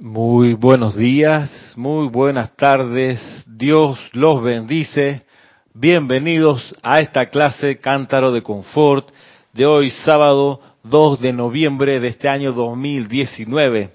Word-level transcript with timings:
Muy 0.00 0.54
buenos 0.54 0.96
días, 0.96 1.74
muy 1.76 2.08
buenas 2.08 2.56
tardes, 2.56 3.20
Dios 3.46 3.98
los 4.14 4.42
bendice. 4.42 5.26
Bienvenidos 5.74 6.74
a 6.82 7.00
esta 7.00 7.26
clase 7.26 7.80
Cántaro 7.80 8.32
de 8.32 8.42
Confort 8.42 9.10
de 9.52 9.66
hoy 9.66 9.90
sábado 9.90 10.62
2 10.84 11.20
de 11.20 11.34
noviembre 11.34 12.00
de 12.00 12.08
este 12.08 12.30
año 12.30 12.52
2019, 12.52 13.90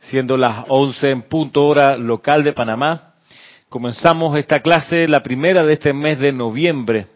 siendo 0.00 0.36
las 0.36 0.64
11 0.66 1.10
en 1.10 1.22
punto 1.22 1.64
hora 1.64 1.96
local 1.98 2.42
de 2.42 2.52
Panamá. 2.52 3.14
Comenzamos 3.68 4.36
esta 4.36 4.58
clase, 4.58 5.06
la 5.06 5.22
primera 5.22 5.62
de 5.62 5.74
este 5.74 5.92
mes 5.92 6.18
de 6.18 6.32
noviembre, 6.32 7.06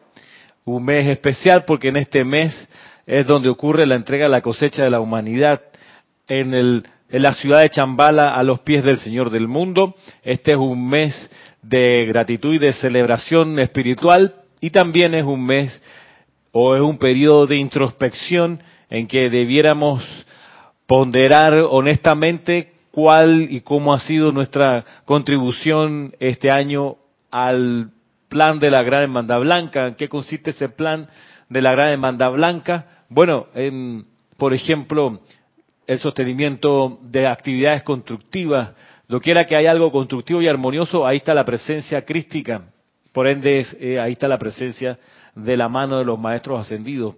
un 0.65 0.85
mes 0.85 1.09
especial 1.09 1.65
porque 1.67 1.89
en 1.89 1.97
este 1.97 2.23
mes 2.23 2.69
es 3.05 3.27
donde 3.27 3.49
ocurre 3.49 3.85
la 3.85 3.97
entrega 3.97 4.27
de 4.27 4.31
la 4.31 4.43
cosecha 4.43 4.85
de 4.85 4.91
la 4.91 5.01
humanidad 5.01 5.61
en 6.29 6.55
el 6.55 6.85
en 7.11 7.23
la 7.23 7.33
ciudad 7.33 7.63
de 7.63 7.71
Chambala 7.71 8.35
a 8.35 8.43
los 8.43 8.61
pies 8.61 8.85
del 8.85 8.99
Señor 8.99 9.31
del 9.31 9.49
mundo. 9.49 9.95
Este 10.23 10.53
es 10.53 10.59
un 10.59 10.89
mes 10.89 11.31
de 11.63 12.07
gratitud 12.07 12.55
y 12.55 12.59
de 12.59 12.73
celebración 12.73 13.59
espiritual 13.59 14.35
y 14.61 14.71
también 14.71 15.15
es 15.15 15.25
un 15.25 15.45
mes 15.45 15.81
o 16.53 16.77
es 16.77 16.83
un 16.83 16.99
periodo 16.99 17.47
de 17.47 17.57
introspección 17.57 18.63
en 18.91 19.07
que 19.07 19.29
debiéramos 19.29 20.05
ponderar 20.87 21.55
honestamente 21.71 22.73
cuál 22.91 23.49
y 23.51 23.61
cómo 23.61 23.95
ha 23.95 23.99
sido 23.99 24.33
nuestra 24.33 24.85
contribución 25.05 26.15
este 26.19 26.51
año 26.51 26.97
al 27.31 27.91
plan 28.29 28.59
de 28.59 28.71
la 28.71 28.83
Gran 28.83 29.03
Hermandad 29.03 29.41
Blanca. 29.41 29.87
¿En 29.87 29.95
qué 29.95 30.09
consiste 30.09 30.51
ese 30.51 30.69
plan 30.69 31.07
de 31.49 31.63
la 31.63 31.73
Gran 31.73 31.91
Hermandad 31.91 32.33
Blanca? 32.33 33.05
Bueno, 33.09 33.47
en, 33.55 34.07
por 34.37 34.55
ejemplo, 34.55 35.21
el 35.89 35.99
sostenimiento 35.99 36.99
de 37.03 37.27
actividades 37.27 37.83
constructivas. 37.83 38.73
Lo 39.09 39.21
quiera 39.21 39.45
que 39.45 39.57
haya 39.57 39.71
algo 39.71 39.91
constructivo 39.91 40.43
y 40.43 40.47
armonioso, 40.47 41.07
ahí 41.07 41.17
está 41.17 41.33
la 41.33 41.47
presencia 41.47 42.05
crística. 42.05 42.63
Por 43.11 43.27
ende, 43.27 43.67
eh, 43.81 43.99
ahí 43.99 44.13
está 44.13 44.29
la 44.29 44.39
presencia 44.39 44.99
de 45.35 45.57
la 45.57 45.71
mano 45.71 45.99
de 45.99 46.05
los 46.05 46.19
maestros 46.19 46.61
ascendidos. 46.61 47.15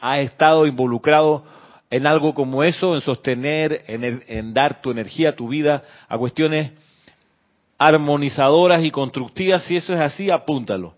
Ha 0.00 0.20
estado 0.20 0.66
involucrado 0.66 1.44
en 1.90 2.06
algo 2.06 2.32
como 2.32 2.64
eso, 2.64 2.94
en 2.94 3.02
sostener, 3.02 3.84
en, 3.86 4.22
en 4.26 4.54
dar 4.54 4.80
tu 4.80 4.90
energía, 4.90 5.36
tu 5.36 5.48
vida 5.48 5.82
a 6.08 6.16
cuestiones 6.16 6.72
armonizadoras 7.76 8.82
y 8.82 8.90
constructivas. 8.90 9.64
Si 9.64 9.76
eso 9.76 9.92
es 9.92 10.00
así, 10.00 10.30
apúntalo. 10.30 10.94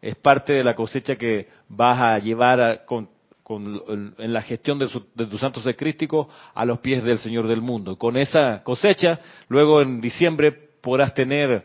Es 0.00 0.16
parte 0.16 0.54
de 0.54 0.64
la 0.64 0.74
cosecha 0.74 1.16
que 1.16 1.48
vas 1.68 2.00
a 2.00 2.18
llevar 2.18 2.60
a, 2.62 2.86
con, 2.86 3.10
en 3.48 4.32
la 4.32 4.42
gestión 4.42 4.78
de, 4.78 4.88
tu 4.88 5.38
santo 5.38 5.60
ser 5.60 5.76
crístico 5.76 6.28
a 6.54 6.64
los 6.64 6.78
pies 6.80 7.02
del 7.02 7.18
Señor 7.18 7.46
del 7.46 7.62
mundo. 7.62 7.96
Con 7.96 8.16
esa 8.16 8.62
cosecha, 8.62 9.20
luego 9.48 9.80
en 9.80 10.00
diciembre 10.00 10.52
podrás 10.82 11.14
tener 11.14 11.64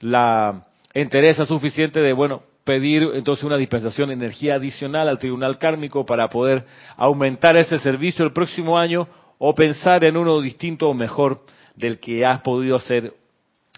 la 0.00 0.64
entereza 0.92 1.44
suficiente 1.44 2.00
de, 2.00 2.12
bueno, 2.12 2.42
pedir 2.64 3.08
entonces 3.14 3.44
una 3.44 3.56
dispensación 3.56 4.08
de 4.08 4.14
energía 4.14 4.54
adicional 4.54 5.08
al 5.08 5.18
tribunal 5.18 5.58
kármico 5.58 6.06
para 6.06 6.28
poder 6.28 6.64
aumentar 6.96 7.56
ese 7.56 7.78
servicio 7.78 8.24
el 8.24 8.32
próximo 8.32 8.78
año 8.78 9.08
o 9.38 9.54
pensar 9.54 10.04
en 10.04 10.16
uno 10.16 10.40
distinto 10.40 10.88
o 10.88 10.94
mejor 10.94 11.44
del 11.74 11.98
que 11.98 12.24
has 12.24 12.40
podido 12.40 12.76
hacer 12.76 13.12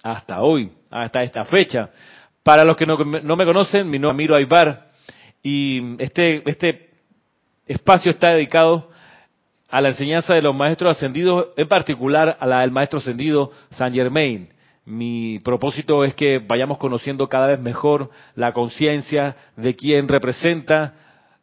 hasta 0.02 0.42
hoy, 0.42 0.70
hasta 0.90 1.22
esta 1.22 1.44
fecha. 1.44 1.90
Para 2.42 2.64
los 2.64 2.76
que 2.76 2.86
no, 2.86 2.96
me 2.96 3.44
conocen, 3.44 3.90
mi 3.90 3.98
nombre 3.98 4.24
es 4.24 4.28
Miro 4.28 4.36
Aybar 4.36 4.90
y 5.42 6.00
este, 6.00 6.48
este 6.48 6.90
espacio 7.66 8.10
está 8.10 8.32
dedicado 8.32 8.88
a 9.68 9.80
la 9.80 9.88
enseñanza 9.88 10.34
de 10.34 10.42
los 10.42 10.54
maestros 10.54 10.96
ascendidos, 10.96 11.48
en 11.56 11.68
particular 11.68 12.36
a 12.38 12.46
la 12.46 12.60
del 12.60 12.70
maestro 12.70 13.00
ascendido 13.00 13.50
Saint 13.70 13.94
Germain. 13.94 14.48
Mi 14.84 15.40
propósito 15.40 16.04
es 16.04 16.14
que 16.14 16.38
vayamos 16.38 16.78
conociendo 16.78 17.28
cada 17.28 17.48
vez 17.48 17.60
mejor 17.60 18.10
la 18.36 18.52
conciencia 18.52 19.34
de 19.56 19.74
quien 19.74 20.06
representa 20.06 20.94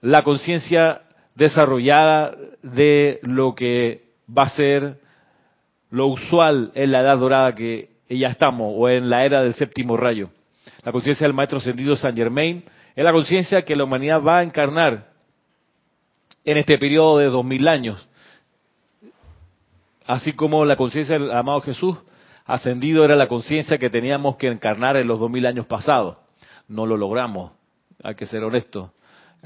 la 0.01 0.21
conciencia 0.21 1.01
desarrollada 1.35 2.35
de 2.61 3.19
lo 3.23 3.53
que 3.53 4.03
va 4.29 4.43
a 4.43 4.49
ser 4.49 4.97
lo 5.89 6.07
usual 6.07 6.71
en 6.73 6.91
la 6.91 7.01
edad 7.01 7.17
dorada 7.17 7.53
que 7.53 7.89
ya 8.09 8.29
estamos, 8.29 8.73
o 8.75 8.87
en 8.87 9.09
la 9.09 9.25
era 9.25 9.41
del 9.41 9.53
séptimo 9.53 9.97
rayo. 9.97 10.29
La 10.85 10.91
conciencia 10.91 11.27
del 11.27 11.35
maestro 11.35 11.57
ascendido 11.57 11.95
Saint 11.95 12.17
Germain 12.17 12.63
es 12.95 13.03
la 13.03 13.11
conciencia 13.11 13.63
que 13.63 13.75
la 13.75 13.83
humanidad 13.83 14.21
va 14.21 14.39
a 14.39 14.43
encarnar 14.43 15.12
en 16.45 16.57
este 16.57 16.77
periodo 16.77 17.17
de 17.19 17.25
dos 17.25 17.45
mil 17.45 17.67
años. 17.67 18.07
Así 20.05 20.33
como 20.33 20.65
la 20.65 20.75
conciencia 20.75 21.17
del 21.17 21.31
amado 21.31 21.61
Jesús 21.61 21.97
ascendido 22.45 23.05
era 23.05 23.15
la 23.15 23.27
conciencia 23.27 23.77
que 23.77 23.89
teníamos 23.89 24.35
que 24.35 24.47
encarnar 24.47 24.97
en 24.97 25.07
los 25.07 25.19
dos 25.19 25.29
mil 25.29 25.45
años 25.45 25.65
pasados. 25.65 26.17
No 26.67 26.85
lo 26.85 26.97
logramos, 26.97 27.51
hay 28.03 28.15
que 28.15 28.25
ser 28.25 28.43
honesto. 28.43 28.93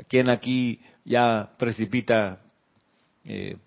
¿Quién 0.08 0.30
aquí 0.30 0.80
ya 1.06 1.50
precipita? 1.58 2.40
Eh, 3.26 3.58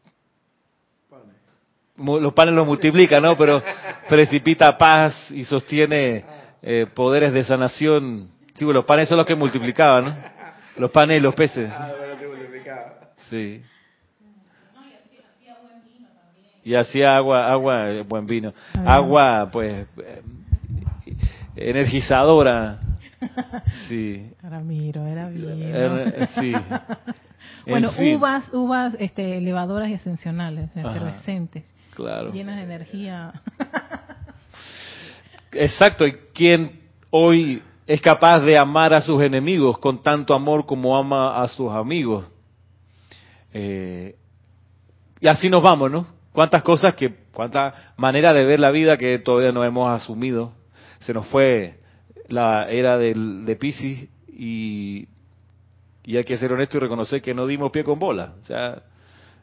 los 1.96 2.32
panes 2.32 2.54
los 2.54 2.66
multiplica, 2.66 3.20
¿no? 3.20 3.36
Pero 3.36 3.62
precipita 4.08 4.76
paz 4.78 5.30
y 5.30 5.44
sostiene 5.44 6.24
eh, 6.62 6.86
poderes 6.94 7.32
de 7.32 7.44
sanación. 7.44 8.30
Sí, 8.54 8.64
los 8.64 8.84
panes 8.84 9.08
son 9.08 9.18
los 9.18 9.26
que 9.26 9.34
multiplicaban, 9.34 10.04
¿no? 10.04 10.16
Los 10.76 10.90
panes 10.90 11.18
y 11.18 11.20
los 11.20 11.34
peces. 11.34 11.70
Ah, 11.70 11.92
Sí. 13.28 13.62
Y 16.62 16.74
hacía 16.74 17.16
agua, 17.16 17.50
agua, 17.50 18.02
buen 18.06 18.26
vino. 18.26 18.52
Agua, 18.74 19.48
pues, 19.50 19.86
eh, 20.04 20.22
energizadora. 21.56 22.78
Sí. 23.86 24.32
Era 24.42 24.60
miro, 24.60 25.06
era 25.06 25.28
bien. 25.28 26.14
Sí. 26.34 26.54
bueno, 27.66 27.90
uvas, 28.16 28.48
uvas 28.54 28.96
este, 28.98 29.36
elevadoras 29.36 29.90
y 29.90 29.94
ascensionales, 29.94 30.70
efervescentes. 30.74 31.66
Claro. 31.94 32.32
Llenas 32.32 32.56
de 32.56 32.62
energía. 32.62 33.32
Exacto. 35.52 36.06
¿Y 36.06 36.12
quién 36.32 36.80
hoy 37.10 37.62
es 37.86 38.00
capaz 38.00 38.40
de 38.40 38.56
amar 38.56 38.94
a 38.94 39.02
sus 39.02 39.22
enemigos 39.22 39.78
con 39.78 40.02
tanto 40.02 40.32
amor 40.32 40.64
como 40.64 40.96
ama 40.96 41.42
a 41.42 41.46
sus 41.48 41.70
amigos? 41.70 42.24
Eh, 43.52 44.16
y 45.20 45.28
así 45.28 45.50
nos 45.50 45.62
vamos, 45.62 45.90
¿no? 45.90 46.06
Cuántas 46.32 46.62
cosas 46.62 46.94
que, 46.94 47.14
cuánta 47.32 47.92
manera 47.96 48.32
de 48.32 48.44
ver 48.44 48.60
la 48.60 48.70
vida 48.70 48.96
que 48.96 49.18
todavía 49.18 49.52
no 49.52 49.64
hemos 49.64 49.90
asumido. 49.90 50.52
Se 51.00 51.12
nos 51.12 51.26
fue 51.26 51.80
la 52.28 52.68
era 52.70 52.96
del, 52.96 53.44
de 53.44 53.56
Pisces 53.56 54.08
y, 54.28 55.08
y 56.04 56.16
hay 56.16 56.24
que 56.24 56.38
ser 56.38 56.52
honesto 56.52 56.76
y 56.76 56.80
reconocer 56.80 57.20
que 57.20 57.34
no 57.34 57.46
dimos 57.46 57.70
pie 57.70 57.84
con 57.84 57.98
bola. 57.98 58.34
O 58.42 58.44
sea, 58.46 58.82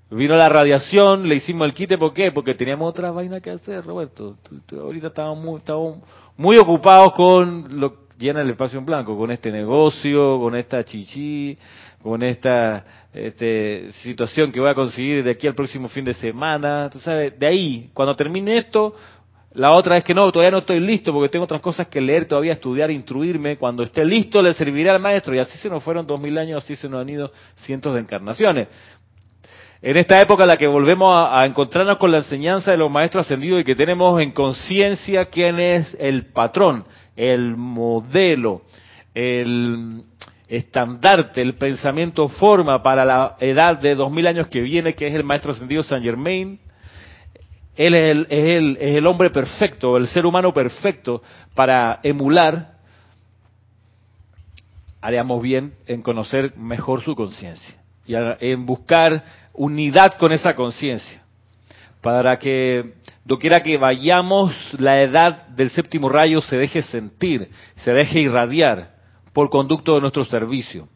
vino 0.09 0.35
la 0.35 0.49
radiación, 0.49 1.27
le 1.27 1.35
hicimos 1.35 1.65
el 1.65 1.73
quite, 1.73 1.97
¿por 1.97 2.13
qué? 2.13 2.31
Porque 2.31 2.55
teníamos 2.55 2.89
otra 2.89 3.11
vaina 3.11 3.41
que 3.41 3.51
hacer, 3.51 3.83
Roberto. 3.85 4.37
Ahorita 4.71 5.07
estábamos 5.07 5.43
muy, 5.43 5.57
estábamos 5.57 5.99
muy 6.37 6.57
ocupados 6.57 7.13
con 7.13 7.79
lo 7.79 8.06
llena 8.17 8.41
el 8.41 8.49
espacio 8.49 8.79
en 8.79 8.85
blanco, 8.85 9.17
con 9.17 9.31
este 9.31 9.51
negocio, 9.51 10.39
con 10.39 10.55
esta 10.55 10.83
chichi, 10.83 11.57
con 12.01 12.23
esta 12.23 12.83
este, 13.13 13.91
situación 14.03 14.51
que 14.51 14.59
voy 14.59 14.69
a 14.69 14.75
conseguir 14.75 15.23
de 15.23 15.31
aquí 15.31 15.47
al 15.47 15.55
próximo 15.55 15.87
fin 15.87 16.05
de 16.05 16.13
semana. 16.13 16.89
Tú 16.89 16.99
sabes, 16.99 17.37
de 17.37 17.47
ahí, 17.47 17.89
cuando 17.93 18.15
termine 18.15 18.57
esto, 18.57 18.95
la 19.53 19.73
otra 19.73 19.97
es 19.97 20.03
que 20.03 20.13
no, 20.13 20.31
todavía 20.31 20.51
no 20.51 20.59
estoy 20.59 20.79
listo 20.79 21.11
porque 21.11 21.29
tengo 21.29 21.45
otras 21.45 21.61
cosas 21.61 21.87
que 21.87 21.99
leer, 21.99 22.25
todavía 22.25 22.53
estudiar, 22.53 22.91
instruirme. 22.91 23.57
Cuando 23.57 23.83
esté 23.83 24.05
listo 24.05 24.41
le 24.41 24.53
serviré 24.53 24.89
al 24.89 24.99
maestro. 24.99 25.33
Y 25.33 25.39
así 25.39 25.57
se 25.57 25.69
nos 25.69 25.83
fueron 25.83 26.05
dos 26.05 26.19
mil 26.19 26.37
años, 26.37 26.63
así 26.63 26.75
se 26.75 26.87
nos 26.87 27.01
han 27.01 27.09
ido 27.09 27.31
cientos 27.55 27.93
de 27.93 28.01
encarnaciones. 28.01 28.67
En 29.81 29.95
esta 29.95 30.19
época 30.19 30.43
en 30.43 30.49
la 30.49 30.55
que 30.55 30.67
volvemos 30.67 31.15
a 31.15 31.43
encontrarnos 31.45 31.97
con 31.97 32.11
la 32.11 32.17
enseñanza 32.17 32.71
de 32.71 32.77
los 32.77 32.89
maestros 32.89 33.25
ascendidos 33.25 33.61
y 33.61 33.63
que 33.63 33.75
tenemos 33.75 34.19
en 34.19 34.31
conciencia 34.31 35.25
quién 35.25 35.59
es 35.59 35.95
el 35.99 36.25
patrón, 36.27 36.85
el 37.17 37.57
modelo, 37.57 38.61
el, 39.13 40.03
estandarte, 40.47 41.41
el 41.41 41.55
pensamiento 41.55 42.27
forma 42.27 42.81
para 42.81 43.03
la 43.03 43.35
edad 43.39 43.79
de 43.79 43.95
dos 43.95 44.11
mil 44.11 44.27
años 44.27 44.47
que 44.47 44.61
viene, 44.61 44.93
que 44.93 45.07
es 45.07 45.13
el 45.13 45.23
maestro 45.23 45.51
ascendido 45.51 45.83
Saint 45.83 46.05
Germain. 46.05 46.59
Él 47.75 47.93
es 47.95 48.01
el, 48.01 48.27
es, 48.29 48.57
el, 48.57 48.77
es 48.79 48.95
el 48.97 49.07
hombre 49.07 49.29
perfecto, 49.29 49.97
el 49.97 50.07
ser 50.07 50.25
humano 50.25 50.53
perfecto 50.53 51.21
para 51.53 51.99
emular. 52.03 52.77
Haríamos 55.01 55.41
bien 55.41 55.73
en 55.85 56.01
conocer 56.01 56.55
mejor 56.57 57.01
su 57.01 57.15
conciencia 57.15 57.75
y 58.05 58.15
en 58.15 58.65
buscar 58.65 59.23
unidad 59.53 60.13
con 60.13 60.31
esa 60.31 60.55
conciencia 60.55 61.26
para 62.07 62.39
que 62.39 62.93
doquiera 63.25 63.59
que 63.59 63.77
vayamos 63.77 64.55
la 64.79 65.01
edad 65.01 65.45
del 65.49 65.69
séptimo 65.71 66.07
rayo 66.07 66.39
se 66.39 66.55
deje 66.55 66.81
sentir, 66.81 67.49
se 67.75 67.91
deje 67.91 68.21
irradiar 68.21 68.91
por 69.33 69.49
conducto 69.49 69.95
de 69.95 69.99
nuestro 69.99 70.23
servicio. 70.23 70.87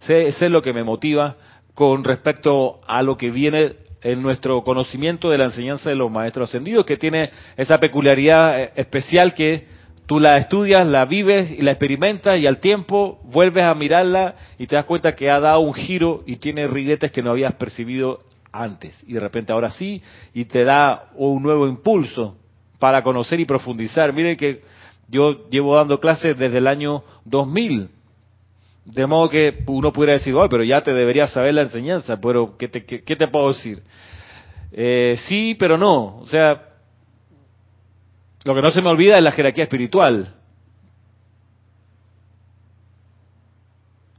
Ese 0.00 0.26
es 0.26 0.50
lo 0.50 0.62
que 0.62 0.72
me 0.72 0.82
motiva 0.82 1.36
con 1.72 2.02
respecto 2.02 2.80
a 2.84 3.00
lo 3.04 3.16
que 3.16 3.30
viene 3.30 3.76
en 4.02 4.20
nuestro 4.20 4.64
conocimiento 4.64 5.30
de 5.30 5.38
la 5.38 5.44
enseñanza 5.44 5.88
de 5.88 5.94
los 5.94 6.10
maestros 6.10 6.48
ascendidos, 6.48 6.84
que 6.84 6.96
tiene 6.96 7.30
esa 7.56 7.78
peculiaridad 7.78 8.60
eh, 8.60 8.72
especial 8.74 9.34
que 9.34 9.68
tú 10.06 10.18
la 10.18 10.34
estudias, 10.34 10.84
la 10.84 11.04
vives 11.04 11.48
y 11.52 11.60
la 11.60 11.70
experimentas 11.70 12.40
y 12.40 12.46
al 12.48 12.58
tiempo 12.58 13.20
vuelves 13.22 13.62
a 13.62 13.74
mirarla 13.74 14.34
y 14.58 14.66
te 14.66 14.74
das 14.74 14.84
cuenta 14.84 15.14
que 15.14 15.30
ha 15.30 15.38
dado 15.38 15.60
un 15.60 15.74
giro 15.74 16.24
y 16.26 16.38
tiene 16.38 16.66
riguetes 16.66 17.12
que 17.12 17.22
no 17.22 17.30
habías 17.30 17.54
percibido 17.54 18.18
antes. 18.62 18.96
Y 19.06 19.14
de 19.14 19.20
repente 19.20 19.52
ahora 19.52 19.70
sí 19.70 20.02
y 20.34 20.44
te 20.46 20.64
da 20.64 21.10
un 21.14 21.42
nuevo 21.42 21.66
impulso 21.66 22.36
para 22.78 23.02
conocer 23.02 23.40
y 23.40 23.44
profundizar. 23.44 24.12
Mire 24.12 24.36
que 24.36 24.62
yo 25.08 25.48
llevo 25.48 25.76
dando 25.76 26.00
clases 26.00 26.36
desde 26.36 26.58
el 26.58 26.66
año 26.66 27.02
2000 27.24 27.90
de 28.86 29.06
modo 29.06 29.28
que 29.28 29.64
uno 29.66 29.92
pudiera 29.92 30.14
decir, 30.14 30.32
oh, 30.34 30.48
pero 30.48 30.62
ya 30.62 30.80
te 30.80 30.94
deberías 30.94 31.32
saber 31.32 31.54
la 31.54 31.62
enseñanza, 31.62 32.18
pero 32.20 32.56
¿qué 32.56 32.68
te, 32.68 32.84
qué, 32.84 33.16
te 33.16 33.28
puedo 33.28 33.48
decir? 33.48 33.82
Eh, 34.70 35.16
sí, 35.26 35.56
pero 35.58 35.76
no. 35.76 36.18
O 36.18 36.28
sea, 36.28 36.68
lo 38.44 38.54
que 38.54 38.60
no 38.60 38.70
se 38.70 38.80
me 38.80 38.88
olvida 38.88 39.16
es 39.16 39.22
la 39.22 39.32
jerarquía 39.32 39.64
espiritual. 39.64 40.32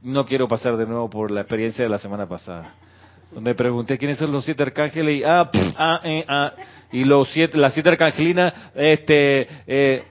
No 0.02 0.26
quiero 0.26 0.46
pasar 0.46 0.76
de 0.76 0.86
nuevo 0.86 1.08
por 1.08 1.30
la 1.30 1.40
experiencia 1.40 1.84
de 1.84 1.90
la 1.90 1.98
semana 1.98 2.28
pasada, 2.28 2.74
donde 3.32 3.54
pregunté 3.54 3.98
quiénes 3.98 4.18
son 4.18 4.32
los 4.32 4.44
siete 4.44 4.62
arcángeles 4.62 5.20
y 5.20 5.24
ah, 5.24 5.50
ah, 5.76 6.00
eh, 6.04 6.24
ah, 6.28 6.52
y 6.92 7.04
los 7.04 7.30
siete, 7.30 7.58
las 7.58 7.74
siete 7.74 7.90
arcangelinas, 7.90 8.52
este, 8.74 9.46
eh, 9.66 10.02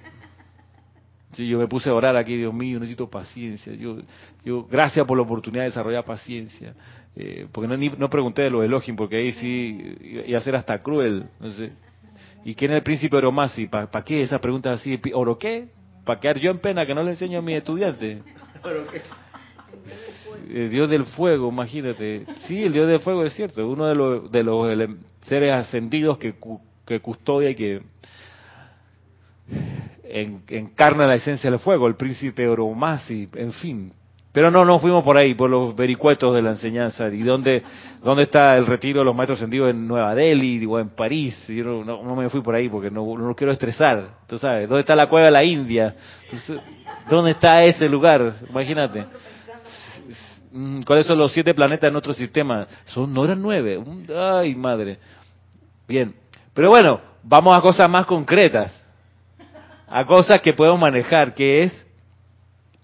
Sí, 1.33 1.47
yo 1.47 1.59
me 1.59 1.67
puse 1.67 1.87
a 1.89 1.93
orar 1.93 2.15
aquí, 2.15 2.35
Dios 2.35 2.51
mío, 2.51 2.79
necesito 2.79 3.07
paciencia. 3.07 3.71
Yo, 3.73 3.97
yo 4.43 4.63
gracias 4.63 5.05
por 5.05 5.17
la 5.17 5.23
oportunidad 5.23 5.65
de 5.65 5.69
desarrollar 5.69 6.03
paciencia. 6.03 6.73
Eh, 7.15 7.47
porque 7.51 7.67
no, 7.67 7.77
no 7.95 8.09
pregunté 8.09 8.43
de 8.43 8.49
los 8.49 8.63
elogios, 8.63 8.97
porque 8.97 9.17
ahí 9.17 9.31
sí 9.33 9.95
iba 10.25 10.37
a 10.37 10.41
ser 10.41 10.55
hasta 10.55 10.81
cruel. 10.81 11.25
¿Y 12.43 12.55
quién 12.55 12.71
es 12.71 12.77
el 12.77 12.83
príncipe 12.83 13.17
Oromasi? 13.17 13.67
¿Para 13.67 14.03
qué 14.03 14.21
esas 14.21 14.39
preguntas 14.39 14.79
así? 14.79 14.99
¿Oro 15.13 15.37
qué? 15.37 15.67
¿Para 16.05 16.19
quedar 16.19 16.39
yo 16.39 16.49
en 16.49 16.57
pena 16.59 16.85
que 16.87 16.95
no 16.95 17.03
le 17.03 17.11
enseño 17.11 17.37
a 17.37 17.41
mis 17.43 17.57
estudiantes? 17.57 18.19
¿Oro 18.63 18.87
qué? 18.91 19.01
El 20.49 20.69
Dios 20.69 20.89
del 20.89 21.05
fuego, 21.05 21.49
imagínate. 21.49 22.25
Sí, 22.41 22.63
el 22.63 22.73
Dios 22.73 22.87
del 22.87 22.99
fuego 22.99 23.23
es 23.23 23.33
cierto, 23.33 23.67
uno 23.67 23.87
de 23.87 23.95
los, 23.95 24.31
de 24.31 24.43
los 24.43 24.67
seres 25.21 25.53
ascendidos 25.53 26.17
que, 26.17 26.35
que 26.85 26.99
custodia 26.99 27.49
y 27.49 27.55
que 27.55 27.81
en, 30.03 30.43
encarna 30.49 31.07
la 31.07 31.15
esencia 31.15 31.49
del 31.49 31.59
fuego, 31.59 31.87
el 31.87 31.95
príncipe 31.95 32.47
Oromasi, 32.47 33.27
en 33.35 33.51
fin. 33.53 33.93
Pero 34.31 34.51
no, 34.51 34.63
no 34.63 34.77
fuimos 34.77 35.03
por 35.03 35.17
ahí, 35.17 35.33
por 35.33 35.49
los 35.49 35.75
vericuetos 35.75 36.35
de 36.35 36.43
la 36.43 36.51
enseñanza. 36.51 37.07
¿Y 37.09 37.23
dónde, 37.23 37.63
dónde 38.03 38.23
está 38.23 38.55
el 38.55 38.67
retiro 38.67 38.99
de 38.99 39.05
los 39.05 39.15
maestros 39.15 39.39
ascendidos 39.39 39.71
en 39.71 39.87
Nueva 39.87 40.13
Delhi 40.13 40.63
o 40.65 40.77
en 40.79 40.89
París? 40.89 41.35
Yo 41.47 41.83
no, 41.83 42.03
no, 42.03 42.15
me 42.15 42.29
fui 42.29 42.41
por 42.41 42.53
ahí 42.53 42.69
porque 42.69 42.91
no, 42.91 43.17
no 43.17 43.33
quiero 43.33 43.51
estresar. 43.51 44.09
¿Tú 44.27 44.37
sabes? 44.37 44.69
¿Dónde 44.69 44.81
está 44.81 44.95
la 44.95 45.07
cueva 45.07 45.25
de 45.25 45.31
la 45.31 45.43
India? 45.43 45.95
¿Dónde 47.09 47.31
está 47.31 47.63
ese 47.63 47.89
lugar? 47.89 48.33
Imagínate. 48.47 49.05
Mm, 50.51 50.81
¿Cuáles 50.81 51.05
son 51.05 51.17
los 51.17 51.31
siete 51.31 51.53
planetas 51.53 51.87
en 51.87 51.93
nuestro 51.93 52.13
sistema? 52.13 52.67
Son, 52.85 53.13
no 53.13 53.25
eran 53.25 53.41
nueve. 53.41 53.83
Ay, 54.15 54.55
madre. 54.55 54.97
Bien. 55.87 56.13
Pero 56.53 56.69
bueno, 56.69 57.01
vamos 57.23 57.57
a 57.57 57.61
cosas 57.61 57.89
más 57.89 58.05
concretas 58.05 58.73
a 59.87 60.05
cosas 60.05 60.41
que 60.41 60.53
podemos 60.53 60.79
manejar, 60.79 61.33
que 61.33 61.63
es 61.63 61.87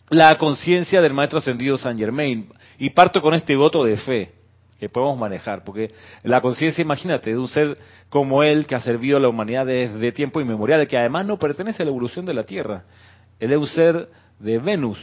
la 0.09 0.37
conciencia 0.37 1.01
del 1.01 1.13
Maestro 1.13 1.39
Ascendido 1.39 1.77
San 1.77 1.97
Germain. 1.97 2.49
Y 2.79 2.89
parto 2.89 3.21
con 3.21 3.33
este 3.33 3.55
voto 3.55 3.83
de 3.83 3.97
fe 3.97 4.31
que 4.79 4.89
podemos 4.89 5.17
manejar, 5.17 5.63
porque 5.63 5.91
la 6.23 6.41
conciencia, 6.41 6.81
imagínate, 6.81 7.31
de 7.31 7.37
un 7.37 7.47
ser 7.47 7.77
como 8.09 8.43
él 8.43 8.65
que 8.65 8.75
ha 8.75 8.81
servido 8.81 9.17
a 9.17 9.19
la 9.19 9.29
humanidad 9.29 9.65
desde 9.65 10.11
tiempo 10.11 10.41
inmemorial, 10.41 10.87
que 10.87 10.97
además 10.97 11.25
no 11.25 11.37
pertenece 11.37 11.83
a 11.83 11.85
la 11.85 11.91
evolución 11.91 12.25
de 12.25 12.33
la 12.33 12.43
Tierra. 12.43 12.83
Él 13.39 13.51
es 13.51 13.57
un 13.57 13.67
ser 13.67 14.09
de 14.39 14.57
Venus. 14.59 14.99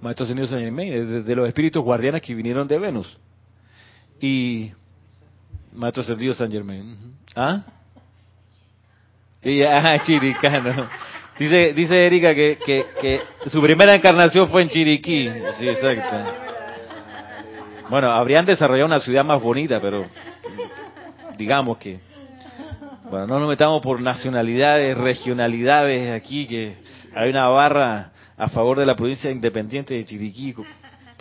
Maestro 0.00 0.24
Ascendido 0.24 0.48
San 0.48 0.60
Germain, 0.60 1.24
de, 1.24 1.36
los 1.36 1.46
espíritus 1.46 1.82
guardianes 1.82 2.22
que 2.22 2.34
vinieron 2.34 2.66
de 2.66 2.78
Venus. 2.78 3.18
Y 4.20 4.72
Maestro 5.72 6.02
Ascendido 6.02 6.34
San 6.34 6.50
Germain. 6.50 7.14
¿Ah? 7.36 7.62
Y, 9.42 9.62
ah, 9.62 10.00
chiricano. 10.06 10.88
Dice, 11.38 11.72
dice 11.72 12.06
Erika 12.06 12.34
que, 12.34 12.58
que, 12.64 12.86
que, 13.00 13.20
su 13.50 13.62
primera 13.62 13.94
encarnación 13.94 14.48
fue 14.50 14.62
en 14.62 14.68
Chiriquí. 14.68 15.30
Sí, 15.58 15.68
exacto. 15.68 16.34
Bueno, 17.88 18.10
habrían 18.10 18.44
desarrollado 18.44 18.86
una 18.86 19.00
ciudad 19.00 19.24
más 19.24 19.40
bonita, 19.40 19.80
pero 19.80 20.04
digamos 21.38 21.78
que... 21.78 21.98
Bueno, 23.10 23.26
no 23.26 23.40
nos 23.40 23.48
metamos 23.48 23.82
por 23.82 24.00
nacionalidades, 24.00 24.96
regionalidades 24.96 26.12
aquí, 26.12 26.46
que 26.46 26.74
hay 27.14 27.30
una 27.30 27.48
barra 27.48 28.12
a 28.40 28.48
favor 28.48 28.78
de 28.78 28.86
la 28.86 28.96
provincia 28.96 29.30
independiente 29.30 29.94
de 29.94 30.04
Chiriquí, 30.04 30.54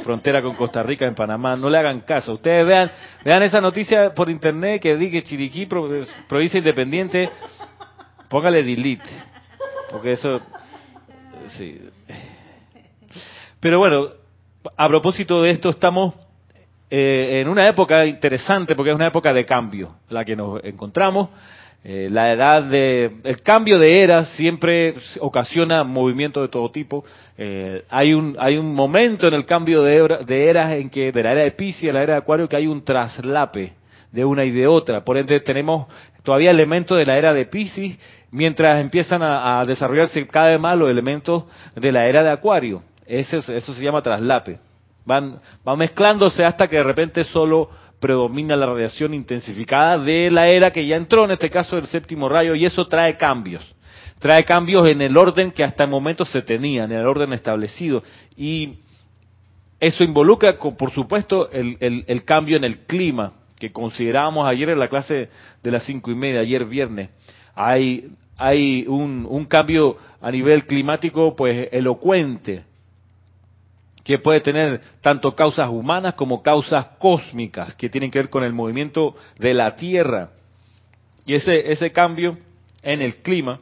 frontera 0.04 0.42
con 0.42 0.56
Costa 0.56 0.82
Rica 0.82 1.06
en 1.06 1.14
Panamá. 1.14 1.58
No 1.58 1.70
le 1.70 1.78
hagan 1.78 2.00
caso. 2.02 2.34
Ustedes 2.34 2.66
vean, 2.66 2.90
vean 3.26 3.44
esa 3.44 3.60
noticia 3.60 4.14
por 4.14 4.30
internet 4.30 4.82
que 4.82 4.96
dice 4.96 5.22
Chiriquí, 5.24 5.68
provincia 6.28 6.58
independiente, 6.58 7.30
Póngale 8.30 8.62
delete, 8.62 9.10
porque 9.90 10.12
eso, 10.12 10.40
sí. 11.48 11.82
Pero 13.60 13.80
bueno, 13.80 14.08
a 14.78 14.88
propósito 14.88 15.42
de 15.42 15.50
esto, 15.50 15.70
estamos 15.70 16.14
eh, 16.92 17.42
en 17.42 17.50
una 17.50 17.66
época 17.66 18.06
interesante, 18.06 18.76
porque 18.76 18.92
es 18.92 18.96
una 18.96 19.08
época 19.08 19.34
de 19.34 19.48
cambio, 19.48 19.96
la 20.10 20.24
que 20.24 20.36
nos 20.36 20.64
encontramos. 20.64 21.30
Eh, 21.82 22.10
la 22.12 22.34
edad 22.34 22.64
de, 22.64 23.10
el 23.24 23.42
cambio 23.42 23.80
de 23.80 24.02
eras 24.02 24.30
siempre 24.36 24.96
ocasiona 25.22 25.84
movimientos 25.86 26.44
de 26.44 26.50
todo 26.50 26.70
tipo. 26.72 27.06
Eh, 27.38 27.86
hay 27.90 28.14
un 28.14 28.36
hay 28.38 28.58
un 28.58 28.74
momento 28.74 29.28
en 29.28 29.34
el 29.34 29.46
cambio 29.46 29.82
de, 29.84 30.26
de 30.26 30.50
eras 30.50 30.74
en 30.74 30.90
que 30.90 31.12
de 31.14 31.24
la 31.24 31.32
era 31.32 31.44
de 31.44 31.52
Pisces 31.52 31.90
a 31.90 31.94
la 31.94 32.04
era 32.04 32.14
de 32.16 32.20
Acuario 32.20 32.50
que 32.50 32.58
hay 32.58 32.68
un 32.68 32.84
traslape 32.84 33.74
de 34.12 34.26
una 34.26 34.44
y 34.44 34.52
de 34.52 34.68
otra. 34.68 35.06
Por 35.06 35.18
ende 35.18 35.40
tenemos 35.40 35.88
todavía 36.24 36.52
elementos 36.52 36.98
de 36.98 37.06
la 37.06 37.18
era 37.18 37.34
de 37.34 37.46
Pisces 37.46 37.98
mientras 38.32 38.82
empiezan 38.82 39.22
a, 39.24 39.64
desarrollarse 39.66 40.28
cada 40.28 40.50
vez 40.50 40.60
más 40.60 40.78
los 40.78 40.90
elementos 40.90 41.46
de 41.76 41.92
la 41.94 42.08
era 42.08 42.24
de 42.24 42.32
Acuario. 42.32 42.84
Eso 43.06 43.42
se 43.42 43.82
llama 43.82 44.02
traslape. 44.02 44.60
Van, 45.06 45.40
van 45.64 45.78
mezclándose 45.78 46.44
hasta 46.44 46.68
que 46.68 46.76
de 46.76 46.84
repente 46.84 47.24
solo 47.24 47.70
predomina 48.00 48.56
la 48.56 48.66
radiación 48.66 49.14
intensificada 49.14 49.98
de 49.98 50.32
la 50.32 50.48
era 50.48 50.72
que 50.72 50.86
ya 50.86 50.96
entró, 50.96 51.26
en 51.26 51.32
este 51.32 51.50
caso 51.50 51.78
el 51.78 51.88
séptimo 51.88 52.30
rayo, 52.30 52.56
y 52.56 52.66
eso 52.66 52.86
trae 52.86 53.18
cambios. 53.18 53.76
Trae 54.20 54.44
cambios 54.44 54.90
en 54.90 55.02
el 55.02 55.16
orden 55.16 55.52
que 55.52 55.64
hasta 55.64 55.86
el 55.86 55.90
momento 55.90 56.26
se 56.26 56.42
tenía, 56.42 56.84
en 56.84 56.92
el 56.92 57.06
orden 57.06 57.34
establecido. 57.34 58.04
Y 58.36 58.80
eso 59.80 60.04
involucra, 60.04 60.58
por 60.58 60.92
supuesto, 60.92 61.50
el, 61.52 61.78
el 61.80 62.26
cambio 62.26 62.58
en 62.58 62.66
el 62.66 62.80
clima, 62.80 63.34
que 63.58 63.72
considerábamos 63.72 64.48
ayer 64.48 64.70
en 64.70 64.80
la 64.80 64.88
clase 64.88 65.30
de 65.62 65.72
las 65.72 65.84
cinco 65.84 66.12
y 66.12 66.16
media, 66.16 66.42
ayer 66.42 66.66
viernes 66.66 67.10
hay, 67.62 68.12
hay 68.38 68.86
un, 68.88 69.28
un 69.30 69.44
cambio 69.44 69.98
a 70.22 70.32
nivel 70.32 70.66
climático 70.66 71.36
pues 71.36 71.68
elocuente 71.74 72.64
que 74.10 74.18
puede 74.18 74.42
tener 74.42 74.82
tanto 75.02 75.36
causas 75.36 75.70
humanas 75.70 76.16
como 76.16 76.42
causas 76.42 76.84
cósmicas 76.98 77.76
que 77.76 77.90
tienen 77.90 78.10
que 78.10 78.18
ver 78.18 78.32
con 78.32 78.44
el 78.44 78.54
movimiento 78.54 79.16
de 79.38 79.54
la 79.54 79.76
Tierra. 79.76 80.32
Y 81.28 81.36
ese, 81.36 81.72
ese 81.72 81.92
cambio 81.92 82.40
en 82.82 83.04
el 83.04 83.18
clima 83.18 83.60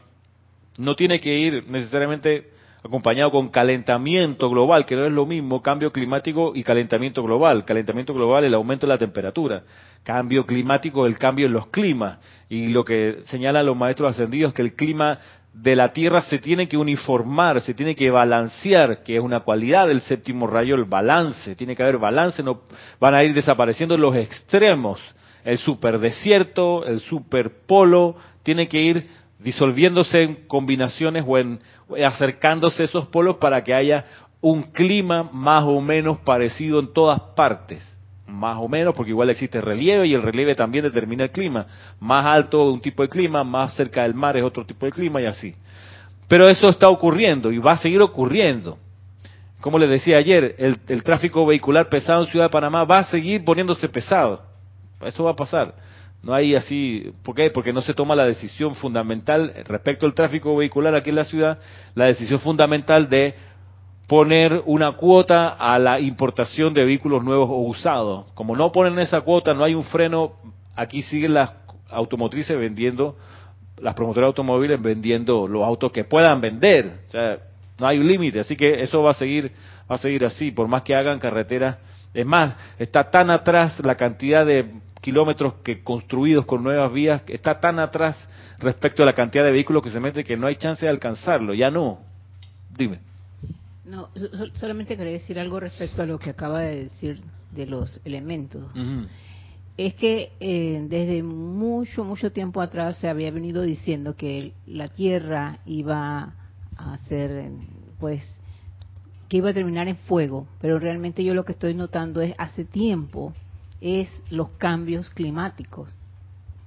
no 0.78 0.96
tiene 0.96 1.20
que 1.20 1.38
ir 1.38 1.66
necesariamente 1.68 2.50
acompañado 2.82 3.30
con 3.32 3.50
calentamiento 3.50 4.50
global, 4.50 4.86
que 4.86 4.96
no 4.96 5.06
es 5.06 5.12
lo 5.12 5.26
mismo 5.26 5.62
cambio 5.62 5.92
climático 5.92 6.54
y 6.56 6.64
calentamiento 6.64 7.24
global. 7.24 7.66
Calentamiento 7.66 8.14
global 8.14 8.46
el 8.46 8.54
aumento 8.54 8.88
de 8.88 8.94
la 8.94 8.98
temperatura, 8.98 9.64
cambio 10.04 10.46
climático 10.46 11.06
el 11.06 11.18
cambio 11.18 11.48
en 11.48 11.52
los 11.52 11.68
climas. 11.68 12.20
Y 12.48 12.68
lo 12.68 12.86
que 12.86 13.18
señalan 13.26 13.66
los 13.66 13.76
maestros 13.76 14.12
ascendidos 14.12 14.54
que 14.54 14.62
el 14.62 14.76
clima 14.76 15.20
de 15.62 15.76
la 15.76 15.92
Tierra 15.92 16.22
se 16.22 16.38
tiene 16.38 16.68
que 16.68 16.78
uniformar, 16.78 17.62
se 17.62 17.74
tiene 17.74 17.96
que 17.96 18.12
balancear, 18.12 19.02
que 19.04 19.16
es 19.18 19.22
una 19.22 19.40
cualidad 19.40 19.88
del 19.88 20.02
séptimo 20.02 20.46
rayo, 20.46 20.76
el 20.76 20.86
balance. 20.86 21.56
Tiene 21.56 21.76
que 21.76 21.82
haber 21.82 21.98
balance, 21.98 22.44
no 22.44 22.62
van 23.00 23.16
a 23.16 23.24
ir 23.24 23.34
desapareciendo 23.34 23.98
los 23.98 24.16
extremos. 24.16 25.00
El 25.44 25.58
superdesierto, 25.58 26.86
el 26.86 27.00
superpolo, 27.00 28.18
tiene 28.44 28.68
que 28.68 28.80
ir 28.80 29.08
disolviéndose 29.40 30.22
en 30.24 30.48
combinaciones 30.48 31.24
o 31.26 31.38
en 31.38 31.60
acercándose 32.06 32.84
esos 32.84 33.08
polos 33.08 33.38
para 33.38 33.64
que 33.64 33.74
haya 33.74 34.06
un 34.42 34.64
clima 34.64 35.24
más 35.24 35.64
o 35.66 35.82
menos 35.82 36.20
parecido 36.20 36.80
en 36.80 36.94
todas 36.94 37.20
partes. 37.36 37.97
Más 38.28 38.58
o 38.60 38.68
menos, 38.68 38.94
porque 38.94 39.12
igual 39.12 39.30
existe 39.30 39.62
relieve 39.62 40.06
y 40.06 40.14
el 40.14 40.22
relieve 40.22 40.54
también 40.54 40.84
determina 40.84 41.24
el 41.24 41.32
clima. 41.32 41.66
Más 42.00 42.26
alto 42.26 42.72
un 42.72 42.82
tipo 42.82 43.02
de 43.02 43.10
clima, 43.10 43.44
más 43.44 43.74
cerca 43.74 44.04
del 44.04 44.14
mar 44.14 44.36
es 44.36 44.44
otro 44.44 44.66
tipo 44.66 44.86
de 44.86 44.92
clima 44.92 45.22
y 45.22 45.26
así. 45.26 45.56
Pero 46.28 46.48
eso 46.48 46.70
está 46.70 46.90
ocurriendo 46.90 47.52
y 47.52 47.58
va 47.58 47.72
a 47.72 47.78
seguir 47.78 48.02
ocurriendo. 48.02 48.78
Como 49.62 49.80
les 49.80 49.90
decía 49.90 50.18
ayer, 50.18 50.56
el, 50.58 50.78
el 50.88 51.04
tráfico 51.04 51.46
vehicular 51.46 51.88
pesado 51.90 52.24
en 52.24 52.30
Ciudad 52.30 52.46
de 52.46 52.52
Panamá 52.52 52.84
va 52.84 53.00
a 53.00 53.04
seguir 53.06 53.44
poniéndose 53.44 53.90
pesado 53.90 54.44
Eso 55.02 55.24
va 55.24 55.32
a 55.32 55.36
pasar. 55.36 55.74
No 56.22 56.34
hay 56.34 56.56
así, 56.56 57.12
¿por 57.24 57.36
qué? 57.36 57.50
Porque 57.52 57.72
no 57.72 57.82
se 57.82 57.94
toma 57.94 58.16
la 58.16 58.26
decisión 58.26 58.76
fundamental 58.76 59.54
respecto 59.66 60.06
al 60.06 60.14
tráfico 60.14 60.56
vehicular 60.56 60.96
aquí 60.96 61.12
en 61.12 61.16
la 61.16 61.24
ciudad, 61.24 61.60
la 61.96 62.06
decisión 62.06 62.40
fundamental 62.40 63.08
de 63.08 63.36
poner 64.08 64.64
una 64.66 64.94
cuota 64.94 65.50
a 65.50 65.78
la 65.78 66.00
importación 66.00 66.74
de 66.74 66.86
vehículos 66.86 67.24
nuevos 67.24 67.50
o 67.50 67.58
usados. 67.58 68.26
Como 68.34 68.56
no 68.56 68.72
ponen 68.72 68.98
esa 69.00 69.22
cuota, 69.22 69.54
no 69.54 69.64
hay 69.66 69.76
un 69.76 69.84
freno, 69.84 70.34
aquí 70.76 71.02
siguen 71.02 71.34
las 71.34 71.52
automotrices 71.90 72.58
vendiendo, 72.58 73.18
las 73.80 73.94
promotoras 73.94 74.28
de 74.28 74.30
automóviles 74.30 74.82
vendiendo 74.82 75.48
los 75.48 75.64
autos 75.64 75.92
que 75.92 76.06
puedan 76.06 76.40
vender. 76.40 77.02
O 77.08 77.12
sea, 77.12 77.38
no 77.80 77.86
hay 77.86 78.00
un 78.00 78.08
límite, 78.08 78.40
así 78.40 78.56
que 78.56 78.82
eso 78.82 79.04
va 79.04 79.12
a 79.12 79.14
seguir, 79.14 79.52
va 79.92 79.96
a 79.96 80.00
seguir 80.00 80.26
así, 80.26 80.52
por 80.52 80.70
más 80.70 80.84
que 80.84 80.96
hagan 80.96 81.20
carreteras. 81.20 81.78
Es 82.14 82.26
más, 82.26 82.56
está 82.80 83.12
tan 83.12 83.30
atrás 83.30 83.80
la 83.86 83.96
cantidad 83.96 84.46
de 84.46 84.72
kilómetros 85.02 85.56
que 85.64 85.84
construidos 85.84 86.46
con 86.46 86.64
nuevas 86.64 86.92
vías, 86.92 87.22
está 87.28 87.60
tan 87.60 87.78
atrás 87.78 88.18
respecto 88.58 89.04
a 89.04 89.06
la 89.06 89.14
cantidad 89.14 89.44
de 89.44 89.52
vehículos 89.52 89.84
que 89.84 89.90
se 89.90 90.00
mete 90.00 90.24
que 90.24 90.38
no 90.38 90.48
hay 90.48 90.56
chance 90.56 90.86
de 90.86 90.90
alcanzarlo, 90.90 91.54
ya 91.54 91.70
no. 91.70 92.00
Dime. 92.76 93.00
No, 93.88 94.10
solamente 94.56 94.98
quería 94.98 95.14
decir 95.14 95.40
algo 95.40 95.60
respecto 95.60 96.02
a 96.02 96.06
lo 96.06 96.20
que 96.20 96.32
acaba 96.32 96.60
de 96.60 96.84
decir 96.86 97.22
de 97.52 97.66
los 97.66 98.02
elementos. 98.04 98.70
Es 99.78 99.94
que 99.94 100.34
eh, 100.40 100.86
desde 100.90 101.24
mucho, 101.24 102.04
mucho 102.04 102.32
tiempo 102.32 102.62
atrás 102.62 102.98
se 102.98 103.08
había 103.08 103.32
venido 103.32 103.62
diciendo 103.62 104.16
que 104.16 104.54
la 104.66 104.90
Tierra 104.90 105.60
iba 105.66 106.34
a 106.76 106.98
ser, 107.08 107.50
pues, 108.00 108.42
que 109.30 109.38
iba 109.38 109.52
a 109.52 109.54
terminar 109.54 109.88
en 109.88 109.98
fuego, 109.98 110.48
pero 110.60 110.80
realmente 110.80 111.24
yo 111.24 111.34
lo 111.34 111.46
que 111.46 111.54
estoy 111.54 111.74
notando 111.74 112.22
es 112.22 112.34
hace 112.38 112.66
tiempo 112.66 113.34
es 113.80 114.10
los 114.30 114.50
cambios 114.58 115.10
climáticos. 115.12 115.90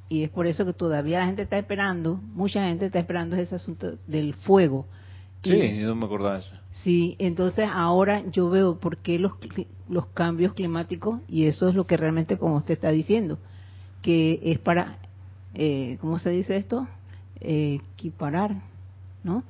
Y 0.09 0.25
es 0.25 0.31
por 0.31 0.47
eso 0.47 0.65
que 0.65 0.73
todavía 0.73 1.21
la 1.21 1.27
gente 1.27 1.43
está 1.43 1.59
esperando, 1.59 2.17
mucha 2.35 2.65
gente 2.67 2.87
está 2.87 2.99
esperando 2.99 3.37
ese 3.37 3.55
asunto 3.55 3.97
del 4.07 4.35
fuego. 4.35 4.87
Sí, 5.43 5.79
yo 5.79 5.89
no 5.89 5.95
me 5.97 6.07
acordaba 6.07 6.35
de 6.35 6.41
eso. 6.41 6.60
Sí, 6.73 7.17
entonces 7.19 7.69
ahora 7.71 8.23
yo 8.31 8.49
veo 8.49 8.79
por 8.79 8.99
qué 8.99 9.19
los, 9.19 9.33
los 9.89 10.07
cambios 10.07 10.55
climáticos, 10.55 11.21
y 11.29 11.47
eso 11.47 11.69
es 11.69 11.75
lo 11.75 11.87
que 11.87 11.97
realmente, 11.97 12.39
como 12.39 12.57
usted 12.57 12.75
está 12.75 12.91
diciendo, 12.91 13.39
que 14.03 14.41
es 14.43 14.59
para, 14.59 14.99
eh, 15.55 15.99
¿cómo 16.01 16.19
se 16.19 16.31
dice 16.31 16.57
esto? 16.57 16.87
Eh, 17.41 17.81
equiparar, 17.95 18.57
¿no? 19.25 19.43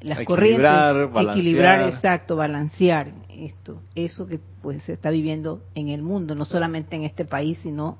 Las 0.00 0.22
corrientes, 0.24 0.70
equilibrar, 1.14 1.88
exacto, 1.88 2.36
balancear 2.36 3.12
esto, 3.28 3.82
eso 3.94 4.26
que 4.26 4.40
pues 4.62 4.82
se 4.84 4.94
está 4.94 5.10
viviendo 5.10 5.62
en 5.74 5.88
el 5.88 6.02
mundo, 6.02 6.34
no 6.34 6.44
solamente 6.44 6.96
en 6.96 7.04
este 7.04 7.24
país, 7.24 7.58
sino 7.62 7.98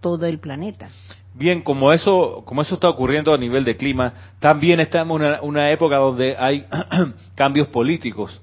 todo 0.00 0.26
el 0.26 0.38
planeta. 0.38 0.88
Bien, 1.34 1.62
como 1.62 1.92
eso, 1.92 2.42
como 2.44 2.62
eso 2.62 2.74
está 2.74 2.88
ocurriendo 2.88 3.32
a 3.32 3.38
nivel 3.38 3.64
de 3.64 3.76
clima, 3.76 4.12
también 4.40 4.80
estamos 4.80 5.20
en 5.20 5.36
una, 5.42 5.70
época 5.70 5.96
donde 5.96 6.36
hay 6.36 6.66
cambios 7.34 7.68
políticos. 7.68 8.40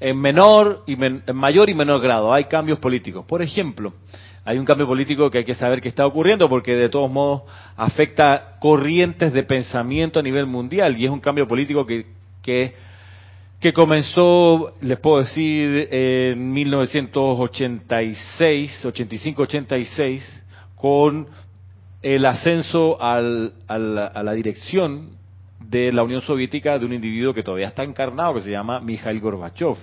En 0.00 0.18
menor 0.18 0.82
y 0.86 0.94
en 0.94 1.22
mayor 1.34 1.70
y 1.70 1.74
menor 1.74 2.00
grado 2.00 2.32
hay 2.32 2.44
cambios 2.44 2.78
políticos. 2.78 3.24
Por 3.26 3.42
ejemplo, 3.42 3.92
hay 4.44 4.58
un 4.58 4.64
cambio 4.64 4.86
político 4.86 5.30
que 5.30 5.38
hay 5.38 5.44
que 5.44 5.54
saber 5.54 5.80
que 5.80 5.88
está 5.88 6.06
ocurriendo 6.06 6.48
porque 6.48 6.74
de 6.74 6.88
todos 6.88 7.10
modos 7.10 7.42
afecta 7.76 8.56
corrientes 8.58 9.32
de 9.32 9.44
pensamiento 9.44 10.18
a 10.18 10.22
nivel 10.22 10.46
mundial 10.46 10.96
y 10.98 11.04
es 11.04 11.10
un 11.10 11.20
cambio 11.20 11.46
político 11.46 11.86
que, 11.86 12.06
que 12.42 12.72
que 13.62 13.72
comenzó, 13.72 14.74
les 14.80 14.98
puedo 14.98 15.20
decir, 15.20 15.88
en 15.92 16.52
1986, 16.52 18.84
85-86, 18.84 20.20
con 20.74 21.28
el 22.02 22.26
ascenso 22.26 23.00
al, 23.00 23.52
a 23.68 23.78
la 23.78 24.32
dirección 24.32 25.10
de 25.60 25.92
la 25.92 26.02
Unión 26.02 26.22
Soviética 26.22 26.76
de 26.76 26.86
un 26.86 26.92
individuo 26.92 27.32
que 27.32 27.44
todavía 27.44 27.68
está 27.68 27.84
encarnado, 27.84 28.34
que 28.34 28.40
se 28.40 28.50
llama 28.50 28.80
Mikhail 28.80 29.20
Gorbachev. 29.20 29.76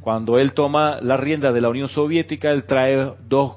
Cuando 0.00 0.38
él 0.38 0.54
toma 0.54 0.98
la 1.02 1.18
rienda 1.18 1.52
de 1.52 1.60
la 1.60 1.68
Unión 1.68 1.88
Soviética, 1.88 2.48
él 2.48 2.64
trae 2.64 3.16
dos 3.28 3.56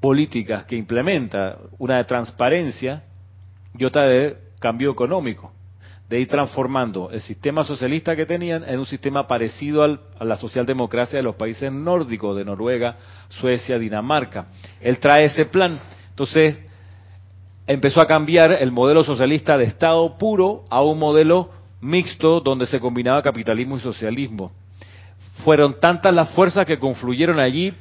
políticas 0.00 0.64
que 0.64 0.74
implementa, 0.74 1.58
una 1.78 1.98
de 1.98 2.04
transparencia 2.06 3.04
y 3.78 3.84
otra 3.84 4.08
de 4.08 4.36
cambio 4.58 4.90
económico 4.90 5.52
de 6.08 6.20
ir 6.20 6.28
transformando 6.28 7.10
el 7.10 7.20
sistema 7.20 7.64
socialista 7.64 8.14
que 8.14 8.26
tenían 8.26 8.62
en 8.64 8.78
un 8.78 8.86
sistema 8.86 9.26
parecido 9.26 9.82
al, 9.82 10.00
a 10.18 10.24
la 10.24 10.36
socialdemocracia 10.36 11.18
de 11.18 11.24
los 11.24 11.34
países 11.34 11.72
nórdicos, 11.72 12.36
de 12.36 12.44
Noruega, 12.44 12.96
Suecia, 13.28 13.78
Dinamarca. 13.78 14.46
Él 14.80 14.98
trae 14.98 15.24
ese 15.24 15.46
plan. 15.46 15.80
Entonces, 16.10 16.58
empezó 17.66 18.00
a 18.00 18.06
cambiar 18.06 18.52
el 18.52 18.70
modelo 18.70 19.02
socialista 19.02 19.58
de 19.58 19.64
Estado 19.64 20.16
puro 20.16 20.64
a 20.70 20.80
un 20.80 20.98
modelo 20.98 21.50
mixto 21.80 22.40
donde 22.40 22.66
se 22.66 22.78
combinaba 22.78 23.22
capitalismo 23.22 23.76
y 23.76 23.80
socialismo. 23.80 24.52
Fueron 25.44 25.80
tantas 25.80 26.14
las 26.14 26.30
fuerzas 26.30 26.64
que 26.66 26.78
confluyeron 26.78 27.40
allí, 27.40 27.74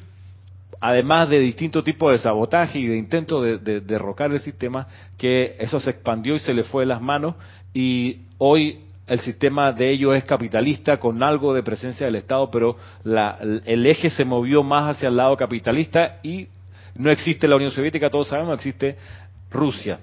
además 0.82 1.30
de 1.30 1.40
distintos 1.40 1.84
tipos 1.84 2.12
de 2.12 2.18
sabotaje 2.18 2.80
y 2.80 2.88
de 2.88 2.98
intento 2.98 3.42
de, 3.42 3.60
de 3.60 3.82
derrocar 3.82 4.34
el 4.34 4.42
sistema, 4.42 4.88
que 5.18 5.56
eso 5.60 5.80
se 5.80 5.92
expandió 5.92 6.36
y 6.36 6.40
se 6.40 6.54
le 6.54 6.64
fue 6.64 6.84
de 6.84 6.88
las 6.88 7.02
manos 7.02 7.36
y 7.76 8.22
hoy 8.38 8.80
el 9.06 9.20
sistema 9.20 9.74
de 9.74 9.92
ellos 9.92 10.16
es 10.16 10.24
capitalista 10.24 10.98
con 10.98 11.22
algo 11.22 11.54
de 11.54 11.62
presencia 11.62 12.06
del 12.06 12.16
Estado, 12.16 12.50
pero 12.50 12.78
el 13.04 13.86
eje 13.86 14.10
se 14.10 14.24
movió 14.24 14.64
más 14.64 14.96
hacia 14.96 15.10
el 15.10 15.18
lado 15.18 15.36
capitalista 15.36 16.20
y 16.24 16.48
no 16.96 17.12
existe 17.12 17.50
la 17.50 17.58
Unión 17.58 17.72
Soviética, 17.72 18.10
todos 18.10 18.30
sabemos, 18.30 18.56
existe 18.56 18.96
Rusia, 19.52 20.00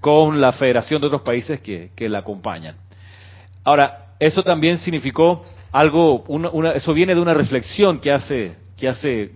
con 0.00 0.40
la 0.40 0.50
federación 0.50 1.00
de 1.00 1.06
otros 1.06 1.22
países 1.22 1.60
que, 1.60 2.08
la 2.08 2.18
acompañan. 2.18 2.74
Ahora, 3.62 4.14
eso 4.18 4.42
también 4.42 4.78
significó 4.78 5.44
algo, 5.70 6.24
eso 6.74 6.92
viene 6.92 7.14
de 7.14 7.20
una 7.20 7.34
reflexión 7.34 8.00
que 8.00 8.10
hace, 8.10 8.56
que 8.76 8.88
hace 8.88 9.30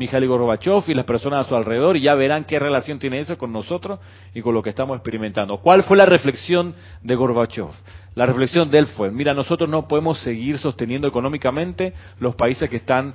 Mikhail 0.00 0.26
Gorbachev 0.26 0.84
y 0.88 0.94
las 0.94 1.04
personas 1.04 1.44
a 1.44 1.48
su 1.48 1.54
alrededor 1.54 1.94
y 1.94 2.00
ya 2.00 2.14
verán 2.14 2.44
qué 2.44 2.58
relación 2.58 2.98
tiene 2.98 3.18
eso 3.18 3.36
con 3.36 3.52
nosotros 3.52 4.00
y 4.32 4.40
con 4.40 4.54
lo 4.54 4.62
que 4.62 4.70
estamos 4.70 4.96
experimentando. 4.96 5.58
¿Cuál 5.58 5.82
fue 5.82 5.98
la 5.98 6.06
reflexión 6.06 6.74
de 7.02 7.14
Gorbachev? 7.14 7.68
La 8.14 8.24
reflexión 8.24 8.70
de 8.70 8.78
él 8.78 8.86
fue, 8.86 9.10
mira, 9.10 9.34
nosotros 9.34 9.68
no 9.68 9.86
podemos 9.86 10.18
seguir 10.20 10.56
sosteniendo 10.56 11.06
económicamente 11.06 11.92
los 12.18 12.34
países 12.34 12.70
que 12.70 12.76
están 12.76 13.14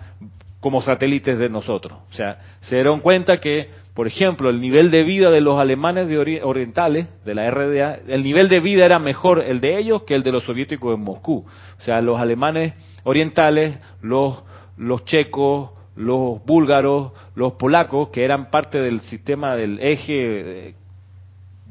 como 0.59 0.79
satélites 0.79 1.39
de 1.39 1.49
nosotros. 1.49 1.97
O 2.11 2.13
sea, 2.13 2.39
se 2.61 2.75
dieron 2.75 2.99
cuenta 2.99 3.39
que, 3.39 3.69
por 3.95 4.05
ejemplo, 4.05 4.51
el 4.51 4.61
nivel 4.61 4.91
de 4.91 5.03
vida 5.03 5.31
de 5.31 5.41
los 5.41 5.59
alemanes 5.59 6.07
de 6.07 6.41
orientales, 6.43 7.07
de 7.25 7.33
la 7.33 7.49
RDA, 7.49 7.99
el 8.07 8.21
nivel 8.21 8.47
de 8.47 8.59
vida 8.59 8.85
era 8.85 8.99
mejor 8.99 9.41
el 9.41 9.59
de 9.59 9.79
ellos 9.79 10.03
que 10.03 10.13
el 10.13 10.21
de 10.21 10.31
los 10.31 10.43
soviéticos 10.43 10.93
en 10.93 11.03
Moscú. 11.03 11.45
O 11.79 11.81
sea, 11.81 11.99
los 12.01 12.19
alemanes 12.19 12.75
orientales, 13.03 13.79
los, 14.01 14.43
los 14.77 15.03
checos, 15.05 15.71
los 15.95 16.43
búlgaros, 16.45 17.11
los 17.35 17.53
polacos, 17.53 18.09
que 18.09 18.23
eran 18.23 18.49
parte 18.49 18.79
del 18.79 19.01
sistema 19.01 19.55
del 19.55 19.79
eje 19.79 20.75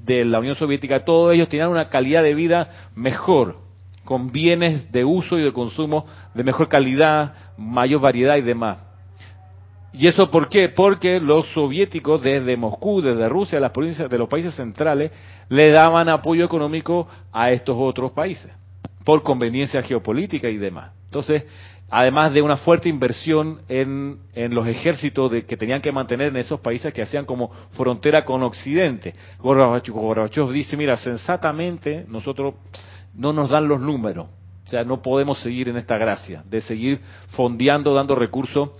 de 0.04 0.25
la 0.25 0.38
Unión 0.38 0.54
Soviética, 0.54 1.04
todos 1.04 1.35
ellos 1.35 1.49
tenían 1.49 1.71
una 1.71 1.88
calidad 1.88 2.23
de 2.23 2.35
vida 2.35 2.69
mejor, 2.95 3.57
con 4.04 4.31
bienes 4.33 4.93
de 4.93 5.04
uso 5.04 5.38
y 5.38 5.43
de 5.43 5.52
consumo 5.52 6.07
de 6.35 6.45
mejor 6.45 6.69
calidad, 6.69 7.35
mayor 7.57 8.00
variedad 8.00 8.37
y 8.37 8.43
demás. 8.43 8.78
¿Y 9.97 10.09
eso 10.09 10.31
por 10.31 10.49
qué? 10.49 10.69
Porque 10.69 11.21
los 11.21 11.47
soviéticos 11.52 12.21
desde 12.21 12.57
Moscú, 12.57 13.00
desde 13.00 13.28
Rusia, 13.28 13.61
las 13.61 13.71
provincias 13.71 14.11
de 14.11 14.19
los 14.19 14.28
países 14.28 14.54
centrales, 14.54 15.12
le 15.49 15.71
daban 15.71 16.09
apoyo 16.09 16.45
económico 16.45 17.07
a 17.33 17.52
estos 17.52 17.76
otros 17.78 18.11
países, 18.11 18.52
por 19.04 19.23
conveniencia 19.23 19.83
geopolítica 19.83 20.49
y 20.49 20.57
demás. 20.57 20.90
Entonces, 21.04 21.45
además 21.96 22.32
de 22.32 22.42
una 22.42 22.56
fuerte 22.56 22.88
inversión 22.88 23.60
en, 23.68 24.18
en 24.34 24.52
los 24.52 24.66
ejércitos 24.66 25.30
de, 25.30 25.46
que 25.46 25.56
tenían 25.56 25.80
que 25.80 25.92
mantener 25.92 26.26
en 26.26 26.36
esos 26.36 26.58
países 26.58 26.92
que 26.92 27.02
hacían 27.02 27.24
como 27.24 27.52
frontera 27.70 28.24
con 28.24 28.42
Occidente. 28.42 29.12
Gorbachev 29.38 30.50
dice, 30.50 30.76
mira, 30.76 30.96
sensatamente 30.96 32.04
nosotros 32.08 32.54
no 33.14 33.32
nos 33.32 33.48
dan 33.48 33.68
los 33.68 33.80
números, 33.80 34.26
o 34.66 34.68
sea, 34.68 34.82
no 34.82 35.02
podemos 35.02 35.38
seguir 35.38 35.68
en 35.68 35.76
esta 35.76 35.96
gracia 35.96 36.42
de 36.44 36.60
seguir 36.62 37.00
fondeando, 37.28 37.94
dando 37.94 38.16
recursos 38.16 38.70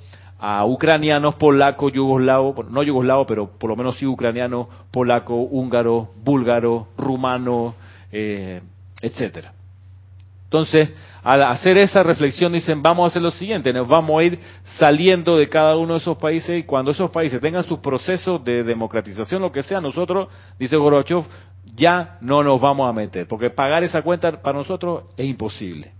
a 0.40 0.66
ucranianos, 0.66 1.37
polacos, 1.37 1.92
yugoslavos, 1.92 2.68
no 2.68 2.83
yugoslavos, 2.83 3.26
pero 3.28 3.49
por 3.49 3.71
lo 3.71 3.76
menos 3.76 3.97
sí 3.97 4.06
ucranianos, 4.06 4.66
polacos, 4.90 5.47
húngaros, 5.52 6.09
búlgaros, 6.16 6.88
rumanos, 6.99 7.75
eh, 8.11 8.61
etcétera. 9.00 9.54
Entonces, 10.55 10.93
al 11.25 11.43
hacer 11.43 11.77
esa 11.79 12.05
reflexión 12.05 12.53
dicen, 12.53 12.81
vamos 12.81 13.03
a 13.03 13.07
hacer 13.09 13.21
lo 13.21 13.33
siguiente, 13.33 13.73
nos 13.73 13.89
vamos 13.89 14.21
a 14.21 14.23
ir 14.23 14.39
saliendo 14.79 15.37
de 15.37 15.49
cada 15.49 15.77
uno 15.77 15.95
de 15.95 15.99
esos 15.99 16.17
países 16.17 16.61
y 16.61 16.63
cuando 16.63 16.93
esos 16.93 17.11
países 17.11 17.41
tengan 17.41 17.65
sus 17.65 17.81
procesos 17.81 18.45
de 18.45 18.63
democratización, 18.63 19.43
lo 19.43 19.51
que 19.51 19.65
sea, 19.65 19.81
nosotros, 19.81 20.29
dice 20.57 20.77
Gorbachev, 20.77 21.25
ya 21.75 22.19
no 22.21 22.45
nos 22.45 22.61
vamos 22.61 22.89
a 22.89 22.93
meter, 22.93 23.27
porque 23.27 23.51
pagar 23.51 23.83
esa 23.83 24.03
cuenta 24.03 24.41
para 24.41 24.57
nosotros 24.57 25.11
es 25.17 25.27
imposible. 25.27 25.91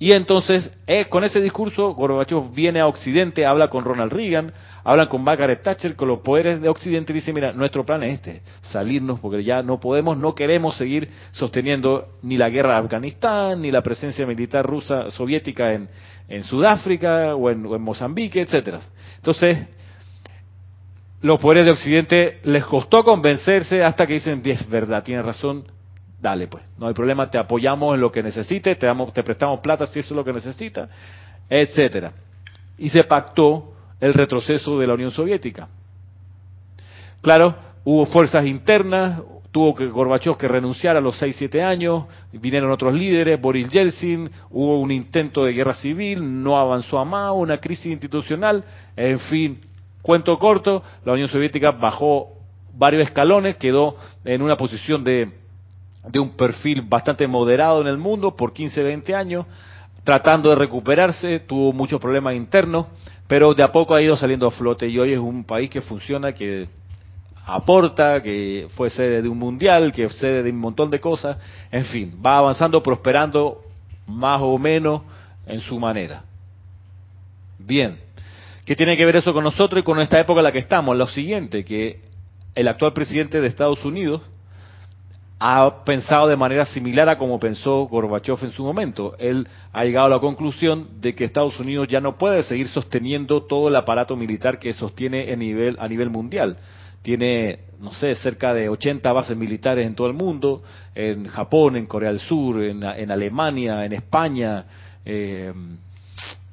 Y 0.00 0.12
entonces, 0.12 0.70
eh, 0.86 1.06
con 1.06 1.24
ese 1.24 1.40
discurso, 1.40 1.92
Gorbachev 1.92 2.52
viene 2.52 2.78
a 2.78 2.86
Occidente, 2.86 3.44
habla 3.44 3.68
con 3.68 3.84
Ronald 3.84 4.12
Reagan, 4.12 4.52
habla 4.84 5.08
con 5.08 5.24
Margaret 5.24 5.60
Thatcher, 5.60 5.96
con 5.96 6.06
los 6.06 6.20
poderes 6.20 6.60
de 6.60 6.68
Occidente 6.68 7.12
y 7.12 7.16
dice, 7.16 7.32
mira, 7.32 7.52
nuestro 7.52 7.84
plan 7.84 8.04
es 8.04 8.14
este, 8.14 8.42
salirnos 8.62 9.18
porque 9.18 9.42
ya 9.42 9.60
no 9.62 9.80
podemos, 9.80 10.16
no 10.16 10.36
queremos 10.36 10.76
seguir 10.76 11.08
sosteniendo 11.32 12.14
ni 12.22 12.36
la 12.36 12.48
guerra 12.48 12.74
de 12.74 12.84
Afganistán, 12.84 13.60
ni 13.60 13.72
la 13.72 13.82
presencia 13.82 14.24
militar 14.24 14.64
rusa 14.64 15.10
soviética 15.10 15.72
en, 15.72 15.88
en 16.28 16.44
Sudáfrica 16.44 17.34
o 17.34 17.50
en, 17.50 17.62
Mozambique, 17.82 18.40
etcétera. 18.40 18.78
Entonces, 19.16 19.66
los 21.22 21.40
poderes 21.40 21.64
de 21.64 21.72
Occidente 21.72 22.38
les 22.44 22.64
costó 22.64 23.02
convencerse 23.02 23.82
hasta 23.82 24.06
que 24.06 24.14
dicen, 24.14 24.42
es 24.44 24.68
verdad, 24.70 25.02
tiene 25.02 25.22
razón, 25.22 25.64
dale 26.20 26.48
pues, 26.48 26.64
no 26.78 26.88
hay 26.88 26.94
problema, 26.94 27.30
te 27.30 27.38
apoyamos 27.38 27.94
en 27.94 28.00
lo 28.00 28.10
que 28.10 28.22
necesites, 28.22 28.78
te, 28.78 28.86
damos, 28.86 29.12
te 29.12 29.22
prestamos 29.22 29.60
plata 29.60 29.86
si 29.86 30.00
eso 30.00 30.14
es 30.14 30.16
lo 30.16 30.24
que 30.24 30.32
necesitas, 30.32 30.88
etcétera. 31.48 32.12
Y 32.76 32.88
se 32.88 33.04
pactó 33.04 33.72
el 34.00 34.14
retroceso 34.14 34.78
de 34.78 34.86
la 34.86 34.94
Unión 34.94 35.10
Soviética. 35.10 35.68
Claro, 37.20 37.56
hubo 37.84 38.06
fuerzas 38.06 38.46
internas, 38.46 39.20
tuvo 39.50 39.74
que 39.74 39.86
Gorbachev 39.86 40.36
que 40.36 40.46
renunciar 40.46 40.96
a 40.96 41.00
los 41.00 41.20
6-7 41.20 41.62
años, 41.62 42.04
vinieron 42.32 42.70
otros 42.70 42.94
líderes, 42.94 43.40
Boris 43.40 43.68
Yeltsin, 43.70 44.28
hubo 44.50 44.80
un 44.80 44.90
intento 44.90 45.44
de 45.44 45.52
guerra 45.52 45.74
civil, 45.74 46.42
no 46.42 46.58
avanzó 46.58 46.98
a 46.98 47.04
más, 47.04 47.32
una 47.34 47.58
crisis 47.58 47.86
institucional, 47.86 48.64
en 48.96 49.18
fin, 49.20 49.60
cuento 50.02 50.38
corto, 50.38 50.82
la 51.04 51.12
Unión 51.12 51.28
Soviética 51.28 51.72
bajó 51.72 52.34
varios 52.74 53.04
escalones, 53.04 53.56
quedó 53.56 53.96
en 54.24 54.42
una 54.42 54.56
posición 54.56 55.02
de, 55.02 55.32
de 56.06 56.18
un 56.18 56.36
perfil 56.36 56.82
bastante 56.82 57.26
moderado 57.26 57.80
en 57.80 57.86
el 57.86 57.98
mundo 57.98 58.36
por 58.36 58.52
15-20 58.52 59.14
años, 59.14 59.46
tratando 60.04 60.50
de 60.50 60.56
recuperarse, 60.56 61.40
tuvo 61.40 61.72
muchos 61.72 62.00
problemas 62.00 62.34
internos, 62.34 62.86
pero 63.26 63.52
de 63.54 63.62
a 63.62 63.72
poco 63.72 63.94
ha 63.94 64.02
ido 64.02 64.16
saliendo 64.16 64.46
a 64.46 64.50
flote 64.50 64.88
y 64.88 64.98
hoy 64.98 65.12
es 65.12 65.18
un 65.18 65.44
país 65.44 65.68
que 65.68 65.80
funciona, 65.80 66.32
que 66.32 66.68
aporta, 67.44 68.22
que 68.22 68.68
fue 68.76 68.90
sede 68.90 69.22
de 69.22 69.28
un 69.28 69.38
mundial, 69.38 69.92
que 69.92 70.04
es 70.04 70.14
sede 70.14 70.42
de 70.42 70.50
un 70.50 70.58
montón 70.58 70.90
de 70.90 71.00
cosas, 71.00 71.38
en 71.70 71.84
fin, 71.86 72.20
va 72.24 72.38
avanzando, 72.38 72.82
prosperando 72.82 73.62
más 74.06 74.40
o 74.42 74.56
menos 74.58 75.02
en 75.46 75.60
su 75.60 75.78
manera. 75.78 76.22
Bien, 77.58 77.98
¿qué 78.64 78.76
tiene 78.76 78.96
que 78.96 79.04
ver 79.04 79.16
eso 79.16 79.32
con 79.32 79.44
nosotros 79.44 79.80
y 79.80 79.84
con 79.84 80.00
esta 80.00 80.20
época 80.20 80.40
en 80.40 80.44
la 80.44 80.52
que 80.52 80.58
estamos? 80.58 80.96
Lo 80.96 81.06
siguiente, 81.06 81.64
que 81.64 82.00
el 82.54 82.68
actual 82.68 82.92
presidente 82.92 83.40
de 83.40 83.46
Estados 83.46 83.84
Unidos 83.84 84.22
ha 85.40 85.84
pensado 85.84 86.28
de 86.28 86.36
manera 86.36 86.64
similar 86.64 87.08
a 87.08 87.18
como 87.18 87.38
pensó 87.38 87.86
Gorbachev 87.86 88.38
en 88.42 88.52
su 88.52 88.64
momento. 88.64 89.14
Él 89.18 89.46
ha 89.72 89.84
llegado 89.84 90.06
a 90.06 90.10
la 90.10 90.18
conclusión 90.18 91.00
de 91.00 91.14
que 91.14 91.24
Estados 91.24 91.58
Unidos 91.60 91.88
ya 91.88 92.00
no 92.00 92.18
puede 92.18 92.42
seguir 92.42 92.68
sosteniendo 92.68 93.44
todo 93.44 93.68
el 93.68 93.76
aparato 93.76 94.16
militar 94.16 94.58
que 94.58 94.72
sostiene 94.72 95.32
a 95.32 95.36
nivel, 95.36 95.76
a 95.78 95.86
nivel 95.88 96.10
mundial 96.10 96.56
tiene, 97.02 97.60
no 97.80 97.92
sé, 97.92 98.14
cerca 98.16 98.52
de 98.52 98.68
80 98.68 99.12
bases 99.12 99.36
militares 99.36 99.86
en 99.86 99.94
todo 99.94 100.08
el 100.08 100.14
mundo, 100.14 100.62
en 100.94 101.26
Japón, 101.26 101.76
en 101.76 101.86
Corea 101.86 102.10
del 102.10 102.20
Sur, 102.20 102.62
en, 102.62 102.82
Alemania, 102.84 103.84
en 103.84 103.92
España, 103.92 104.64
eh, 105.04 105.52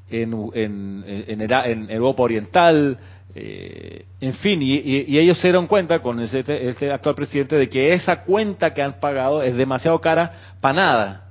en, 0.09 0.51
en, 0.53 1.91
Europa 1.91 2.23
Oriental, 2.23 2.97
eh, 3.35 4.05
en 4.21 4.33
fin, 4.35 4.61
y, 4.61 5.17
ellos 5.17 5.37
se 5.39 5.49
dieron 5.49 5.67
cuenta 5.67 5.99
con 5.99 6.19
ese 6.21 6.91
actual 6.91 7.15
presidente 7.15 7.57
de 7.57 7.67
que 7.67 7.93
esa 7.93 8.21
cuenta 8.21 8.73
que 8.73 8.81
han 8.81 8.99
pagado 8.99 9.43
es 9.43 9.57
demasiado 9.57 9.99
cara 9.99 10.31
para 10.61 10.75
nada 10.75 11.25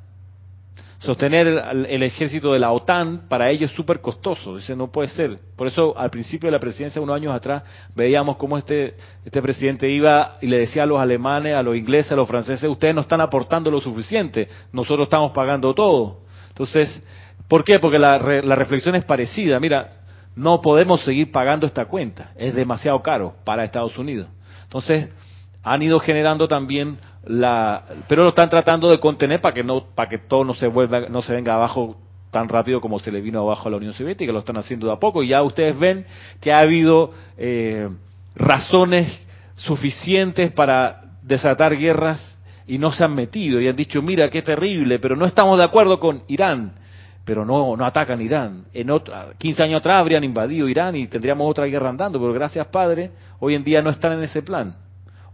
sostener 1.04 1.46
el, 1.46 2.02
ejército 2.02 2.52
de 2.52 2.58
la 2.58 2.72
OTAN 2.72 3.28
para 3.28 3.50
ellos 3.50 3.70
es 3.70 3.76
súper 3.76 4.00
costoso. 4.00 4.56
Dice, 4.56 4.74
no 4.74 4.90
puede 4.90 5.08
ser. 5.08 5.38
Por 5.54 5.66
eso, 5.66 5.96
al 5.96 6.10
principio 6.10 6.48
de 6.48 6.52
la 6.52 6.58
presidencia, 6.58 7.00
unos 7.00 7.16
años 7.16 7.34
atrás, 7.34 7.62
veíamos 7.94 8.36
cómo 8.38 8.56
este, 8.56 8.94
este 9.24 9.42
presidente 9.42 9.88
iba 9.88 10.38
y 10.40 10.46
le 10.46 10.60
decía 10.60 10.84
a 10.84 10.86
los 10.86 11.00
alemanes, 11.00 11.54
a 11.54 11.62
los 11.62 11.76
ingleses, 11.76 12.12
a 12.12 12.16
los 12.16 12.26
franceses, 12.26 12.68
ustedes 12.68 12.94
no 12.94 13.02
están 13.02 13.20
aportando 13.20 13.70
lo 13.70 13.80
suficiente, 13.80 14.48
nosotros 14.72 15.06
estamos 15.06 15.32
pagando 15.32 15.74
todo. 15.74 16.22
Entonces, 16.48 17.02
¿por 17.48 17.64
qué? 17.64 17.78
Porque 17.78 17.98
la, 17.98 18.18
la 18.42 18.54
reflexión 18.54 18.94
es 18.94 19.04
parecida. 19.04 19.60
Mira, 19.60 20.03
no 20.36 20.60
podemos 20.60 21.04
seguir 21.04 21.30
pagando 21.30 21.66
esta 21.66 21.86
cuenta, 21.86 22.32
es 22.36 22.54
demasiado 22.54 23.00
caro 23.02 23.34
para 23.44 23.64
Estados 23.64 23.96
Unidos. 23.98 24.28
Entonces, 24.64 25.10
han 25.62 25.82
ido 25.82 25.98
generando 25.98 26.46
también 26.48 26.98
la 27.24 27.84
pero 28.06 28.22
lo 28.22 28.30
están 28.30 28.50
tratando 28.50 28.88
de 28.88 29.00
contener 29.00 29.40
para 29.40 29.54
que 29.54 29.62
no 29.62 29.86
para 29.94 30.08
que 30.08 30.18
todo 30.18 30.44
no 30.44 30.52
se 30.52 30.66
vuelva 30.66 31.08
no 31.08 31.22
se 31.22 31.32
venga 31.32 31.54
abajo 31.54 31.96
tan 32.34 32.48
rápido 32.48 32.80
como 32.80 32.98
se 32.98 33.12
le 33.12 33.20
vino 33.20 33.40
abajo 33.40 33.68
a 33.68 33.70
la 33.70 33.76
Unión 33.76 33.92
Soviética. 33.92 34.32
Lo 34.32 34.40
están 34.40 34.56
haciendo 34.56 34.88
de 34.88 34.92
a 34.92 34.96
poco. 34.96 35.22
Y 35.22 35.28
ya 35.28 35.42
ustedes 35.42 35.78
ven 35.78 36.04
que 36.40 36.52
ha 36.52 36.58
habido 36.58 37.10
eh, 37.38 37.88
razones 38.34 39.26
suficientes 39.54 40.50
para 40.50 41.02
desatar 41.22 41.76
guerras 41.76 42.36
y 42.66 42.76
no 42.76 42.90
se 42.90 43.04
han 43.04 43.14
metido. 43.14 43.60
Y 43.60 43.68
han 43.68 43.76
dicho 43.76 44.02
mira 44.02 44.28
qué 44.28 44.42
terrible 44.42 44.98
pero 44.98 45.14
no 45.16 45.24
estamos 45.24 45.56
de 45.56 45.64
acuerdo 45.64 46.00
con 46.00 46.24
Irán 46.26 46.72
pero 47.24 47.44
no 47.44 47.76
no 47.76 47.84
atacan 47.84 48.20
Irán 48.20 48.64
en 48.72 48.88
15 49.38 49.62
años 49.62 49.78
atrás 49.78 49.98
habrían 49.98 50.24
invadido 50.24 50.68
Irán 50.68 50.96
y 50.96 51.06
tendríamos 51.06 51.50
otra 51.50 51.66
guerra 51.66 51.88
andando 51.88 52.20
pero 52.20 52.32
gracias 52.32 52.66
padre 52.68 53.10
hoy 53.40 53.54
en 53.54 53.64
día 53.64 53.82
no 53.82 53.90
están 53.90 54.12
en 54.12 54.22
ese 54.24 54.42
plan 54.42 54.76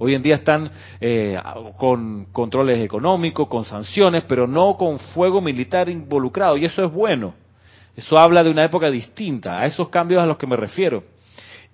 Hoy 0.03 0.15
en 0.15 0.23
día 0.23 0.37
están 0.37 0.71
eh, 0.99 1.39
con 1.77 2.25
controles 2.33 2.83
económicos, 2.83 3.47
con 3.49 3.67
sanciones, 3.67 4.25
pero 4.27 4.47
no 4.47 4.79
con 4.79 4.99
fuego 4.99 5.43
militar 5.43 5.91
involucrado. 5.91 6.57
Y 6.57 6.65
eso 6.65 6.83
es 6.83 6.91
bueno. 6.91 7.35
Eso 7.95 8.17
habla 8.19 8.43
de 8.43 8.49
una 8.49 8.65
época 8.65 8.91
distinta, 8.91 9.61
a 9.61 9.67
esos 9.67 9.91
cambios 9.91 10.23
a 10.23 10.27
los 10.27 10.39
que 10.39 10.47
me 10.47 10.57
refiero. 10.57 11.05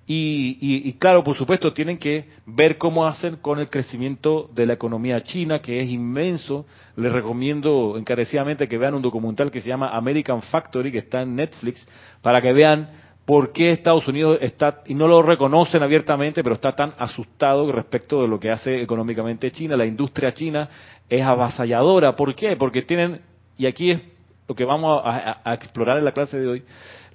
Y, 0.09 0.93
claro, 1.01 1.25
por 1.25 1.35
supuesto, 1.37 1.73
tienen 1.73 1.99
que 1.99 2.27
ver 2.47 2.79
cómo 2.79 3.07
hacen 3.07 3.37
con 3.37 3.59
el 3.59 3.69
crecimiento 3.69 4.49
de 4.55 4.65
la 4.65 4.75
economía 4.75 5.21
china, 5.23 5.61
que 5.61 5.81
es 5.81 5.89
inmenso. 5.89 6.65
Les 6.95 7.11
recomiendo 7.11 7.97
encarecidamente 7.99 8.69
que 8.69 8.79
vean 8.79 8.95
un 8.95 9.03
documental 9.03 9.51
que 9.51 9.61
se 9.61 9.69
llama 9.69 9.91
American 9.91 10.43
Factory, 10.43 10.93
que 10.93 10.99
está 10.99 11.23
en 11.23 11.35
Netflix, 11.35 11.87
para 12.23 12.41
que 12.41 12.53
vean 12.53 12.89
por 13.25 13.53
qué 13.53 13.73
Estados 13.73 14.07
Unidos 14.07 14.39
está, 14.41 14.83
y 14.87 14.95
no 14.95 15.09
lo 15.09 15.21
reconocen 15.23 15.83
abiertamente, 15.83 16.45
pero 16.45 16.55
está 16.55 16.77
tan 16.77 16.93
asustado 16.99 17.73
respecto 17.73 18.23
de 18.23 18.29
lo 18.29 18.39
que 18.39 18.53
hace 18.53 18.81
económicamente 18.81 19.51
China. 19.51 19.77
La 19.77 19.87
industria 19.87 20.33
china 20.33 20.69
es 21.09 21.23
avasalladora. 21.23 22.15
¿Por 22.15 22.33
qué? 22.37 22.57
Porque 22.57 22.83
tienen, 22.83 23.23
y 23.59 23.67
aquí 23.67 23.91
es 23.91 24.01
lo 24.49 24.55
que 24.55 24.65
vamos 24.65 25.03
a, 25.05 25.55
explorar 25.55 25.99
en 25.99 26.05
la 26.05 26.13
clase 26.13 26.39
de 26.39 26.47
hoy, 26.47 26.65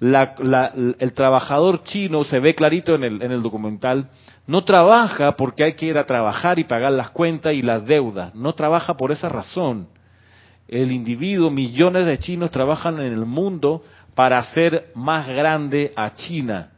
el 0.02 1.14
trabajador 1.14 1.84
chino, 1.84 2.24
se 2.24 2.40
ve 2.40 2.54
clarito 2.56 2.96
en 2.96 3.04
el, 3.04 3.22
en 3.22 3.32
el 3.32 3.42
documental, 3.42 4.10
no 4.48 4.64
trabaja 4.64 5.36
porque 5.36 5.64
hay 5.64 5.74
que 5.74 5.86
ir 5.86 5.98
a 5.98 6.06
trabajar 6.06 6.60
y 6.60 6.66
pagar 6.66 6.92
las 6.92 7.12
cuentas 7.12 7.54
y 7.54 7.62
las 7.62 7.86
deudas, 7.86 8.36
no 8.36 8.54
trabaja 8.54 8.96
por 8.96 9.12
esa 9.12 9.30
razón. 9.30 9.88
El 10.68 10.92
individuo, 10.92 11.50
millones 11.50 12.06
de 12.06 12.18
chinos 12.18 12.52
trabajan 12.52 13.00
en 13.00 13.14
el 13.14 13.26
mundo 13.26 13.84
para 14.16 14.40
hacer 14.40 14.90
más 14.96 15.28
grande 15.28 15.94
a 15.96 16.14
China, 16.14 16.72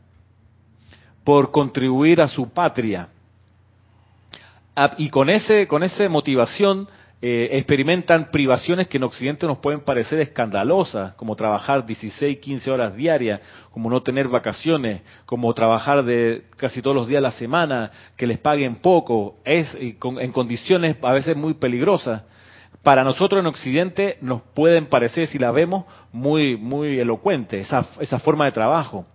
por 1.24 1.52
contribuir 1.52 2.22
a 2.22 2.28
su 2.28 2.50
patria. 2.50 3.08
Ah, 4.76 4.92
y 4.98 5.10
con 5.10 5.30
ese, 5.30 5.68
con 5.68 5.84
esa 5.84 6.08
motivación 6.10 6.88
eh, 7.26 7.58
experimentan 7.58 8.32
privaciones 8.32 8.90
que 8.90 8.98
en 8.98 9.04
Occidente 9.04 9.48
nos 9.48 9.60
pueden 9.60 9.80
parecer 9.80 10.20
escandalosas, 10.20 11.14
como 11.16 11.38
trabajar 11.38 11.86
16, 11.86 12.38
15 12.40 12.70
horas 12.70 12.94
diarias, 12.98 13.40
como 13.72 13.90
no 13.90 14.04
tener 14.04 14.28
vacaciones, 14.28 15.04
como 15.26 15.54
trabajar 15.54 16.04
de 16.04 16.44
casi 16.58 16.82
todos 16.82 16.98
los 16.98 17.08
días 17.08 17.20
de 17.20 17.30
la 17.30 17.32
semana, 17.32 17.92
que 18.18 18.28
les 18.28 18.40
paguen 18.40 18.76
poco, 18.76 19.38
es 19.46 19.74
en 19.80 20.32
condiciones 20.34 20.98
a 21.02 21.14
veces 21.14 21.38
muy 21.38 21.54
peligrosas 21.54 22.24
para 22.82 23.06
nosotros 23.06 23.40
en 23.40 23.46
Occidente 23.48 24.18
nos 24.20 24.42
pueden 24.42 24.88
parecer, 24.88 25.28
si 25.28 25.40
la 25.40 25.52
vemos, 25.52 25.86
muy, 26.12 26.58
muy 26.58 27.00
elocuente, 27.00 27.62
esa, 27.62 27.88
esa 28.02 28.20
forma 28.20 28.44
de 28.44 28.52
trabajo. 28.52 29.06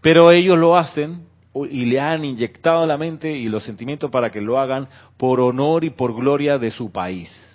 Pero 0.00 0.32
ellos 0.32 0.56
lo 0.56 0.78
hacen 0.78 1.26
y 1.68 1.84
le 1.84 2.00
han 2.00 2.24
inyectado 2.24 2.86
la 2.86 2.96
mente 2.96 3.30
y 3.30 3.48
los 3.48 3.64
sentimientos 3.64 4.10
para 4.10 4.30
que 4.30 4.40
lo 4.40 4.58
hagan 4.58 4.88
por 5.18 5.42
honor 5.42 5.84
y 5.84 5.90
por 5.90 6.14
gloria 6.14 6.56
de 6.56 6.70
su 6.70 6.90
país. 6.90 7.49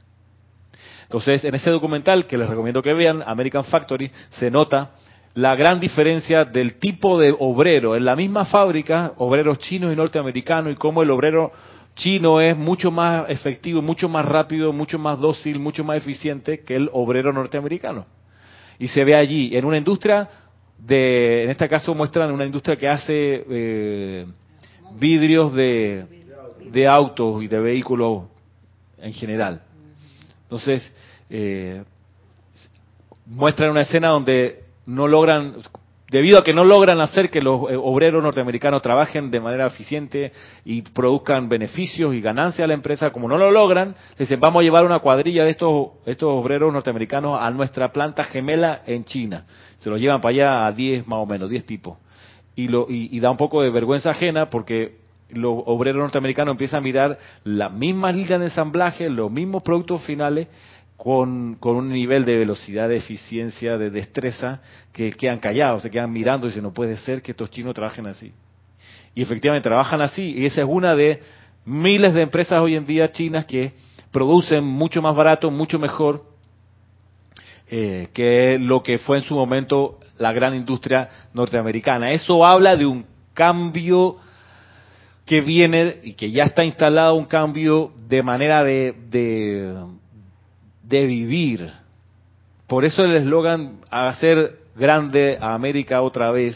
Entonces, 1.06 1.44
en 1.46 1.56
ese 1.56 1.70
documental 1.70 2.26
que 2.26 2.38
les 2.38 2.50
recomiendo 2.50 2.82
que 2.82 2.94
vean, 2.94 3.24
American 3.26 3.64
Factory, 3.64 4.12
se 4.32 4.52
nota 4.52 4.92
la 5.36 5.56
gran 5.56 5.80
diferencia 5.80 6.46
del 6.46 6.76
tipo 6.80 7.20
de 7.20 7.36
obrero. 7.38 7.96
En 7.96 8.06
la 8.06 8.16
misma 8.16 8.46
fábrica, 8.46 9.14
obreros 9.18 9.60
chinos 9.60 9.94
y 9.94 9.96
norteamericanos, 9.96 10.74
y 10.74 10.76
cómo 10.76 11.04
el 11.04 11.12
obrero 11.12 11.52
chino 11.96 12.42
es 12.42 12.58
mucho 12.58 12.92
más 12.92 13.30
efectivo, 13.30 13.82
mucho 13.82 14.10
más 14.10 14.26
rápido, 14.26 14.74
mucho 14.74 14.98
más 14.98 15.20
dócil, 15.20 15.60
mucho 15.60 15.84
más 15.84 15.98
eficiente 15.98 16.64
que 16.64 16.76
el 16.76 16.90
obrero 16.92 17.32
norteamericano. 17.32 18.06
Y 18.80 18.88
se 18.88 19.04
ve 19.04 19.16
allí, 19.16 19.56
en 19.56 19.66
una 19.66 19.78
industria 19.78 20.28
de, 20.78 21.44
en 21.44 21.50
este 21.50 21.70
caso 21.70 21.94
muestran 21.94 22.32
una 22.32 22.46
industria 22.46 22.76
que 22.76 22.88
hace 22.88 23.46
eh, 23.50 24.26
vidrios 25.00 25.54
de, 25.54 26.06
de 26.72 26.88
autos 26.88 27.44
y 27.44 27.48
de 27.48 27.60
vehículos 27.60 28.24
en 29.00 29.14
general. 29.14 29.62
Entonces, 30.46 30.94
eh, 31.30 31.84
muestran 33.26 33.72
una 33.72 33.82
escena 33.82 34.10
donde 34.10 34.64
no 34.86 35.08
logran, 35.08 35.56
debido 36.10 36.38
a 36.40 36.44
que 36.44 36.54
no 36.54 36.64
logran 36.64 37.02
hacer 37.02 37.30
que 37.32 37.42
los 37.42 37.70
eh, 37.72 37.76
obreros 37.76 38.22
norteamericanos 38.22 38.82
trabajen 38.82 39.32
de 39.32 39.40
manera 39.40 39.66
eficiente 39.66 40.32
y 40.64 40.84
produzcan 40.84 41.50
beneficios 41.50 42.14
y 42.14 42.22
ganancias 42.22 42.66
a 42.66 42.68
la 42.68 42.76
empresa, 42.76 43.10
como 43.12 43.28
no 43.28 43.38
lo 43.38 43.50
logran, 43.50 43.96
dicen, 44.18 44.40
vamos 44.40 44.62
a 44.62 44.64
llevar 44.64 44.86
una 44.86 45.00
cuadrilla 45.00 45.44
de 45.44 45.52
estos, 45.52 45.90
estos 46.06 46.30
obreros 46.30 46.72
norteamericanos 46.72 47.40
a 47.42 47.50
nuestra 47.50 47.92
planta 47.92 48.24
gemela 48.24 48.82
en 48.86 49.06
China. 49.06 49.46
Se 49.78 49.90
los 49.90 50.00
llevan 50.00 50.22
para 50.22 50.34
allá 50.34 50.68
a 50.68 50.72
10 50.72 51.08
más 51.08 51.20
o 51.20 51.26
menos, 51.26 51.50
10 51.50 51.66
tipos. 51.66 51.98
Y, 52.56 52.70
lo, 52.70 52.86
y, 52.88 53.20
da 53.20 53.32
un 53.32 53.38
poco 53.38 53.62
de 53.62 53.70
vergüenza 53.70 54.12
ajena 54.12 54.50
porque 54.50 55.05
los 55.36 55.64
obreros 55.66 56.02
norteamericanos 56.02 56.54
empiezan 56.54 56.80
a 56.80 56.82
mirar 56.82 57.18
las 57.44 57.72
mismas 57.72 58.16
líneas 58.16 58.40
de 58.40 58.46
ensamblaje, 58.48 59.10
los 59.10 59.32
mismos 59.32 59.64
productos 59.64 60.04
finales, 60.04 60.48
con, 60.98 61.56
con, 61.56 61.76
un 61.76 61.90
nivel 61.90 62.24
de 62.24 62.38
velocidad, 62.38 62.88
de 62.88 62.96
eficiencia, 62.96 63.78
de 63.78 63.90
destreza, 63.90 64.62
que 64.94 65.12
quedan 65.12 65.40
callados, 65.40 65.84
se 65.84 65.92
quedan 65.92 66.12
mirando 66.12 66.48
y 66.48 66.50
dicen, 66.50 66.64
no 66.64 66.74
puede 66.74 66.96
ser 66.96 67.22
que 67.22 67.32
estos 67.32 67.50
chinos 67.50 67.74
trabajen 67.74 68.08
así. 68.08 68.32
Y 69.14 69.22
efectivamente 69.22 69.68
trabajan 69.68 70.02
así, 70.02 70.34
y 70.38 70.46
esa 70.46 70.62
es 70.62 70.68
una 70.70 70.96
de 70.96 71.22
miles 71.66 72.14
de 72.14 72.22
empresas 72.22 72.62
hoy 72.62 72.76
en 72.76 72.86
día 72.86 73.12
chinas 73.12 73.46
que 73.46 73.74
producen 74.12 74.64
mucho 74.64 75.02
más 75.02 75.16
barato, 75.16 75.52
mucho 75.52 75.80
mejor 75.80 76.24
eh, 77.68 78.10
que 78.14 78.58
lo 78.60 78.84
que 78.84 79.00
fue 79.00 79.18
en 79.18 79.24
su 79.24 79.36
momento 79.36 80.00
la 80.18 80.32
gran 80.32 80.56
industria 80.56 81.10
norteamericana. 81.34 82.12
Eso 82.12 82.46
habla 82.46 82.76
de 82.76 82.86
un 82.86 83.06
cambio 83.34 84.18
que 85.26 85.42
viene 85.42 85.98
y 86.04 86.14
que 86.14 86.32
ya 86.32 86.44
está 86.44 86.64
instalado, 86.64 87.16
un 87.16 87.26
cambio 87.26 87.92
de 88.08 88.22
manera 88.22 88.64
de, 88.64 88.94
de 90.84 91.06
vivir. 91.06 91.72
Por 92.68 92.86
eso 92.86 93.04
el 93.04 93.16
eslogan 93.16 93.80
hacer 93.90 94.60
grande 94.76 95.38
a 95.40 95.54
América 95.54 96.02
otra 96.02 96.32
vez 96.32 96.56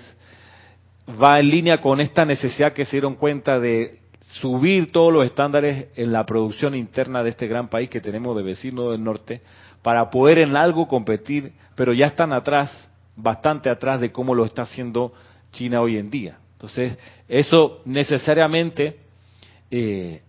va 1.21 1.39
en 1.39 1.49
línea 1.49 1.82
con 1.82 1.99
esta 1.99 2.25
necesidad 2.25 2.73
que 2.73 2.86
se 2.86 2.91
dieron 2.91 3.15
cuenta 3.15 3.60
de 3.60 3.99
subir 4.21 4.91
todos 4.91 5.12
los 5.12 5.25
estándares 5.25 5.88
en 5.95 6.12
la 6.12 6.25
producción 6.25 6.75
interna 6.75 7.23
de 7.23 7.29
este 7.29 7.47
gran 7.47 7.69
país 7.69 7.89
que 7.89 8.01
tenemos 8.01 8.36
de 8.36 8.43
vecino 8.43 8.91
del 8.91 9.03
norte 9.03 9.41
para 9.82 10.10
poder 10.10 10.39
en 10.39 10.55
algo 10.55 10.88
competir, 10.88 11.53
pero 11.75 11.93
ya 11.93 12.08
están 12.08 12.34
atrás, 12.34 12.89
bastante 13.15 13.69
atrás 13.69 13.99
de 13.99 14.12
cómo 14.12 14.36
lo 14.36 14.45
está 14.45 14.63
haciendo 14.63 15.13
China 15.51 15.82
hoy 15.82 15.97
en 15.97 16.10
día. 16.10 16.38
Entonces, 16.60 16.98
eso 17.30 17.80
necesariamente 17.86 18.98
eh, 19.72 20.22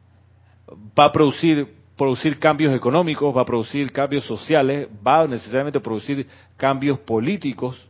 va 0.96 1.06
a 1.06 1.12
producir 1.12 2.38
cambios 2.38 2.72
económicos, 2.72 3.36
va 3.36 3.42
a 3.42 3.44
producir 3.44 3.90
cambios 3.90 4.24
sociales, 4.26 4.86
va 5.04 5.26
necesariamente 5.26 5.80
a 5.80 5.82
producir 5.82 6.28
cambios 6.56 7.00
políticos, 7.00 7.84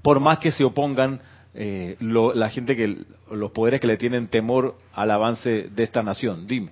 por 0.00 0.20
más 0.20 0.38
que 0.38 0.52
se 0.52 0.62
opongan 0.62 1.20
eh, 1.54 1.96
la 1.98 2.48
gente 2.50 2.76
que 2.76 2.98
los 3.32 3.50
poderes 3.50 3.80
que 3.80 3.88
le 3.88 3.96
tienen 3.96 4.28
temor 4.28 4.76
al 4.92 5.10
avance 5.10 5.70
de 5.74 5.82
esta 5.82 6.04
nación. 6.04 6.46
Dime. 6.46 6.70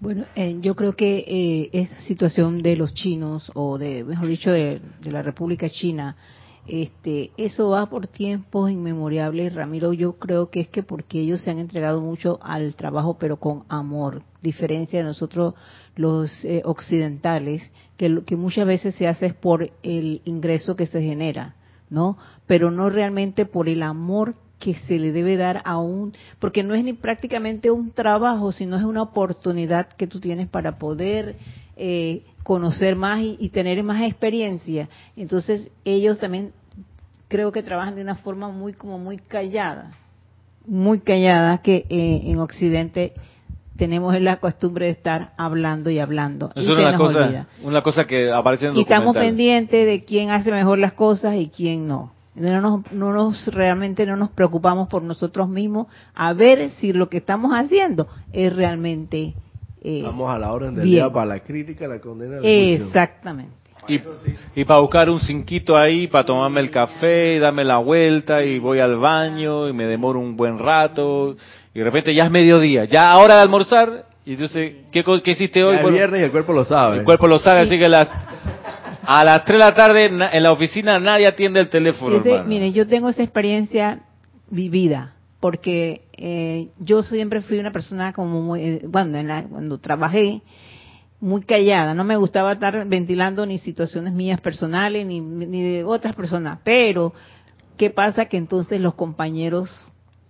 Bueno, 0.00 0.24
eh, 0.34 0.56
yo 0.60 0.74
creo 0.74 0.94
que 0.96 1.18
eh, 1.18 1.70
esa 1.72 2.00
situación 2.00 2.60
de 2.60 2.74
los 2.74 2.92
chinos, 2.92 3.52
o 3.54 3.78
de, 3.78 4.02
mejor 4.02 4.26
dicho, 4.26 4.50
de 4.50 4.80
la 5.04 5.22
República 5.22 5.70
China, 5.70 6.16
este, 6.66 7.32
eso 7.36 7.70
va 7.70 7.86
por 7.86 8.06
tiempos 8.06 8.70
inmemorables, 8.70 9.54
Ramiro. 9.54 9.92
Yo 9.92 10.14
creo 10.14 10.50
que 10.50 10.60
es 10.60 10.68
que 10.68 10.82
porque 10.82 11.20
ellos 11.20 11.42
se 11.42 11.50
han 11.50 11.58
entregado 11.58 12.00
mucho 12.00 12.38
al 12.42 12.74
trabajo, 12.74 13.18
pero 13.18 13.38
con 13.38 13.64
amor, 13.68 14.22
diferencia 14.42 15.00
de 15.00 15.04
nosotros 15.04 15.54
los 15.96 16.44
eh, 16.44 16.62
occidentales, 16.64 17.70
que, 17.96 18.22
que 18.24 18.36
muchas 18.36 18.66
veces 18.66 18.94
se 18.94 19.08
hace 19.08 19.34
por 19.34 19.70
el 19.82 20.22
ingreso 20.24 20.76
que 20.76 20.86
se 20.86 21.02
genera, 21.02 21.56
¿no? 21.90 22.16
Pero 22.46 22.70
no 22.70 22.90
realmente 22.90 23.44
por 23.44 23.68
el 23.68 23.82
amor 23.82 24.34
que 24.62 24.74
se 24.74 25.00
le 25.00 25.10
debe 25.10 25.36
dar 25.36 25.60
a 25.64 25.78
un, 25.78 26.12
porque 26.38 26.62
no 26.62 26.74
es 26.74 26.84
ni 26.84 26.92
prácticamente 26.92 27.72
un 27.72 27.90
trabajo, 27.90 28.52
sino 28.52 28.76
es 28.76 28.84
una 28.84 29.02
oportunidad 29.02 29.88
que 29.88 30.06
tú 30.06 30.20
tienes 30.20 30.48
para 30.48 30.78
poder 30.78 31.36
eh, 31.76 32.22
conocer 32.42 32.96
más 32.96 33.20
y, 33.22 33.48
tener 33.50 33.82
más 33.82 34.02
experiencia. 34.02 34.88
Entonces 35.16 35.70
ellos 35.84 36.18
también 36.18 36.52
creo 37.28 37.52
que 37.52 37.62
trabajan 37.62 37.94
de 37.94 38.02
una 38.02 38.16
forma 38.16 38.48
muy 38.48 38.72
como 38.72 38.98
muy 38.98 39.18
callada, 39.18 39.92
muy 40.66 41.00
callada 41.00 41.58
que 41.58 41.86
eh, 41.88 42.22
en 42.24 42.38
Occidente 42.38 43.14
tenemos 43.76 44.18
la 44.20 44.36
costumbre 44.36 44.86
de 44.86 44.92
estar 44.92 45.32
hablando 45.36 45.90
y 45.90 45.98
hablando. 45.98 46.52
es 46.54 46.68
una, 46.68 46.96
cosa, 46.96 47.46
una 47.62 47.82
cosa 47.82 48.04
que 48.04 48.30
aparece 48.30 48.66
en 48.66 48.76
Y 48.76 48.82
estamos 48.82 49.16
pendientes 49.16 49.86
de 49.86 50.04
quién 50.04 50.30
hace 50.30 50.50
mejor 50.50 50.78
las 50.78 50.92
cosas 50.92 51.36
y 51.36 51.48
quién 51.48 51.88
no. 51.88 52.12
No 52.34 52.60
nos, 52.62 52.92
no 52.92 53.12
nos 53.12 53.46
realmente 53.48 54.06
no 54.06 54.16
nos 54.16 54.30
preocupamos 54.30 54.88
por 54.88 55.02
nosotros 55.02 55.50
mismos 55.50 55.88
a 56.14 56.32
ver 56.32 56.70
si 56.78 56.94
lo 56.94 57.10
que 57.10 57.18
estamos 57.18 57.52
haciendo 57.52 58.08
es 58.32 58.54
realmente 58.54 59.34
eh, 59.84 60.02
Vamos 60.04 60.30
a 60.32 60.38
la 60.38 60.52
orden 60.52 60.74
del 60.74 60.84
día 60.84 61.10
para 61.10 61.26
la 61.26 61.40
crítica, 61.40 61.88
la 61.88 62.00
condena. 62.00 62.38
Exactamente. 62.42 63.62
Y, 64.54 64.64
para 64.64 64.80
buscar 64.80 65.10
un 65.10 65.18
cinquito 65.18 65.76
ahí, 65.76 66.06
para 66.06 66.24
tomarme 66.24 66.60
el 66.60 66.70
café, 66.70 67.34
y 67.34 67.38
darme 67.40 67.64
la 67.64 67.78
vuelta, 67.78 68.44
y 68.44 68.60
voy 68.60 68.78
al 68.78 68.96
baño, 68.96 69.68
y 69.68 69.72
me 69.72 69.86
demoro 69.86 70.20
un 70.20 70.36
buen 70.36 70.58
rato, 70.60 71.36
y 71.74 71.78
de 71.80 71.84
repente 71.84 72.14
ya 72.14 72.24
es 72.24 72.30
mediodía, 72.30 72.84
ya 72.84 73.18
hora 73.18 73.36
de 73.36 73.42
almorzar, 73.42 74.06
y 74.24 74.34
entonces, 74.34 74.74
¿qué, 74.92 75.02
qué 75.24 75.30
hiciste 75.32 75.64
hoy? 75.64 75.78
el 75.78 75.90
viernes 75.90 76.20
y 76.20 76.24
el 76.24 76.30
cuerpo 76.30 76.52
lo 76.52 76.64
sabe. 76.64 76.98
El 76.98 77.04
cuerpo 77.04 77.26
lo 77.26 77.40
sabe, 77.40 77.62
así 77.62 77.76
que 77.76 77.86
a 79.04 79.24
las 79.24 79.44
3 79.44 79.58
de 79.58 79.58
la 79.58 79.74
tarde 79.74 80.04
en 80.06 80.42
la 80.44 80.52
oficina 80.52 81.00
nadie 81.00 81.26
atiende 81.26 81.58
el 81.58 81.68
teléfono. 81.68 82.22
mire, 82.46 82.70
yo 82.70 82.86
tengo 82.86 83.08
esa 83.08 83.24
experiencia 83.24 83.98
vivida 84.48 85.14
porque 85.42 86.02
eh, 86.12 86.68
yo 86.78 87.02
siempre 87.02 87.42
fui 87.42 87.58
una 87.58 87.72
persona 87.72 88.12
como 88.12 88.40
muy, 88.40 88.62
eh, 88.62 88.82
bueno, 88.86 89.18
cuando 89.50 89.78
trabajé, 89.78 90.40
muy 91.18 91.42
callada, 91.42 91.94
no 91.94 92.04
me 92.04 92.16
gustaba 92.16 92.52
estar 92.52 92.86
ventilando 92.86 93.44
ni 93.44 93.58
situaciones 93.58 94.12
mías 94.12 94.40
personales 94.40 95.04
ni, 95.04 95.20
ni 95.20 95.60
de 95.60 95.82
otras 95.82 96.14
personas, 96.14 96.60
pero 96.62 97.12
¿qué 97.76 97.90
pasa? 97.90 98.26
Que 98.26 98.36
entonces 98.36 98.80
los 98.80 98.94
compañeros 98.94 99.68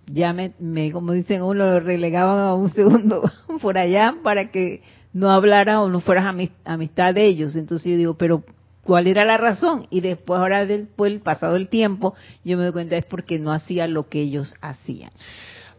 ya 0.07 0.33
me, 0.33 0.53
me 0.57 0.91
como 0.91 1.11
dicen 1.11 1.43
uno, 1.43 1.63
lo 1.63 1.79
relegaban 1.79 2.39
a 2.39 2.55
un 2.55 2.73
segundo 2.73 3.21
por 3.61 3.77
allá 3.77 4.15
para 4.23 4.49
que 4.49 4.81
no 5.13 5.29
hablara 5.29 5.81
o 5.81 5.89
no 5.89 5.99
fueras 5.99 6.25
amistad 6.65 7.13
de 7.13 7.27
ellos. 7.27 7.55
Entonces 7.55 7.91
yo 7.91 7.97
digo, 7.97 8.13
pero 8.15 8.43
cuál 8.83 9.07
era 9.07 9.25
la 9.25 9.37
razón. 9.37 9.87
Y 9.89 10.01
después 10.01 10.39
ahora 10.39 10.65
después 10.65 11.11
el 11.11 11.21
pasado 11.21 11.55
el 11.55 11.67
tiempo 11.69 12.15
yo 12.43 12.57
me 12.57 12.63
doy 12.63 12.73
cuenta 12.73 12.97
es 12.97 13.05
porque 13.05 13.39
no 13.39 13.51
hacía 13.51 13.87
lo 13.87 14.09
que 14.09 14.21
ellos 14.21 14.53
hacían. 14.61 15.11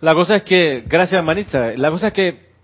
La 0.01 0.13
cosa 0.13 0.37
es 0.37 0.43
que 0.43 0.85
gracias 0.87 1.25
Marisa 1.25 1.73
la 1.77 1.91
cosa 1.91 2.09
es 2.09 2.13
que 2.13 2.55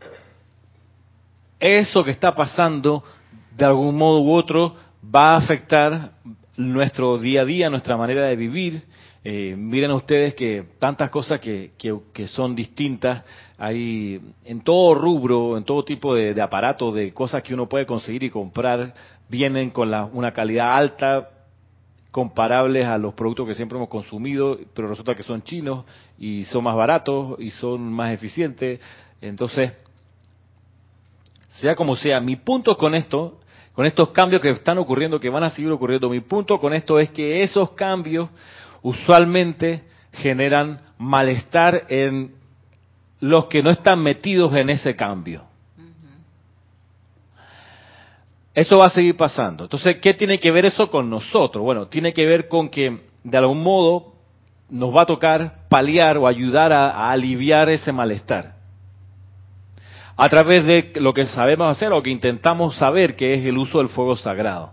eso 1.59 2.03
que 2.03 2.11
está 2.11 2.35
pasando 2.35 3.05
de 3.57 3.65
algún 3.65 3.97
modo 3.97 4.21
u 4.21 4.33
otro 4.33 4.75
va 5.05 5.31
a 5.31 5.37
afectar 5.37 6.13
nuestro 6.57 7.19
día 7.19 7.43
a 7.43 7.45
día 7.45 7.71
nuestra 7.71 7.97
manera 7.97 8.27
de 8.27 8.37
vivir. 8.37 8.83
Eh, 9.23 9.55
miren 9.57 9.91
ustedes 9.91 10.35
que 10.35 10.65
tantas 10.79 11.11
cosas 11.11 11.41
que, 11.41 11.73
que, 11.77 12.27
son 12.27 12.57
distintas 12.57 13.23
hay 13.59 14.19
en 14.47 14.63
todo 14.63 14.95
rubro, 14.95 15.59
en 15.59 15.65
todo 15.65 15.85
tipo 15.85 16.15
de, 16.15 16.33
de 16.33 16.41
aparatos, 16.41 16.95
de 16.95 17.13
cosas 17.13 17.43
que 17.43 17.53
uno 17.53 17.69
puede 17.69 17.85
conseguir 17.85 18.25
y 18.25 18.31
comprar, 18.31 18.95
vienen 19.31 19.71
con 19.71 19.91
la, 19.91 20.05
una 20.05 20.33
calidad 20.33 20.77
alta, 20.77 21.31
comparables 22.11 22.87
a 22.87 22.99
los 22.99 23.15
productos 23.15 23.47
que 23.47 23.55
siempre 23.55 23.79
hemos 23.79 23.89
consumido, 23.89 24.59
pero 24.75 24.89
resulta 24.89 25.15
que 25.15 25.23
son 25.23 25.43
chinos 25.43 25.85
y 26.19 26.45
son 26.45 26.65
más 26.65 26.75
baratos 26.75 27.37
y 27.39 27.51
son 27.51 27.93
más 27.93 28.13
eficientes. 28.13 28.81
Entonces, 29.21 29.73
sea 31.47 31.77
como 31.77 31.95
sea, 31.95 32.21
mi 32.21 32.37
punto 32.37 32.77
con 32.77 32.95
esto, 32.95 33.41
con 33.73 33.87
estos 33.87 34.11
cambios 34.11 34.43
que 34.43 34.51
están 34.51 34.79
ocurriendo, 34.79 35.21
que 35.21 35.31
van 35.31 35.45
a 35.45 35.51
seguir 35.51 35.71
ocurriendo, 35.71 36.11
mi 36.11 36.21
punto 36.21 36.59
con 36.59 36.75
esto 36.75 36.99
es 36.99 37.11
que 37.11 37.43
esos 37.43 37.71
cambios 37.71 38.29
usualmente 38.83 39.85
generan 40.13 40.81
malestar 40.99 41.85
en 41.89 42.35
los 43.21 43.47
que 43.47 43.63
no 43.63 43.71
están 43.71 44.03
metidos 44.03 44.53
en 44.55 44.71
ese 44.71 44.97
cambio. 44.97 45.50
Eso 48.55 48.79
va 48.79 48.87
a 48.87 48.91
seguir 48.91 49.17
pasando. 49.17 49.65
Entonces, 49.65 49.99
¿qué 50.01 50.15
tiene 50.15 50.39
que 50.39 50.51
ver 50.51 50.67
eso 50.67 50.91
con 50.91 51.09
nosotros? 51.09 51.63
Bueno, 51.63 51.87
tiene 51.87 52.13
que 52.13 52.27
ver 52.27 52.49
con 52.49 52.69
que 52.69 52.99
de 53.23 53.39
algún 53.39 53.63
modo 53.63 54.15
nos 54.69 54.95
va 54.95 55.03
a 55.03 55.07
tocar 55.07 55.69
paliar 55.69 56.17
o 56.19 56.27
ayudar 56.27 56.73
a, 56.73 57.11
aliviar 57.11 57.69
ese 57.69 57.93
malestar. 57.93 58.55
A 60.17 60.29
través 60.29 60.65
de 60.65 60.93
lo 60.97 61.15
que 61.15 61.27
sabemos 61.27 61.71
hacer 61.71 61.93
o 61.93 62.03
que 62.03 62.11
intentamos 62.11 62.77
saber, 62.77 63.17
que 63.17 63.35
es 63.35 63.45
el 63.45 63.57
uso 63.57 63.79
del 63.79 63.89
fuego 63.89 64.17
sagrado. 64.17 64.73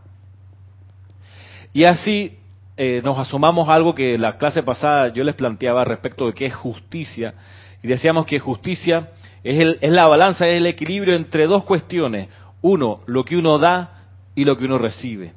Y 1.72 1.86
así 1.86 2.38
eh, 2.76 3.02
nos 3.04 3.18
asomamos 3.18 3.70
a 3.70 3.74
algo 3.74 3.94
que 3.94 4.18
la 4.18 4.38
clase 4.38 4.64
pasada 4.64 5.14
yo 5.14 5.24
les 5.24 5.36
planteaba 5.36 5.86
respecto 5.86 6.26
de 6.26 6.34
qué 6.34 6.48
es 6.48 6.56
justicia. 6.56 7.36
Y 7.84 7.88
decíamos 7.88 8.26
que 8.26 8.40
justicia 8.40 9.08
es, 9.44 9.60
el, 9.60 9.78
es 9.82 9.92
la 9.92 10.08
balanza, 10.08 10.48
es 10.48 10.56
el 10.56 10.66
equilibrio 10.66 11.16
entre 11.16 11.46
dos 11.46 11.64
cuestiones. 11.64 12.28
Uno, 12.62 13.02
lo 13.06 13.24
que 13.24 13.38
uno 13.38 13.58
da 13.58 14.06
y 14.36 14.46
lo 14.46 14.58
que 14.58 14.66
uno 14.66 14.78
recibe. 14.78 15.34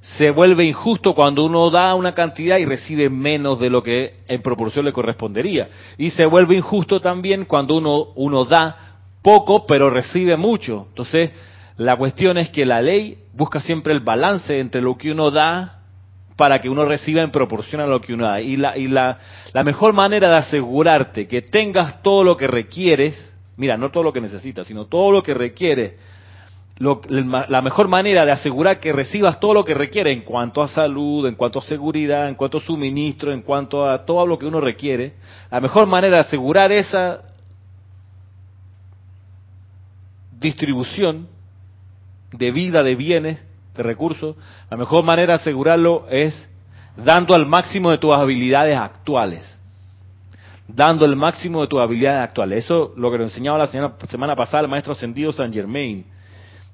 Se 0.00 0.30
vuelve 0.30 0.64
injusto 0.64 1.14
cuando 1.14 1.44
uno 1.44 1.70
da 1.70 1.94
una 1.94 2.14
cantidad 2.14 2.56
y 2.56 2.64
recibe 2.64 3.10
menos 3.10 3.58
de 3.58 3.68
lo 3.68 3.82
que 3.82 4.14
en 4.28 4.42
proporción 4.42 4.84
le 4.84 4.92
correspondería. 4.92 5.68
Y 5.98 6.10
se 6.10 6.26
vuelve 6.26 6.56
injusto 6.56 7.00
también 7.00 7.44
cuando 7.44 7.76
uno, 7.76 8.08
uno 8.14 8.44
da 8.44 8.88
poco 9.22 9.66
pero 9.66 9.90
recibe 9.90 10.36
mucho. 10.36 10.86
Entonces, 10.88 11.30
la 11.76 11.96
cuestión 11.96 12.38
es 12.38 12.50
que 12.50 12.64
la 12.64 12.80
ley 12.80 13.18
busca 13.32 13.60
siempre 13.60 13.92
el 13.92 14.00
balance 14.00 14.58
entre 14.58 14.80
lo 14.80 14.96
que 14.96 15.10
uno 15.10 15.30
da 15.30 15.78
para 16.36 16.60
que 16.60 16.68
uno 16.68 16.84
reciba 16.84 17.20
en 17.20 17.32
proporción 17.32 17.80
a 17.80 17.86
lo 17.86 18.00
que 18.00 18.14
uno 18.14 18.26
da. 18.26 18.40
Y 18.40 18.56
la, 18.56 18.78
y 18.78 18.86
la, 18.86 19.18
la 19.52 19.64
mejor 19.64 19.92
manera 19.92 20.30
de 20.30 20.36
asegurarte 20.36 21.26
que 21.26 21.42
tengas 21.42 22.00
todo 22.02 22.22
lo 22.22 22.36
que 22.36 22.46
requieres, 22.46 23.34
mira, 23.56 23.76
no 23.76 23.90
todo 23.90 24.04
lo 24.04 24.12
que 24.12 24.20
necesitas, 24.20 24.66
sino 24.66 24.86
todo 24.86 25.10
lo 25.10 25.22
que 25.22 25.34
requieres, 25.34 25.98
la 26.78 27.60
mejor 27.60 27.88
manera 27.88 28.24
de 28.24 28.30
asegurar 28.30 28.78
que 28.78 28.92
recibas 28.92 29.40
todo 29.40 29.52
lo 29.52 29.64
que 29.64 29.74
requiere 29.74 30.12
en 30.12 30.20
cuanto 30.20 30.62
a 30.62 30.68
salud, 30.68 31.26
en 31.26 31.34
cuanto 31.34 31.58
a 31.58 31.62
seguridad, 31.62 32.28
en 32.28 32.36
cuanto 32.36 32.58
a 32.58 32.60
suministro, 32.60 33.32
en 33.32 33.42
cuanto 33.42 33.88
a 33.88 34.04
todo 34.04 34.26
lo 34.26 34.38
que 34.38 34.46
uno 34.46 34.60
requiere, 34.60 35.14
la 35.50 35.60
mejor 35.60 35.86
manera 35.86 36.16
de 36.16 36.20
asegurar 36.20 36.70
esa 36.70 37.22
distribución 40.38 41.26
de 42.32 42.50
vida, 42.52 42.82
de 42.82 42.94
bienes, 42.94 43.44
de 43.74 43.82
recursos, 43.82 44.36
la 44.70 44.76
mejor 44.76 45.04
manera 45.04 45.34
de 45.34 45.40
asegurarlo 45.40 46.06
es 46.10 46.48
dando 46.96 47.34
al 47.34 47.46
máximo 47.46 47.90
de 47.90 47.98
tus 47.98 48.14
habilidades 48.14 48.76
actuales. 48.76 49.54
Dando 50.66 51.06
el 51.06 51.16
máximo 51.16 51.62
de 51.62 51.68
tus 51.68 51.80
habilidades 51.80 52.22
actuales. 52.22 52.64
Eso 52.64 52.92
lo 52.96 53.10
que 53.10 53.18
nos 53.18 53.30
enseñaba 53.32 53.58
la 53.58 53.66
semana, 53.66 54.36
pasada 54.36 54.64
el 54.64 54.68
maestro 54.68 54.92
ascendido 54.92 55.32
San 55.32 55.52
Germain. 55.52 56.04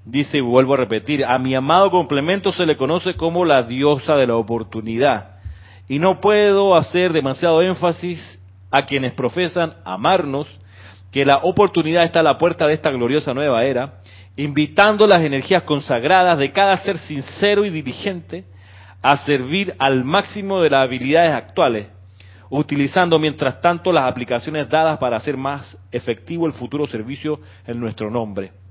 Dice, 0.05 0.38
y 0.38 0.40
vuelvo 0.43 0.75
a 0.75 0.79
repetir, 0.79 1.25
a 1.25 1.38
mi 1.38 1.55
amado 1.55 1.90
complemento 1.90 2.53
se 2.53 2.67
le 2.67 2.77
conoce 2.77 3.14
como 3.14 3.45
la 3.45 3.62
diosa 3.62 4.17
de 4.17 4.27
la 4.27 4.37
oportunidad. 4.37 5.37
Y 5.88 5.99
no 5.99 6.21
puedo 6.21 6.77
hacer 6.77 7.12
demasiado 7.12 7.62
énfasis 7.62 8.40
a 8.71 8.83
quienes 8.85 9.12
profesan 9.12 9.75
amarnos, 9.85 10.47
que 11.11 11.25
la 11.25 11.38
oportunidad 11.43 12.05
está 12.05 12.21
a 12.21 12.25
la 12.25 12.37
puerta 12.37 12.67
de 12.67 12.75
esta 12.75 12.90
gloriosa 12.90 13.33
nueva 13.33 13.64
era, 13.64 14.01
invitando 14.37 15.07
las 15.07 15.21
energías 15.21 15.62
consagradas 15.62 16.38
de 16.38 16.53
cada 16.53 16.77
ser 16.79 16.99
sincero 16.99 17.64
y 17.64 17.71
diligente 17.71 18.45
a 19.01 19.17
servir 19.19 19.75
al 19.79 20.05
máximo 20.05 20.61
de 20.61 20.71
las 20.71 20.83
habilidades 20.83 21.33
actuales, 21.33 21.88
utilizando 22.51 23.19
mientras 23.19 23.61
tanto 23.61 23.93
las 23.93 24.11
aplicaciones 24.11 24.69
dadas 24.69 24.99
para 24.99 25.17
hacer 25.17 25.37
más 25.37 25.79
efectivo 25.93 26.47
el 26.47 26.53
futuro 26.53 26.87
servicio 26.87 27.38
en 27.67 27.81
nuestro 27.81 28.11
nombre. 28.11 28.63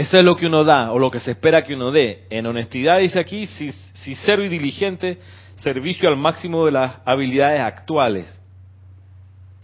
Eso 0.00 0.16
es 0.16 0.24
lo 0.24 0.34
que 0.34 0.46
uno 0.46 0.64
da 0.64 0.92
o 0.92 0.98
lo 0.98 1.10
que 1.10 1.20
se 1.20 1.32
espera 1.32 1.62
que 1.62 1.74
uno 1.74 1.90
dé. 1.90 2.24
En 2.30 2.46
honestidad 2.46 3.00
dice 3.00 3.20
aquí, 3.20 3.44
sincero 3.44 4.42
y 4.42 4.48
diligente, 4.48 5.18
servicio 5.56 6.08
al 6.08 6.16
máximo 6.16 6.64
de 6.64 6.72
las 6.72 7.00
habilidades 7.04 7.60
actuales, 7.60 8.40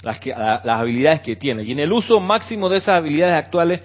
las, 0.03 0.21
que, 0.21 0.29
las 0.29 0.79
habilidades 0.79 1.23
que 1.23 1.37
tiene. 1.37 1.63
Y 1.63 1.73
en 1.73 1.79
el 1.79 1.91
uso 1.91 2.21
máximo 2.21 2.69
de 2.69 2.77
esas 2.77 2.99
habilidades 2.99 3.35
actuales, 3.35 3.81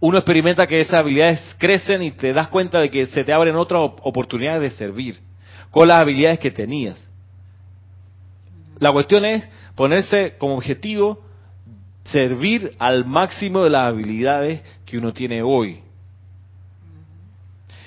uno 0.00 0.18
experimenta 0.18 0.66
que 0.66 0.80
esas 0.80 0.94
habilidades 0.94 1.54
crecen 1.58 2.02
y 2.02 2.10
te 2.10 2.32
das 2.32 2.48
cuenta 2.48 2.80
de 2.80 2.90
que 2.90 3.06
se 3.06 3.22
te 3.22 3.32
abren 3.32 3.54
otras 3.54 3.80
oportunidades 4.02 4.60
de 4.60 4.70
servir 4.70 5.20
con 5.70 5.86
las 5.86 6.02
habilidades 6.02 6.40
que 6.40 6.50
tenías. 6.50 6.96
La 8.80 8.90
cuestión 8.90 9.24
es 9.24 9.48
ponerse 9.76 10.34
como 10.38 10.56
objetivo 10.56 11.22
servir 12.10 12.72
al 12.78 13.04
máximo 13.04 13.64
de 13.64 13.70
las 13.70 13.88
habilidades 13.88 14.62
que 14.84 14.98
uno 14.98 15.12
tiene 15.12 15.42
hoy. 15.42 15.82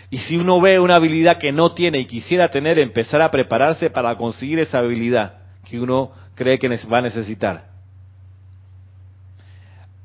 Y 0.10 0.18
si 0.18 0.38
uno 0.38 0.60
ve 0.60 0.80
una 0.80 0.96
habilidad 0.96 1.38
que 1.38 1.52
no 1.52 1.74
tiene 1.74 2.00
y 2.00 2.06
quisiera 2.06 2.50
tener, 2.50 2.80
empezar 2.80 3.22
a 3.22 3.32
prepararse 3.32 3.90
para 3.90 4.16
conseguir 4.16 4.60
esa 4.60 4.80
habilidad 4.80 5.40
que 5.64 5.80
uno 5.80 6.12
cree 6.36 6.60
que 6.60 6.68
va 6.68 6.98
a 6.98 7.02
necesitar 7.02 7.72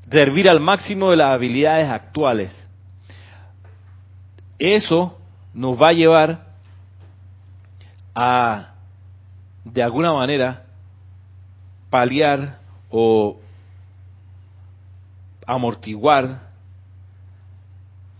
servir 0.09 0.49
al 0.49 0.59
máximo 0.59 1.11
de 1.11 1.17
las 1.17 1.33
habilidades 1.33 1.89
actuales. 1.89 2.55
Eso 4.57 5.17
nos 5.53 5.79
va 5.81 5.89
a 5.89 5.93
llevar 5.93 6.47
a, 8.15 8.73
de 9.63 9.83
alguna 9.83 10.13
manera, 10.13 10.63
paliar 11.89 12.59
o 12.89 13.39
amortiguar 15.47 16.51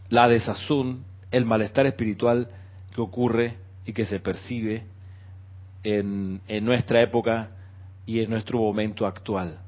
la 0.10 0.28
desazón, 0.30 1.04
el 1.30 1.46
malestar 1.46 1.86
espiritual 1.86 2.48
que 2.96 3.02
ocurre 3.02 3.58
y 3.86 3.94
que 3.94 4.06
se 4.06 4.20
percibe 4.20 4.86
en, 5.84 6.42
nuestra 6.64 7.02
época 7.02 7.50
y 8.06 8.22
en 8.22 8.30
nuestro 8.30 8.60
momento 8.60 9.06
actual 9.06 9.60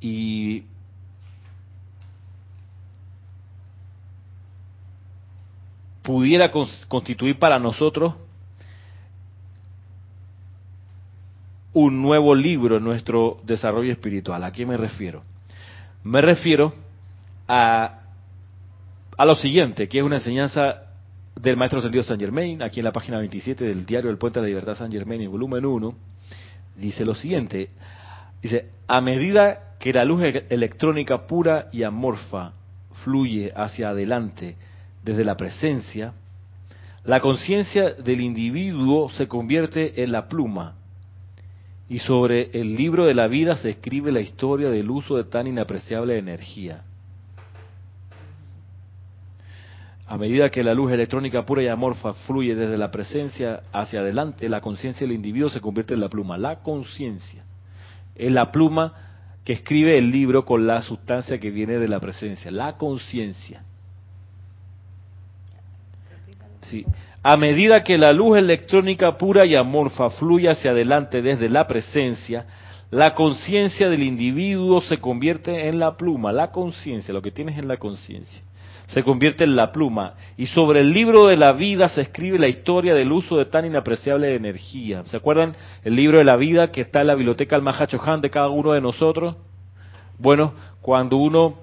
y 0.00 0.64
pudiera 6.02 6.50
constituir 6.88 7.38
para 7.38 7.58
nosotros 7.58 8.14
un 11.72 12.00
nuevo 12.00 12.34
libro 12.34 12.78
en 12.78 12.84
nuestro 12.84 13.40
desarrollo 13.44 13.92
espiritual. 13.92 14.42
¿A 14.42 14.52
qué 14.52 14.64
me 14.64 14.76
refiero? 14.76 15.22
Me 16.04 16.20
refiero 16.20 16.72
a, 17.46 18.00
a 19.16 19.24
lo 19.24 19.34
siguiente, 19.34 19.88
que 19.88 19.98
es 19.98 20.04
una 20.04 20.16
enseñanza 20.16 20.82
del 21.34 21.56
Maestro 21.56 21.80
Sentido 21.80 22.04
San 22.04 22.18
Germain, 22.18 22.62
aquí 22.62 22.80
en 22.80 22.84
la 22.84 22.92
página 22.92 23.18
27 23.18 23.64
del 23.64 23.84
diario 23.84 24.08
del 24.08 24.18
Puente 24.18 24.38
de 24.38 24.44
la 24.44 24.48
Libertad 24.48 24.74
San 24.74 24.90
Germain, 24.92 25.20
en 25.20 25.30
volumen 25.30 25.64
1, 25.64 25.94
dice 26.76 27.04
lo 27.04 27.14
siguiente, 27.14 27.70
dice, 28.42 28.70
a 28.86 29.00
medida 29.00 29.74
que 29.78 29.92
la 29.92 30.04
luz 30.04 30.22
e-, 30.22 30.46
electrónica 30.50 31.26
pura 31.26 31.68
y 31.72 31.82
amorfa 31.82 32.52
fluye 33.04 33.52
hacia 33.54 33.90
adelante 33.90 34.56
desde 35.02 35.24
la 35.24 35.36
presencia, 35.36 36.14
la 37.04 37.20
conciencia 37.20 37.90
del 37.92 38.20
individuo 38.20 39.08
se 39.10 39.28
convierte 39.28 40.02
en 40.02 40.12
la 40.12 40.28
pluma 40.28 40.77
y 41.88 41.98
sobre 42.00 42.50
el 42.52 42.76
libro 42.76 43.06
de 43.06 43.14
la 43.14 43.28
vida 43.28 43.56
se 43.56 43.70
escribe 43.70 44.12
la 44.12 44.20
historia 44.20 44.68
del 44.68 44.90
uso 44.90 45.16
de 45.16 45.24
tan 45.24 45.46
inapreciable 45.46 46.18
energía. 46.18 46.82
A 50.06 50.16
medida 50.16 50.50
que 50.50 50.62
la 50.62 50.74
luz 50.74 50.90
electrónica 50.92 51.44
pura 51.44 51.62
y 51.62 51.68
amorfa 51.68 52.14
fluye 52.14 52.54
desde 52.54 52.78
la 52.78 52.90
presencia 52.90 53.62
hacia 53.72 54.00
adelante, 54.00 54.48
la 54.48 54.60
conciencia 54.60 55.06
del 55.06 55.14
individuo 55.14 55.50
se 55.50 55.60
convierte 55.60 55.94
en 55.94 56.00
la 56.00 56.08
pluma. 56.08 56.38
La 56.38 56.60
conciencia 56.60 57.44
es 58.14 58.30
la 58.30 58.50
pluma 58.50 58.94
que 59.44 59.52
escribe 59.52 59.96
el 59.96 60.10
libro 60.10 60.44
con 60.44 60.66
la 60.66 60.80
sustancia 60.82 61.38
que 61.38 61.50
viene 61.50 61.78
de 61.78 61.88
la 61.88 62.00
presencia, 62.00 62.50
la 62.50 62.76
conciencia. 62.76 63.62
Sí. 66.62 66.84
A 67.22 67.36
medida 67.36 67.82
que 67.82 67.98
la 67.98 68.12
luz 68.12 68.38
electrónica 68.38 69.16
pura 69.18 69.44
y 69.44 69.56
amorfa 69.56 70.10
fluye 70.10 70.48
hacia 70.48 70.70
adelante 70.70 71.20
desde 71.20 71.48
la 71.48 71.66
presencia, 71.66 72.46
la 72.90 73.14
conciencia 73.14 73.88
del 73.90 74.02
individuo 74.02 74.80
se 74.80 74.98
convierte 74.98 75.68
en 75.68 75.78
la 75.78 75.96
pluma, 75.96 76.32
la 76.32 76.50
conciencia, 76.50 77.12
lo 77.12 77.20
que 77.20 77.32
tienes 77.32 77.58
en 77.58 77.68
la 77.68 77.76
conciencia 77.76 78.42
se 78.88 79.02
convierte 79.02 79.44
en 79.44 79.54
la 79.54 79.70
pluma. 79.70 80.14
Y 80.36 80.46
sobre 80.46 80.80
el 80.80 80.92
libro 80.92 81.26
de 81.26 81.36
la 81.36 81.52
vida 81.52 81.88
se 81.88 82.00
escribe 82.00 82.38
la 82.38 82.48
historia 82.48 82.94
del 82.94 83.12
uso 83.12 83.36
de 83.36 83.44
tan 83.44 83.66
inapreciable 83.66 84.34
energía. 84.34 85.04
¿Se 85.06 85.16
acuerdan 85.16 85.54
el 85.84 85.94
libro 85.94 86.18
de 86.18 86.24
la 86.24 86.36
vida 86.36 86.70
que 86.70 86.80
está 86.80 87.02
en 87.02 87.08
la 87.08 87.14
biblioteca 87.14 87.58
del 87.58 87.68
Han 88.04 88.20
de 88.20 88.30
cada 88.30 88.48
uno 88.48 88.72
de 88.72 88.80
nosotros? 88.80 89.36
Bueno, 90.18 90.54
cuando 90.80 91.18
uno 91.18 91.58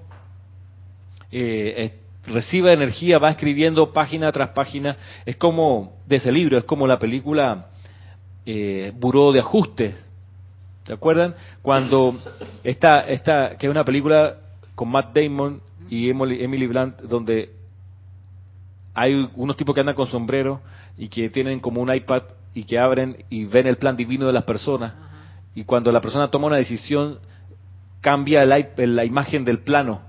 eh, 1.32 1.98
recibe 2.26 2.72
energía, 2.72 3.18
va 3.18 3.30
escribiendo 3.30 3.92
página 3.92 4.30
tras 4.32 4.50
página, 4.50 4.96
es 5.24 5.36
como, 5.36 5.96
de 6.06 6.16
ese 6.16 6.32
libro, 6.32 6.58
es 6.58 6.64
como 6.64 6.86
la 6.86 6.98
película 6.98 7.68
eh, 8.44 8.92
Buró 8.94 9.32
de 9.32 9.40
Ajustes. 9.40 10.04
¿Se 10.84 10.92
acuerdan? 10.92 11.34
Cuando 11.62 12.16
esta, 12.62 13.06
esta, 13.08 13.56
que 13.56 13.66
es 13.66 13.70
una 13.70 13.84
película 13.84 14.36
con 14.76 14.88
Matt 14.88 15.16
Damon 15.16 15.60
y 15.90 16.10
Emily 16.10 16.66
Blunt, 16.66 17.00
donde 17.02 17.50
hay 18.94 19.28
unos 19.34 19.56
tipos 19.56 19.74
que 19.74 19.80
andan 19.80 19.94
con 19.94 20.06
sombrero 20.06 20.60
y 20.96 21.08
que 21.08 21.28
tienen 21.28 21.60
como 21.60 21.82
un 21.82 21.92
iPad 21.92 22.22
y 22.54 22.64
que 22.64 22.78
abren 22.78 23.24
y 23.28 23.44
ven 23.44 23.66
el 23.66 23.76
plan 23.76 23.96
divino 23.96 24.26
de 24.26 24.32
las 24.32 24.44
personas. 24.44 24.94
Y 25.54 25.64
cuando 25.64 25.90
la 25.90 26.00
persona 26.00 26.30
toma 26.30 26.46
una 26.46 26.56
decisión, 26.56 27.18
cambia 28.00 28.42
el, 28.42 28.96
la 28.96 29.04
imagen 29.04 29.44
del 29.44 29.58
plano. 29.58 30.00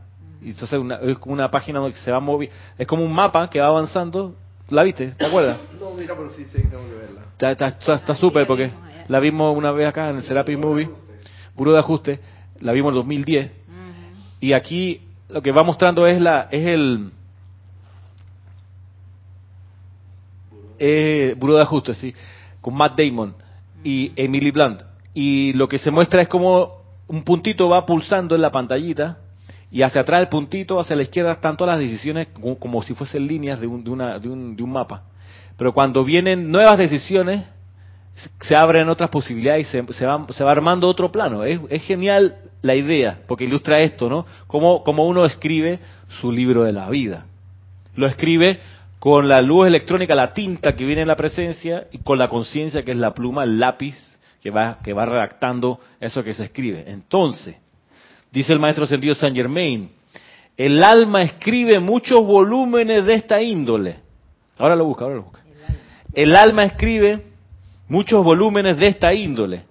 Y 0.48 0.52
entonces 0.52 0.80
una, 0.80 0.96
es 0.96 1.18
como 1.18 1.34
una 1.34 1.52
página 1.52 1.86
que 1.88 1.98
se 1.98 2.10
va 2.10 2.22
moviendo. 2.22 2.56
Es 2.78 2.88
como 2.88 3.04
un 3.04 3.14
mapa 3.14 3.50
que 3.50 3.60
va 3.60 3.68
avanzando. 3.68 4.34
¿La 4.70 4.82
viste? 4.84 5.08
¿Te 5.08 5.26
acuerdas? 5.26 5.60
No, 5.80 5.92
mira, 5.92 6.16
pero 6.16 6.30
sí, 6.30 6.46
sí, 6.46 6.62
tengo 6.70 6.88
que 6.88 6.96
verla. 6.96 7.24
Está 7.38 8.16
súper 8.16 8.44
está, 8.44 8.48
porque 8.48 8.72
la 9.10 9.20
vimos 9.20 9.58
una 9.58 9.74
vez 9.74 9.90
acá 9.90 10.10
en 10.10 10.18
el 10.18 10.24
Serapis 10.24 10.58
Movie, 10.58 10.90
Puro 11.54 11.74
de 11.74 11.80
Ajuste, 11.80 12.22
la 12.62 12.72
vimos 12.72 12.92
en 12.92 12.96
2010. 12.96 13.52
Y 14.40 14.54
aquí 14.54 15.02
lo 15.28 15.42
que 15.42 15.52
va 15.52 15.64
mostrando 15.64 16.08
es 16.08 16.22
la 16.22 16.48
es 16.50 16.66
el 16.66 17.12
es 20.80 21.38
Buró 21.38 21.58
de 21.58 21.64
Ajuste, 21.64 21.94
sí, 21.94 22.14
con 22.62 22.74
Matt 22.74 22.98
Damon 22.98 23.36
y 23.84 24.14
Emily 24.16 24.52
Blunt. 24.52 24.82
Y 25.14 25.52
lo 25.54 25.68
que 25.68 25.78
se 25.78 25.92
muestra 25.92 26.22
es 26.22 26.30
como 26.30 26.84
un 27.08 27.24
puntito 27.24 27.68
va 27.68 27.86
pulsando 27.86 28.34
en 28.34 28.42
la 28.42 28.52
pantallita 28.52 29.18
y 29.70 29.82
hacia 29.82 30.02
atrás 30.02 30.20
el 30.20 30.30
puntito, 30.30 30.80
hacia 30.80 30.96
la 30.96 31.04
izquierda 31.04 31.32
están 31.32 31.58
todas 31.58 31.78
las 31.78 31.80
decisiones 31.80 32.28
como, 32.60 32.82
si 32.84 32.94
fuesen 32.94 33.28
líneas 33.28 33.60
de 33.60 33.68
un, 33.68 33.84
de, 33.84 33.90
una, 33.90 34.20
de, 34.20 34.30
un, 34.30 34.56
de 34.56 34.64
un 34.64 34.72
mapa. 34.72 35.04
Pero 35.58 35.74
cuando 35.74 36.04
vienen 36.04 36.50
nuevas 36.50 36.78
decisiones, 36.78 37.44
se 38.40 38.56
abren 38.56 38.90
otras 38.90 39.10
posibilidades 39.10 39.68
y 39.68 39.72
se, 39.72 39.94
se, 39.94 40.06
va, 40.06 40.26
se 40.30 40.44
va 40.44 40.52
armando 40.52 40.88
otro 40.88 41.12
plano. 41.12 41.44
Es, 41.44 41.60
es, 41.70 41.84
genial 41.84 42.38
la 42.62 42.76
idea, 42.76 43.20
porque 43.28 43.44
ilustra 43.44 43.82
esto, 43.82 44.10
¿no? 44.10 44.26
Como, 44.48 44.84
como 44.84 45.06
uno 45.06 45.26
escribe 45.26 45.80
su 46.22 46.32
libro 46.32 46.64
de 46.64 46.72
la 46.72 46.90
vida. 46.90 47.26
Lo 47.96 48.08
escribe 48.08 48.60
con 49.00 49.28
la 49.28 49.42
luz 49.42 49.68
electrónica, 49.68 50.16
la 50.16 50.34
tinta 50.34 50.76
que 50.76 50.86
viene 50.86 51.02
en 51.02 51.08
la 51.08 51.16
presencia, 51.16 51.88
y 51.92 52.00
con 52.00 52.18
la 52.18 52.30
conciencia 52.30 52.84
que 52.84 52.92
es 52.92 52.98
la 52.98 53.14
pluma, 53.14 53.44
el 53.44 53.60
lápiz, 53.60 53.96
que 54.42 54.50
va, 54.50 54.80
que 54.84 54.94
va 54.94 55.06
redactando 55.06 55.80
eso 56.00 56.24
que 56.24 56.34
se 56.34 56.46
escribe. 56.46 56.86
Entonces, 56.88 57.58
dice 58.32 58.54
el 58.54 58.60
maestro 58.60 58.86
sentido 58.86 59.16
Saint 59.16 59.36
Germain, 59.36 59.90
el 60.56 60.84
alma 60.84 61.22
escribe 61.22 61.80
muchos 61.80 62.20
volúmenes 62.20 63.06
de 63.06 63.14
esta 63.14 63.42
índole. 63.42 64.00
Ahora 64.58 64.76
lo 64.76 64.86
busca, 64.86 65.06
ahora 65.06 65.18
lo 65.18 65.24
busca. 65.24 65.42
El 66.14 66.36
alma 66.36 66.64
escribe 66.64 67.24
muchos 67.88 68.24
volúmenes 68.24 68.78
de 68.78 68.88
esta 68.88 69.14
índole, 69.14 69.64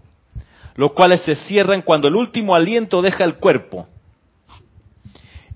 los 0.77 0.93
cuales 0.93 1.23
se 1.23 1.35
cierran 1.35 1.83
cuando 1.83 2.09
el 2.09 2.15
último 2.15 2.55
aliento 2.55 3.03
deja 3.03 3.25
el 3.25 3.35
cuerpo 3.37 3.89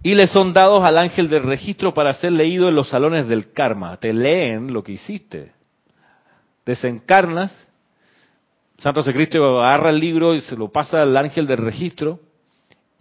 y 0.03 0.15
le 0.15 0.27
son 0.27 0.53
dados 0.53 0.83
al 0.83 0.99
ángel 0.99 1.29
del 1.29 1.43
registro 1.43 1.93
para 1.93 2.15
ser 2.15 2.33
leído 2.33 2.69
en 2.69 2.75
los 2.75 2.89
salones 2.89 3.29
del 3.29 3.53
karma. 3.53 3.99
Te 3.99 4.13
leen 4.13 4.73
lo 4.73 4.83
que 4.83 4.93
hiciste. 4.93 5.53
Desencarnas, 6.65 7.53
Santo 8.79 9.03
Cristo 9.05 9.61
agarra 9.61 9.91
el 9.91 10.01
libro 10.01 10.35
y 10.35 10.41
se 10.41 10.57
lo 10.57 10.71
pasa 10.71 11.03
al 11.03 11.17
ángel 11.17 11.47
del 11.47 11.59
registro 11.59 12.19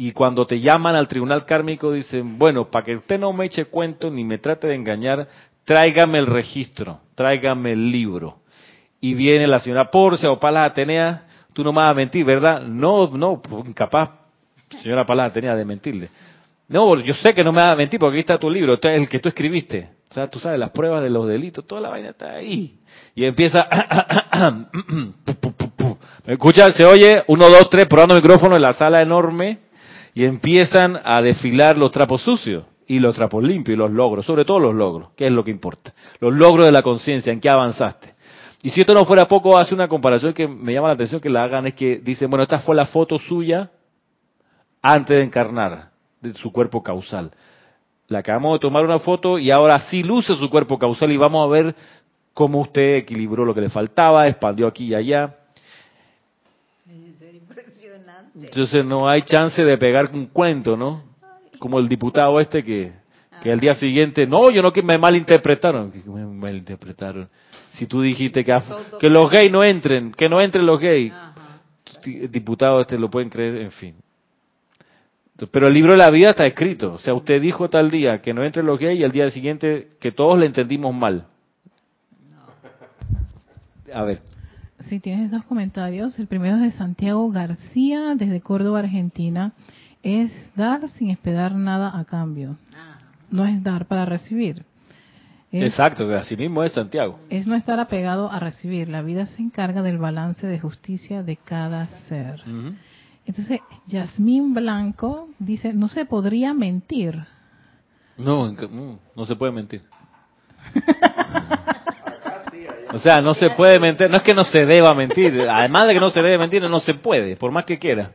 y 0.01 0.13
cuando 0.13 0.47
te 0.47 0.62
llaman 0.62 0.95
al 0.95 1.09
tribunal 1.09 1.45
kármico 1.45 1.91
dicen, 1.91 2.39
bueno, 2.39 2.71
para 2.71 2.85
que 2.85 2.95
usted 2.95 3.19
no 3.19 3.33
me 3.33 3.47
eche 3.47 3.65
cuento 3.65 4.09
ni 4.09 4.23
me 4.23 4.38
trate 4.38 4.67
de 4.67 4.75
engañar, 4.75 5.27
tráigame 5.65 6.19
el 6.19 6.25
registro, 6.25 7.01
tráigame 7.15 7.73
el 7.73 7.91
libro 7.91 8.38
y 9.01 9.13
viene 9.13 9.45
la 9.45 9.59
señora 9.59 9.91
Porcia 9.91 10.31
o 10.31 10.39
Palas 10.39 10.71
Atenea, 10.71 11.25
tú 11.51 11.65
no 11.65 11.73
me 11.73 11.81
vas 11.81 11.91
a 11.91 11.93
mentir, 11.93 12.23
¿verdad? 12.23 12.62
No, 12.62 13.09
no, 13.09 13.41
incapaz, 13.67 14.12
señora 14.81 15.05
Palas 15.05 15.31
Atenea, 15.31 15.53
de 15.53 15.65
mentirle. 15.65 16.09
No, 16.69 16.97
yo 17.01 17.13
sé 17.15 17.33
que 17.33 17.43
no 17.43 17.51
me 17.51 17.62
vas 17.62 17.73
a 17.73 17.75
mentir 17.75 17.99
porque 17.99 18.15
aquí 18.15 18.21
está 18.21 18.38
tu 18.38 18.49
libro, 18.49 18.79
el 18.81 19.09
que 19.09 19.19
tú 19.19 19.27
escribiste. 19.27 19.89
O 20.09 20.13
sea, 20.13 20.27
tú 20.27 20.39
sabes, 20.39 20.57
las 20.57 20.69
pruebas 20.69 21.03
de 21.03 21.09
los 21.09 21.27
delitos, 21.27 21.67
toda 21.67 21.81
la 21.81 21.89
vaina 21.89 22.12
está 22.12 22.35
ahí. 22.35 22.79
Y 23.15 23.25
empieza... 23.25 23.59
¿Me 26.25 26.33
escucha? 26.33 26.71
Se 26.71 26.85
oye, 26.85 27.23
uno, 27.27 27.49
dos, 27.49 27.69
tres, 27.69 27.85
probando 27.88 28.15
micrófono 28.15 28.55
en 28.55 28.62
la 28.62 28.71
sala 28.73 29.01
enorme 29.01 29.68
y 30.13 30.25
empiezan 30.25 30.99
a 31.03 31.21
desfilar 31.21 31.77
los 31.77 31.91
trapos 31.91 32.21
sucios 32.21 32.65
y 32.87 32.99
los 32.99 33.15
trapos 33.15 33.43
limpios 33.43 33.75
y 33.75 33.77
los 33.77 33.91
logros, 33.91 34.25
sobre 34.25 34.45
todo 34.45 34.59
los 34.59 34.73
logros, 34.73 35.11
que 35.15 35.27
es 35.27 35.31
lo 35.31 35.43
que 35.43 35.51
importa. 35.51 35.93
Los 36.19 36.33
logros 36.33 36.65
de 36.65 36.71
la 36.71 36.81
conciencia, 36.81 37.31
en 37.31 37.39
qué 37.39 37.49
avanzaste. 37.49 38.15
Y 38.61 38.71
si 38.71 38.81
esto 38.81 38.93
no 38.93 39.05
fuera 39.05 39.27
poco, 39.27 39.57
hace 39.57 39.73
una 39.73 39.87
comparación 39.87 40.33
que 40.33 40.47
me 40.47 40.73
llama 40.73 40.87
la 40.87 40.95
atención 40.95 41.21
que 41.21 41.29
la 41.29 41.43
hagan, 41.43 41.67
es 41.67 41.75
que 41.75 41.99
dicen, 41.99 42.29
bueno, 42.29 42.43
esta 42.43 42.59
fue 42.59 42.75
la 42.75 42.87
foto 42.87 43.17
suya 43.19 43.71
antes 44.81 45.17
de 45.17 45.23
encarnar, 45.23 45.91
de 46.19 46.33
su 46.33 46.51
cuerpo 46.51 46.83
causal. 46.83 47.31
Le 48.07 48.17
acabamos 48.17 48.53
de 48.53 48.59
tomar 48.59 48.83
una 48.83 48.99
foto 48.99 49.37
y 49.37 49.51
ahora 49.51 49.77
sí 49.89 50.03
luce 50.03 50.35
su 50.35 50.49
cuerpo 50.49 50.79
causal 50.79 51.11
y 51.11 51.17
vamos 51.17 51.45
a 51.45 51.49
ver 51.49 51.75
cómo 52.33 52.61
usted 52.61 52.95
equilibró 52.95 53.45
lo 53.45 53.53
que 53.53 53.61
le 53.61 53.69
faltaba, 53.69 54.27
expandió 54.27 54.67
aquí 54.67 54.87
y 54.87 54.95
allá. 54.95 55.35
Entonces 58.36 58.86
no 58.86 59.08
hay 59.08 59.21
chance 59.23 59.63
de 59.63 59.78
pegar 59.78 60.10
un 60.13 60.28
cuento, 60.28 60.75
¿no? 60.75 61.04
Como 61.60 61.80
el 61.80 61.88
diputado 61.88 62.39
este 62.39 62.63
que, 62.63 62.93
que 63.41 63.52
al 63.52 63.60
día 63.60 63.75
siguiente, 63.75 64.25
no, 64.25 64.49
yo 64.49 64.62
no 64.62 64.71
que 64.71 64.82
me 64.82 64.97
malinterpretaron, 64.97 65.91
que 65.91 66.02
me 66.10 66.25
malinterpretaron. 66.25 67.30
Si 67.73 67.86
tú 67.86 68.02
dijiste 68.02 68.43
que, 68.43 68.58
que 68.99 69.10
los 69.10 69.30
gays 69.30 69.52
no 69.52 69.63
entren, 69.63 70.12
que 70.13 70.30
no 70.30 70.41
entren 70.41 70.65
los 70.65 70.80
gays, 70.80 71.13
diputados 72.30 72.82
este 72.82 72.97
lo 72.97 73.10
pueden 73.10 73.30
creer, 73.30 73.58
en 73.58 73.71
fin. 73.71 73.95
Pero 75.52 75.67
el 75.67 75.73
libro 75.73 75.93
de 75.93 75.97
la 75.97 76.10
vida 76.10 76.32
está 76.32 76.45
escrito. 76.45 76.93
O 76.93 76.97
sea, 76.97 77.13
usted 77.13 77.41
dijo 77.41 77.69
tal 77.69 77.89
día 77.89 78.21
que 78.21 78.34
no 78.34 78.43
entren 78.43 78.65
los 78.65 78.80
gays 78.80 78.99
y 78.99 79.04
al 79.04 79.12
día 79.12 79.30
siguiente 79.32 79.91
que 79.99 80.12
todos 80.12 80.38
le 80.38 80.45
entendimos 80.45 80.93
mal. 80.93 81.28
A 83.93 84.04
ver. 84.04 84.19
Sí, 84.87 84.99
tienes 84.99 85.31
dos 85.31 85.43
comentarios. 85.45 86.17
El 86.19 86.27
primero 86.27 86.55
es 86.55 86.61
de 86.61 86.71
Santiago 86.71 87.29
García, 87.29 88.15
desde 88.15 88.41
Córdoba, 88.41 88.79
Argentina. 88.79 89.53
Es 90.03 90.31
dar 90.55 90.87
sin 90.89 91.09
esperar 91.09 91.53
nada 91.53 91.97
a 91.97 92.05
cambio. 92.05 92.57
Ah. 92.73 92.97
No 93.29 93.45
es 93.45 93.61
dar 93.63 93.85
para 93.85 94.05
recibir. 94.05 94.63
Exacto, 95.51 96.07
así 96.15 96.37
mismo 96.37 96.63
es 96.63 96.73
Santiago. 96.73 97.19
Es 97.29 97.47
no 97.47 97.55
estar 97.55 97.79
apegado 97.79 98.31
a 98.31 98.39
recibir. 98.39 98.87
La 98.87 99.01
vida 99.01 99.25
se 99.25 99.41
encarga 99.41 99.81
del 99.81 99.97
balance 99.97 100.45
de 100.45 100.59
justicia 100.59 101.23
de 101.23 101.37
cada 101.37 101.87
ser. 102.07 102.43
Entonces, 103.25 103.59
Yasmín 103.87 104.53
Blanco 104.53 105.29
dice, 105.39 105.73
no 105.73 105.87
se 105.87 106.05
podría 106.05 106.53
mentir. 106.53 107.25
No, 108.17 108.51
no, 108.51 109.25
se 109.25 109.35
puede 109.35 109.51
mentir. 109.51 109.83
o 112.93 112.99
sea, 112.99 113.19
no 113.19 113.34
se 113.34 113.52
puede 113.52 113.80
mentir. 113.80 114.10
No 114.10 114.17
es 114.17 114.23
que 114.23 114.34
no 114.34 114.43
se 114.43 114.65
deba 114.65 114.93
mentir. 114.93 115.45
Además 115.47 115.88
de 115.88 115.93
que 115.93 115.99
no 115.99 116.10
se 116.10 116.21
debe 116.21 116.38
mentir, 116.38 116.62
no 116.62 116.80
se 116.80 116.95
puede, 116.95 117.36
por 117.36 117.52
más 117.52 117.65
que 117.65 117.78
quiera. 117.78 118.13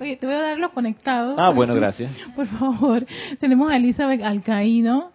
Oye, 0.00 0.16
te 0.16 0.26
voy 0.26 0.34
a 0.34 0.40
dar 0.40 0.58
los 0.58 0.72
conectados. 0.72 1.38
Ah, 1.38 1.50
bueno, 1.50 1.74
gracias. 1.74 2.10
Por 2.36 2.46
favor. 2.46 3.06
Tenemos 3.38 3.70
a 3.70 3.76
Elizabeth 3.76 4.22
Alcaíno, 4.22 5.12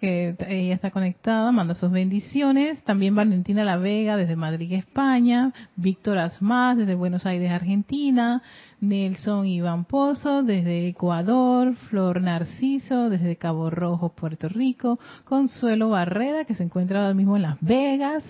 que 0.00 0.34
ella 0.48 0.74
está 0.74 0.90
conectada, 0.90 1.52
manda 1.52 1.74
sus 1.74 1.90
bendiciones. 1.90 2.82
También 2.84 3.14
Valentina 3.14 3.62
La 3.62 3.76
Vega 3.76 4.16
desde 4.16 4.36
Madrid, 4.36 4.72
España. 4.72 5.52
Víctor 5.76 6.16
Asmaz 6.18 6.78
desde 6.78 6.94
Buenos 6.94 7.26
Aires, 7.26 7.50
Argentina. 7.50 8.42
Nelson 8.80 9.46
Iván 9.46 9.84
Pozo 9.84 10.42
desde 10.42 10.88
Ecuador. 10.88 11.74
Flor 11.74 12.20
Narciso 12.20 13.10
desde 13.10 13.36
Cabo 13.36 13.70
Rojo, 13.70 14.10
Puerto 14.10 14.48
Rico. 14.48 14.98
Consuelo 15.24 15.90
Barreda 15.90 16.44
que 16.44 16.54
se 16.54 16.64
encuentra 16.64 17.00
ahora 17.00 17.14
mismo 17.14 17.36
en 17.36 17.42
Las 17.42 17.58
Vegas. 17.60 18.24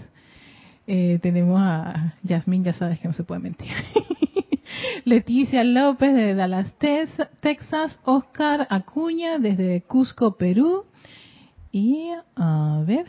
Eh, 0.86 1.18
tenemos 1.20 1.60
a 1.60 2.14
Yasmín, 2.22 2.62
ya 2.62 2.72
sabes 2.72 3.00
que 3.00 3.08
no 3.08 3.14
se 3.14 3.24
puede 3.24 3.40
mentir. 3.40 3.72
Leticia 5.04 5.64
López 5.64 6.14
desde 6.14 6.34
Dallas, 6.34 6.74
Texas. 6.78 7.98
Oscar 8.04 8.66
Acuña 8.70 9.38
desde 9.38 9.82
Cusco, 9.82 10.36
Perú. 10.36 10.84
Y 11.72 12.10
a 12.36 12.82
ver. 12.86 13.06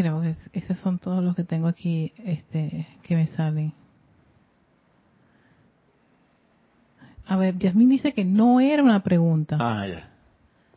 Creo 0.00 0.22
que 0.22 0.34
esos 0.54 0.78
son 0.78 0.98
todos 0.98 1.22
los 1.22 1.36
que 1.36 1.44
tengo 1.44 1.68
aquí 1.68 2.14
este, 2.24 2.86
que 3.02 3.16
me 3.16 3.26
salen. 3.26 3.74
A 7.26 7.36
ver, 7.36 7.58
Yasmín 7.58 7.90
dice 7.90 8.14
que 8.14 8.24
no 8.24 8.60
era 8.60 8.82
una 8.82 9.02
pregunta. 9.02 9.58
Ah, 9.60 9.86
ya. 9.86 10.08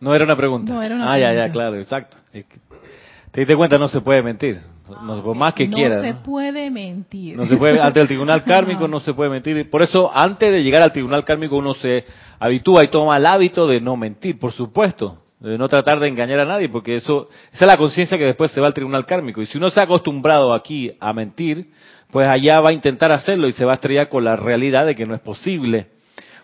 No 0.02 0.14
era 0.14 0.26
una 0.26 0.36
pregunta. 0.36 0.74
No 0.74 0.82
era 0.84 0.96
una 0.96 1.14
ah, 1.14 1.18
ya, 1.18 1.34
ya, 1.34 1.50
claro, 1.52 1.78
exacto. 1.78 2.18
Te 2.34 3.40
diste 3.40 3.56
cuenta, 3.56 3.78
no 3.78 3.88
se 3.88 4.02
puede 4.02 4.22
mentir. 4.22 4.60
No, 4.90 5.24
por 5.24 5.38
más 5.38 5.54
que 5.54 5.70
quiera. 5.70 6.00
No 6.00 6.04
se 6.04 6.14
puede 6.16 6.70
mentir. 6.70 7.38
No 7.38 7.46
se 7.46 7.56
puede, 7.56 7.80
ante 7.80 8.02
el 8.02 8.08
tribunal 8.10 8.44
kármico 8.46 8.90
no 8.90 9.00
se 9.00 9.14
puede 9.14 9.30
mentir. 9.30 9.70
Por 9.70 9.84
eso, 9.84 10.12
antes 10.14 10.52
de 10.52 10.62
llegar 10.62 10.84
al 10.84 10.92
tribunal 10.92 11.24
kármico, 11.24 11.56
uno 11.56 11.74
se 11.76 12.04
habitúa 12.40 12.84
y 12.84 12.90
toma 12.90 13.16
el 13.16 13.26
hábito 13.26 13.68
de 13.68 13.80
no 13.80 13.96
mentir, 13.96 14.38
por 14.38 14.52
supuesto. 14.52 15.23
De 15.44 15.58
no 15.58 15.68
tratar 15.68 16.00
de 16.00 16.08
engañar 16.08 16.40
a 16.40 16.46
nadie, 16.46 16.70
porque 16.70 16.96
eso, 16.96 17.28
esa 17.52 17.66
es 17.66 17.68
la 17.68 17.78
conciencia 17.78 18.18
que 18.18 18.24
después 18.24 18.50
se 18.52 18.62
va 18.62 18.68
al 18.68 18.74
tribunal 18.74 19.06
kármico. 19.06 19.42
Y 19.42 19.46
si 19.46 19.58
uno 19.58 19.70
se 19.70 19.80
ha 19.82 19.84
acostumbrado 19.84 20.54
aquí 20.54 20.94
a 21.02 21.12
mentir, 21.12 21.68
pues 22.10 22.30
allá 22.30 22.62
va 22.62 22.70
a 22.70 22.74
intentar 22.74 23.12
hacerlo 23.12 23.50
y 23.50 23.52
se 23.52 23.66
va 23.66 23.74
a 23.74 23.76
estrellar 23.76 24.08
con 24.08 24.24
la 24.24 24.38
realidad 24.38 24.86
de 24.86 24.96
que 24.96 25.06
no 25.06 25.14
es 25.14 25.20
posible. 25.20 25.88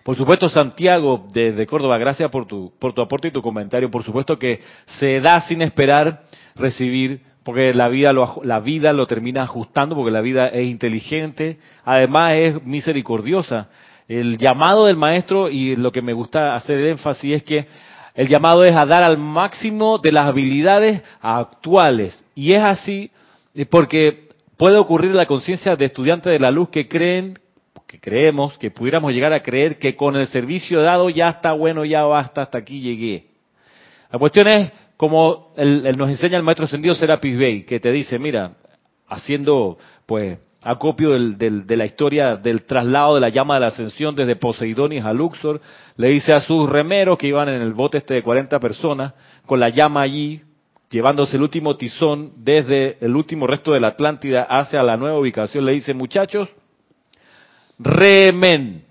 Por 0.03 0.17
supuesto, 0.17 0.49
Santiago, 0.49 1.27
desde 1.31 1.65
Córdoba, 1.65 1.97
gracias 1.97 2.29
por 2.29 2.45
tu, 2.45 2.73
por 2.77 2.93
tu 2.93 3.01
aporte 3.01 3.29
y 3.29 3.31
tu 3.31 3.41
comentario. 3.41 3.89
Por 3.89 4.03
supuesto 4.03 4.37
que 4.37 4.59
se 4.99 5.21
da 5.21 5.39
sin 5.41 5.61
esperar 5.61 6.23
recibir 6.55 7.21
porque 7.43 7.73
la 7.73 7.87
vida 7.87 8.11
lo, 8.11 8.41
la 8.43 8.59
vida 8.59 8.91
lo 8.91 9.07
termina 9.07 9.43
ajustando, 9.43 9.95
porque 9.95 10.11
la 10.11 10.21
vida 10.21 10.47
es 10.49 10.67
inteligente, 10.67 11.57
además 11.85 12.33
es 12.33 12.63
misericordiosa. 12.63 13.69
El 14.07 14.37
llamado 14.37 14.87
del 14.87 14.97
maestro, 14.97 15.49
y 15.49 15.75
lo 15.75 15.91
que 15.91 16.01
me 16.01 16.13
gusta 16.13 16.53
hacer 16.53 16.83
énfasis 16.85 17.37
es 17.37 17.43
que 17.43 17.65
el 18.19 18.27
llamado 18.27 18.65
es 18.65 18.75
a 18.75 18.83
dar 18.83 19.05
al 19.05 19.17
máximo 19.17 19.97
de 19.97 20.11
las 20.11 20.23
habilidades 20.23 21.01
actuales. 21.21 22.21
Y 22.35 22.53
es 22.53 22.61
así 22.61 23.09
porque 23.69 24.27
puede 24.57 24.77
ocurrir 24.77 25.11
la 25.11 25.25
conciencia 25.25 25.77
de 25.77 25.85
estudiantes 25.85 26.33
de 26.33 26.37
la 26.37 26.51
luz 26.51 26.67
que 26.67 26.89
creen, 26.89 27.39
que 27.87 27.97
creemos, 27.97 28.57
que 28.57 28.71
pudiéramos 28.71 29.13
llegar 29.13 29.31
a 29.31 29.41
creer 29.41 29.79
que 29.79 29.95
con 29.95 30.17
el 30.17 30.27
servicio 30.27 30.81
dado 30.81 31.09
ya 31.09 31.29
está 31.29 31.53
bueno, 31.53 31.85
ya 31.85 32.03
basta, 32.03 32.41
hasta 32.41 32.57
aquí 32.57 32.81
llegué. 32.81 33.27
La 34.11 34.19
cuestión 34.19 34.49
es, 34.49 34.69
como 34.97 35.53
nos 35.95 36.09
enseña 36.09 36.35
el 36.35 36.43
maestro 36.43 36.65
ascendido 36.65 36.95
Serapis 36.95 37.37
Bey, 37.37 37.63
que 37.63 37.79
te 37.79 37.89
dice, 37.89 38.19
mira, 38.19 38.51
haciendo 39.07 39.77
pues 40.05 40.39
acopio 40.63 41.11
de 41.11 41.77
la 41.77 41.85
historia 41.85 42.35
del 42.35 42.63
traslado 42.65 43.15
de 43.15 43.21
la 43.21 43.29
llama 43.29 43.55
de 43.55 43.59
la 43.61 43.67
ascensión 43.67 44.15
desde 44.15 44.35
Poseidonis 44.35 45.05
a 45.05 45.13
Luxor, 45.13 45.61
le 45.95 46.09
dice 46.09 46.33
a 46.33 46.41
sus 46.41 46.69
remeros 46.69 47.17
que 47.17 47.27
iban 47.27 47.47
en 47.47 47.61
el 47.61 47.73
bote 47.73 47.99
este 47.99 48.15
de 48.15 48.23
40 48.23 48.59
personas, 48.59 49.13
con 49.45 49.59
la 49.59 49.69
llama 49.69 50.01
allí, 50.01 50.41
llevándose 50.89 51.37
el 51.37 51.43
último 51.43 51.77
tizón 51.77 52.33
desde 52.37 52.97
el 53.03 53.15
último 53.15 53.47
resto 53.47 53.71
de 53.71 53.79
la 53.79 53.89
Atlántida 53.89 54.43
hacia 54.43 54.83
la 54.83 54.97
nueva 54.97 55.19
ubicación, 55.19 55.65
le 55.65 55.73
dice, 55.73 55.93
muchachos, 55.93 56.49
remen. 57.77 58.83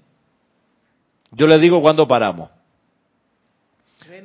Yo 1.33 1.47
les 1.47 1.61
digo 1.61 1.83
cuando 1.83 2.09
paramos. 2.09 2.51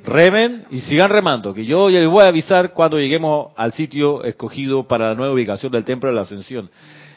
Remen 0.05 0.65
y 0.69 0.79
sigan 0.81 1.09
remando, 1.09 1.53
que 1.53 1.65
yo 1.65 1.89
les 1.89 2.09
voy 2.09 2.23
a 2.23 2.27
avisar 2.27 2.73
cuando 2.73 2.97
lleguemos 2.99 3.53
al 3.55 3.73
sitio 3.73 4.23
escogido 4.23 4.87
para 4.87 5.09
la 5.09 5.13
nueva 5.13 5.33
ubicación 5.33 5.71
del 5.71 5.83
Templo 5.83 6.09
de 6.09 6.15
la 6.15 6.21
Ascensión. 6.21 6.69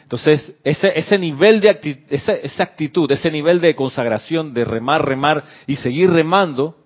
Entonces, 0.07 0.55
ese, 0.63 0.97
ese 0.97 1.19
nivel 1.19 1.61
de 1.61 1.69
actitud, 1.69 2.05
esa, 2.11 2.35
esa 2.35 2.63
actitud, 2.63 3.11
ese 3.11 3.29
nivel 3.29 3.61
de 3.61 3.75
consagración, 3.75 4.55
de 4.55 4.65
remar, 4.65 5.05
remar 5.05 5.43
y 5.67 5.75
seguir 5.75 6.11
remando, 6.11 6.77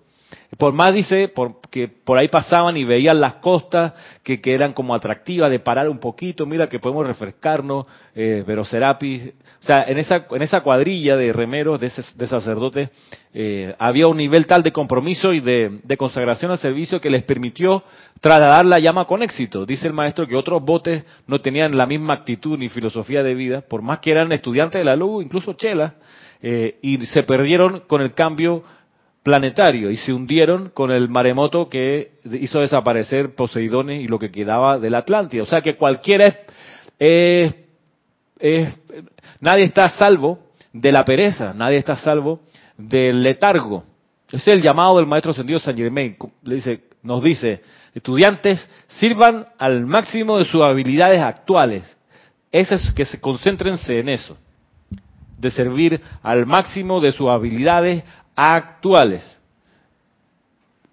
por 0.57 0.73
más 0.73 0.93
dice, 0.93 1.27
porque 1.27 1.87
por 1.87 2.19
ahí 2.19 2.27
pasaban 2.27 2.77
y 2.77 2.83
veían 2.83 3.19
las 3.19 3.35
costas 3.35 3.93
que, 4.23 4.39
eran 4.43 4.73
como 4.73 4.93
atractivas 4.93 5.49
de 5.49 5.59
parar 5.59 5.89
un 5.89 5.99
poquito, 5.99 6.45
mira 6.45 6.67
que 6.67 6.79
podemos 6.79 7.07
refrescarnos, 7.07 7.85
eh, 8.13 8.43
pero 8.45 8.63
Serapis, 8.65 9.27
o 9.61 9.65
sea, 9.65 9.85
en 9.87 9.97
esa, 9.97 10.27
en 10.29 10.41
esa 10.41 10.61
cuadrilla 10.61 11.15
de 11.15 11.31
remeros, 11.33 11.79
de, 11.79 11.91
de 12.15 12.27
sacerdotes, 12.27 12.89
eh, 13.33 13.73
había 13.79 14.07
un 14.07 14.17
nivel 14.17 14.45
tal 14.45 14.61
de 14.61 14.71
compromiso 14.71 15.33
y 15.33 15.39
de, 15.39 15.79
de 15.83 15.97
consagración 15.97 16.51
al 16.51 16.57
servicio 16.57 16.99
que 16.99 17.09
les 17.09 17.23
permitió 17.23 17.83
trasladar 18.19 18.65
la 18.65 18.79
llama 18.79 19.05
con 19.05 19.23
éxito. 19.23 19.65
Dice 19.65 19.87
el 19.87 19.93
maestro 19.93 20.27
que 20.27 20.35
otros 20.35 20.63
botes 20.63 21.03
no 21.27 21.39
tenían 21.41 21.77
la 21.77 21.85
misma 21.85 22.13
actitud 22.13 22.57
ni 22.57 22.69
filosofía 22.69 23.23
de 23.23 23.33
vida, 23.33 23.61
por 23.61 23.81
más 23.81 23.99
que 23.99 24.11
eran 24.11 24.31
estudiantes 24.31 24.79
de 24.79 24.85
la 24.85 24.95
luz, 24.95 25.23
incluso 25.23 25.53
chelas, 25.53 25.93
eh, 26.41 26.77
y 26.81 27.05
se 27.05 27.23
perdieron 27.23 27.81
con 27.87 28.01
el 28.01 28.13
cambio 28.13 28.63
planetario 29.23 29.91
y 29.91 29.97
se 29.97 30.13
hundieron 30.13 30.69
con 30.69 30.91
el 30.91 31.09
maremoto 31.09 31.69
que 31.69 32.11
hizo 32.23 32.59
desaparecer 32.59 33.35
Poseidones 33.35 34.01
y 34.01 34.07
lo 34.07 34.17
que 34.17 34.31
quedaba 34.31 34.79
del 34.79 34.95
Atlántida. 34.95 35.43
O 35.43 35.45
sea 35.45 35.61
que 35.61 35.75
cualquiera 35.75 36.39
es, 36.97 37.53
nadie 39.39 39.63
está 39.65 39.89
salvo 39.89 40.39
de 40.73 40.91
la 40.91 41.03
pereza, 41.03 41.53
nadie 41.53 41.77
está 41.77 41.95
salvo 41.95 42.41
del 42.77 43.21
letargo. 43.21 43.83
Ese 44.27 44.51
es 44.51 44.57
el 44.57 44.61
llamado 44.61 44.97
del 44.97 45.07
maestro 45.07 45.31
ascendido 45.31 45.59
San 45.59 45.77
Germain. 45.77 46.15
Le 46.43 46.55
dice, 46.55 46.83
nos 47.03 47.21
dice, 47.21 47.61
estudiantes, 47.93 48.69
sirvan 48.87 49.47
al 49.57 49.85
máximo 49.85 50.37
de 50.37 50.45
sus 50.45 50.65
habilidades 50.65 51.21
actuales. 51.21 51.83
Ese 52.51 52.75
es 52.75 52.91
que 52.93 53.05
se 53.05 53.19
concéntrense 53.19 53.99
en 53.99 54.09
eso, 54.09 54.37
de 55.41 55.51
servir 55.51 55.99
al 56.21 56.45
máximo 56.45 57.01
de 57.01 57.11
sus 57.11 57.27
habilidades 57.29 58.03
actuales. 58.35 59.39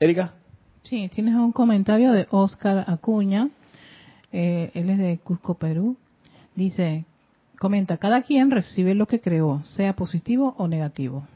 Erika. 0.00 0.34
Sí, 0.82 1.08
tienes 1.12 1.34
un 1.34 1.52
comentario 1.52 2.12
de 2.12 2.26
Oscar 2.30 2.84
Acuña. 2.86 3.50
Eh, 4.32 4.70
él 4.74 4.90
es 4.90 4.98
de 4.98 5.18
Cusco, 5.22 5.54
Perú. 5.54 5.96
Dice, 6.54 7.04
comenta, 7.58 7.98
cada 7.98 8.22
quien 8.22 8.50
recibe 8.50 8.94
lo 8.94 9.06
que 9.06 9.20
creó, 9.20 9.62
sea 9.64 9.92
positivo 9.92 10.54
o 10.56 10.66
negativo. 10.66 11.26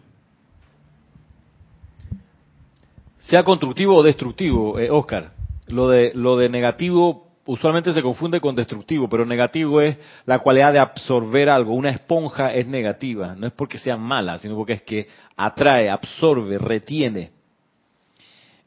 Sea 3.19 3.45
constructivo 3.45 3.97
o 3.97 4.03
destructivo, 4.03 4.79
eh, 4.79 4.91
Oscar. 4.91 5.33
Lo 5.69 5.89
de, 5.89 6.13
lo 6.15 6.37
de 6.37 6.49
negativo 6.49 7.29
usualmente 7.47 7.93
se 7.93 8.03
confunde 8.03 8.41
con 8.41 8.55
destructivo, 8.55 9.09
pero 9.09 9.25
negativo 9.25 9.81
es 9.81 9.97
la 10.27 10.39
cualidad 10.39 10.73
de 10.73 10.79
absorber 10.79 11.49
algo. 11.49 11.75
Una 11.75 11.91
esponja 11.91 12.53
es 12.53 12.67
negativa, 12.67 13.35
no 13.37 13.47
es 13.47 13.53
porque 13.53 13.79
sea 13.79 13.97
mala, 13.97 14.39
sino 14.39 14.57
porque 14.57 14.75
es 14.75 14.83
que 14.83 15.07
atrae, 15.37 15.91
absorbe, 15.91 16.59
retiene. 16.59 17.31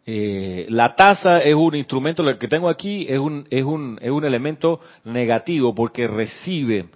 Eh, 0.07 0.67
la 0.69 0.93
taza 0.93 1.39
es 1.39 1.55
un 1.55 1.73
instrumento, 1.75 2.21
lo 2.21 2.37
que 2.37 2.47
tengo 2.47 2.69
aquí 2.69 3.07
es 3.09 3.17
un, 3.17 3.47
es, 3.49 3.63
un, 3.63 3.97
es 4.01 4.11
un 4.11 4.23
elemento 4.23 4.79
negativo 5.03 5.73
porque 5.73 6.05
recibe, 6.05 6.89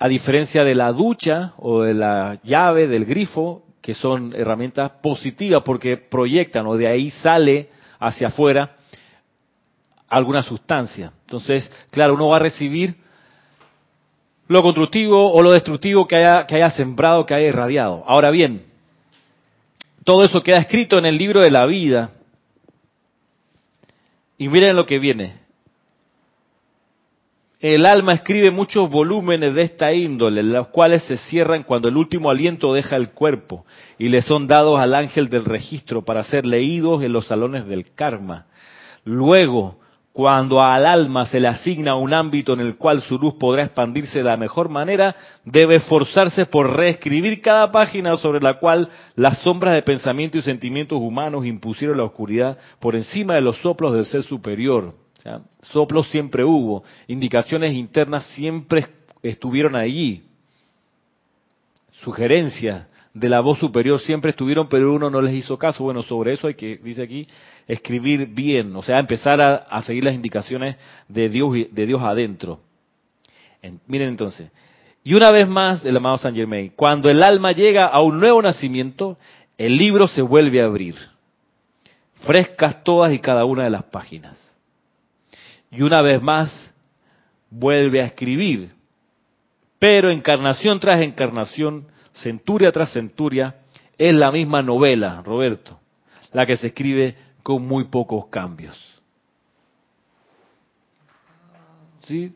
a 0.00 0.08
diferencia 0.08 0.64
de 0.64 0.74
la 0.74 0.92
ducha 0.92 1.52
o 1.58 1.82
de 1.82 1.94
la 1.94 2.40
llave, 2.42 2.88
del 2.88 3.04
grifo, 3.04 3.62
que 3.80 3.94
son 3.94 4.32
herramientas 4.34 4.90
positivas 5.02 5.62
porque 5.64 5.96
proyectan 5.96 6.66
o 6.66 6.76
de 6.76 6.88
ahí 6.88 7.10
sale 7.10 7.68
hacia 8.00 8.28
afuera 8.28 8.76
alguna 10.12 10.42
sustancia. 10.42 11.12
Entonces, 11.22 11.70
claro, 11.90 12.14
uno 12.14 12.28
va 12.28 12.36
a 12.36 12.40
recibir 12.40 12.96
lo 14.46 14.62
constructivo 14.62 15.32
o 15.32 15.42
lo 15.42 15.52
destructivo 15.52 16.06
que 16.06 16.16
haya, 16.16 16.46
que 16.46 16.56
haya 16.56 16.70
sembrado, 16.70 17.24
que 17.24 17.34
haya 17.34 17.48
irradiado. 17.48 18.04
Ahora 18.06 18.30
bien, 18.30 18.66
todo 20.04 20.24
eso 20.24 20.42
queda 20.42 20.58
escrito 20.58 20.98
en 20.98 21.06
el 21.06 21.16
libro 21.16 21.40
de 21.40 21.50
la 21.50 21.64
vida. 21.64 22.10
Y 24.36 24.48
miren 24.48 24.76
lo 24.76 24.84
que 24.84 24.98
viene. 24.98 25.40
El 27.58 27.86
alma 27.86 28.12
escribe 28.12 28.50
muchos 28.50 28.90
volúmenes 28.90 29.54
de 29.54 29.62
esta 29.62 29.94
índole, 29.94 30.42
los 30.42 30.68
cuales 30.68 31.04
se 31.04 31.16
cierran 31.16 31.62
cuando 31.62 31.88
el 31.88 31.96
último 31.96 32.28
aliento 32.28 32.74
deja 32.74 32.96
el 32.96 33.12
cuerpo 33.12 33.64
y 33.98 34.08
le 34.08 34.20
son 34.20 34.48
dados 34.48 34.80
al 34.80 34.94
ángel 34.94 35.28
del 35.28 35.44
registro 35.44 36.04
para 36.04 36.24
ser 36.24 36.44
leídos 36.44 37.04
en 37.04 37.12
los 37.12 37.28
salones 37.28 37.64
del 37.66 37.94
karma. 37.94 38.46
Luego, 39.04 39.78
cuando 40.12 40.62
al 40.62 40.84
alma 40.86 41.26
se 41.26 41.40
le 41.40 41.48
asigna 41.48 41.94
un 41.94 42.12
ámbito 42.12 42.52
en 42.52 42.60
el 42.60 42.76
cual 42.76 43.00
su 43.00 43.18
luz 43.18 43.34
podrá 43.34 43.64
expandirse 43.64 44.18
de 44.18 44.24
la 44.24 44.36
mejor 44.36 44.68
manera, 44.68 45.16
debe 45.44 45.76
esforzarse 45.76 46.44
por 46.44 46.76
reescribir 46.76 47.40
cada 47.40 47.70
página 47.72 48.16
sobre 48.16 48.40
la 48.40 48.58
cual 48.58 48.90
las 49.16 49.38
sombras 49.38 49.74
de 49.74 49.82
pensamientos 49.82 50.40
y 50.40 50.44
sentimientos 50.44 50.98
humanos 51.00 51.46
impusieron 51.46 51.96
la 51.96 52.04
oscuridad 52.04 52.58
por 52.78 52.94
encima 52.94 53.34
de 53.34 53.40
los 53.40 53.56
soplos 53.62 53.94
del 53.94 54.04
ser 54.04 54.22
superior. 54.22 54.94
Soplos 55.62 56.08
siempre 56.08 56.44
hubo, 56.44 56.84
indicaciones 57.06 57.72
internas 57.72 58.26
siempre 58.34 58.86
estuvieron 59.22 59.76
allí, 59.76 60.24
sugerencias 62.02 62.86
de 63.14 63.28
la 63.28 63.40
voz 63.40 63.58
superior 63.58 64.00
siempre 64.00 64.30
estuvieron, 64.30 64.68
pero 64.68 64.92
uno 64.92 65.10
no 65.10 65.20
les 65.20 65.34
hizo 65.34 65.58
caso. 65.58 65.84
Bueno, 65.84 66.02
sobre 66.02 66.32
eso 66.32 66.46
hay 66.46 66.54
que, 66.54 66.78
dice 66.78 67.02
aquí, 67.02 67.26
escribir 67.66 68.26
bien, 68.26 68.74
o 68.74 68.82
sea, 68.82 68.98
empezar 68.98 69.40
a, 69.40 69.82
seguir 69.82 70.04
las 70.04 70.14
indicaciones 70.14 70.76
de 71.08 71.28
Dios, 71.28 71.52
de 71.70 71.86
Dios 71.86 72.00
adentro. 72.02 72.60
miren 73.86 74.08
entonces, 74.08 74.50
y 75.04 75.14
una 75.14 75.30
vez 75.32 75.48
más, 75.48 75.84
el 75.84 75.96
amado 75.96 76.16
Saint 76.18 76.36
Germain, 76.36 76.72
cuando 76.76 77.10
el 77.10 77.22
alma 77.22 77.52
llega 77.52 77.84
a 77.84 78.00
un 78.00 78.20
nuevo 78.20 78.40
nacimiento, 78.40 79.18
el 79.58 79.76
libro 79.76 80.06
se 80.06 80.22
vuelve 80.22 80.62
a 80.62 80.66
abrir, 80.66 80.94
frescas 82.24 82.82
todas 82.84 83.12
y 83.12 83.18
cada 83.18 83.44
una 83.44 83.64
de 83.64 83.70
las 83.70 83.84
páginas. 83.84 84.38
Y 85.70 85.82
una 85.82 86.02
vez 86.02 86.22
más, 86.22 86.72
vuelve 87.50 88.00
a 88.00 88.06
escribir, 88.06 88.70
pero 89.78 90.10
encarnación 90.10 90.78
tras 90.78 90.98
encarnación, 90.98 91.86
centuria 92.14 92.72
tras 92.72 92.92
centuria, 92.92 93.56
es 93.96 94.14
la 94.14 94.30
misma 94.30 94.62
novela, 94.62 95.22
Roberto, 95.24 95.78
la 96.32 96.46
que 96.46 96.56
se 96.56 96.68
escribe 96.68 97.16
con 97.42 97.66
muy 97.66 97.84
pocos 97.84 98.26
cambios. 98.26 98.78
¿Sí? 102.00 102.34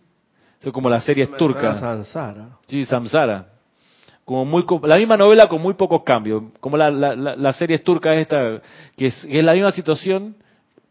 Es 0.61 0.72
como 0.72 0.89
la 0.89 1.01
serie 1.01 1.27
turca. 1.27 1.79
Samsara. 1.79 2.59
Sí, 2.66 2.85
Samsara. 2.85 3.49
Como 4.24 4.45
muy, 4.45 4.64
la 4.83 4.97
misma 4.97 5.16
novela 5.16 5.47
con 5.49 5.62
muy 5.62 5.74
pocos 5.74 6.03
cambios. 6.03 6.43
Como 6.61 6.77
la, 6.77 6.91
la, 6.91 7.14
la, 7.14 7.53
serie 7.53 7.79
turca 7.79 8.12
esta, 8.14 8.61
que 8.97 9.07
es, 9.07 9.27
es 9.29 9.45
la 9.45 9.53
misma 9.53 9.70
situación, 9.70 10.35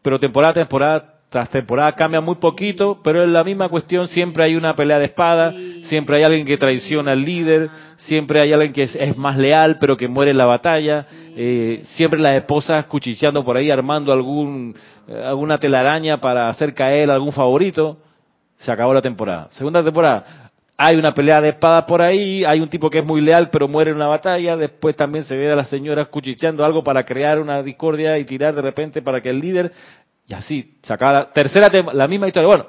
pero 0.02 0.20
temporada 0.20 0.52
a 0.52 0.54
temporada 0.54 1.15
tras 1.30 1.50
temporada 1.50 1.94
cambia 1.94 2.22
muy 2.22 2.36
poquito, 2.36 3.00
pero 3.04 3.24
es 3.24 3.30
la 3.30 3.44
misma 3.44 3.68
cuestión, 3.68 4.08
siempre 4.08 4.46
hay 4.46 4.56
una 4.56 4.74
pelea 4.76 5.00
de 5.00 5.06
espada, 5.06 5.54
siempre 5.84 6.18
hay 6.18 6.24
alguien 6.24 6.46
que 6.46 6.58
traiciona 6.58 7.12
al 7.12 7.26
líder, 7.26 7.70
siempre 7.98 8.40
hay 8.42 8.54
alguien 8.54 8.72
que 8.72 8.84
es, 8.84 9.18
más 9.18 9.38
leal 9.38 9.78
pero 9.80 9.98
que 9.98 10.08
muere 10.08 10.32
en 10.32 10.38
la 10.38 10.46
batalla, 10.46 11.06
eh, 11.36 11.82
siempre 11.96 12.20
las 12.20 12.34
esposas 12.34 12.86
cuchicheando 12.86 13.44
por 13.44 13.58
ahí, 13.58 13.70
armando 13.70 14.14
algún 14.14 14.76
eh, 15.08 15.24
alguna 15.26 15.58
telaraña 15.58 16.22
para 16.22 16.48
hacer 16.48 16.74
caer 16.74 17.10
algún 17.12 17.34
favorito, 17.34 17.98
se 18.58 18.72
acabó 18.72 18.94
la 18.94 19.02
temporada. 19.02 19.50
Segunda 19.52 19.84
temporada, 19.84 20.46
hay 20.78 20.98
una 20.98 21.14
pelea 21.14 21.40
de 21.40 21.50
espada 21.50 21.86
por 21.86 22.02
ahí, 22.02 22.44
hay 22.44 22.60
un 22.60 22.70
tipo 22.70 22.90
que 22.90 23.00
es 23.00 23.06
muy 23.06 23.22
leal 23.22 23.50
pero 23.50 23.68
muere 23.68 23.92
en 23.92 23.98
una 23.98 24.08
batalla, 24.08 24.58
después 24.58 24.96
también 24.96 25.24
se 25.24 25.36
ve 25.36 25.52
a 25.52 25.56
las 25.56 25.70
señoras 25.70 26.10
cuchicheando 26.10 26.66
algo 26.66 26.84
para 26.84 27.06
crear 27.06 27.40
una 27.40 27.64
discordia 27.64 28.18
y 28.18 28.26
tirar 28.26 28.54
de 28.54 28.62
repente 28.62 29.02
para 29.02 29.22
que 29.22 29.30
el 29.30 29.40
líder 29.40 29.72
Y 30.28 30.34
así, 30.34 30.74
sacaba 30.82 31.32
tercera, 31.32 31.70
la 31.94 32.08
misma 32.08 32.28
historia. 32.28 32.48
Bueno, 32.48 32.66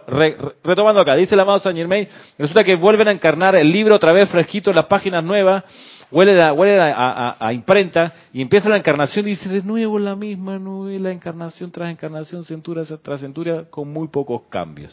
retomando 0.62 1.00
acá, 1.00 1.16
dice 1.16 1.34
el 1.34 1.40
amado 1.40 1.58
Saint 1.58 1.78
Germain, 1.78 2.06
resulta 2.36 2.62
que 2.62 2.76
vuelven 2.76 3.08
a 3.08 3.12
encarnar 3.12 3.56
el 3.56 3.72
libro 3.72 3.96
otra 3.96 4.12
vez 4.12 4.28
fresquito 4.28 4.68
en 4.68 4.76
las 4.76 4.84
páginas 4.84 5.24
nuevas, 5.24 5.64
huele, 6.10 6.42
a, 6.42 6.52
huele 6.52 6.78
a, 6.78 7.52
imprenta, 7.54 8.12
y 8.34 8.42
empieza 8.42 8.68
la 8.68 8.76
encarnación 8.76 9.26
y 9.26 9.30
dice 9.30 9.48
de 9.48 9.62
nuevo 9.62 9.98
la 9.98 10.14
misma 10.14 10.58
novela, 10.58 11.10
encarnación 11.10 11.70
tras 11.70 11.90
encarnación, 11.90 12.44
centura 12.44 12.82
tras 13.02 13.20
centura, 13.20 13.64
con 13.70 13.90
muy 13.90 14.08
pocos 14.08 14.42
cambios. 14.50 14.92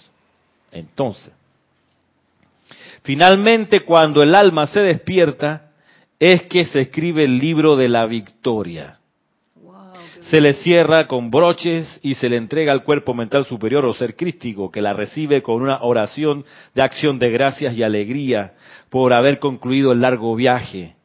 Entonces, 0.71 1.33
finalmente 3.01 3.81
cuando 3.81 4.23
el 4.23 4.33
alma 4.33 4.67
se 4.67 4.79
despierta, 4.79 5.71
es 6.17 6.43
que 6.43 6.63
se 6.63 6.79
escribe 6.79 7.25
el 7.25 7.39
libro 7.39 7.75
de 7.75 7.89
la 7.89 8.05
victoria 8.05 8.99
se 10.33 10.41
le 10.41 10.55
cierra 10.55 11.05
con 11.07 11.29
broches 11.29 11.99
y 12.01 12.15
se 12.15 12.27
le 12.27 12.37
entrega 12.37 12.71
al 12.71 12.83
cuerpo 12.83 13.13
mental 13.13 13.45
superior 13.45 13.85
o 13.85 13.93
ser 13.93 14.15
crístico, 14.15 14.71
que 14.71 14.81
la 14.81 14.91
recibe 14.91 15.43
con 15.43 15.61
una 15.61 15.83
oración 15.83 16.43
de 16.73 16.81
acción 16.81 17.19
de 17.19 17.29
gracias 17.29 17.77
y 17.77 17.83
alegría 17.83 18.55
por 18.89 19.13
haber 19.13 19.37
concluido 19.37 19.91
el 19.91 20.01
largo 20.01 20.35
viaje. 20.35 20.95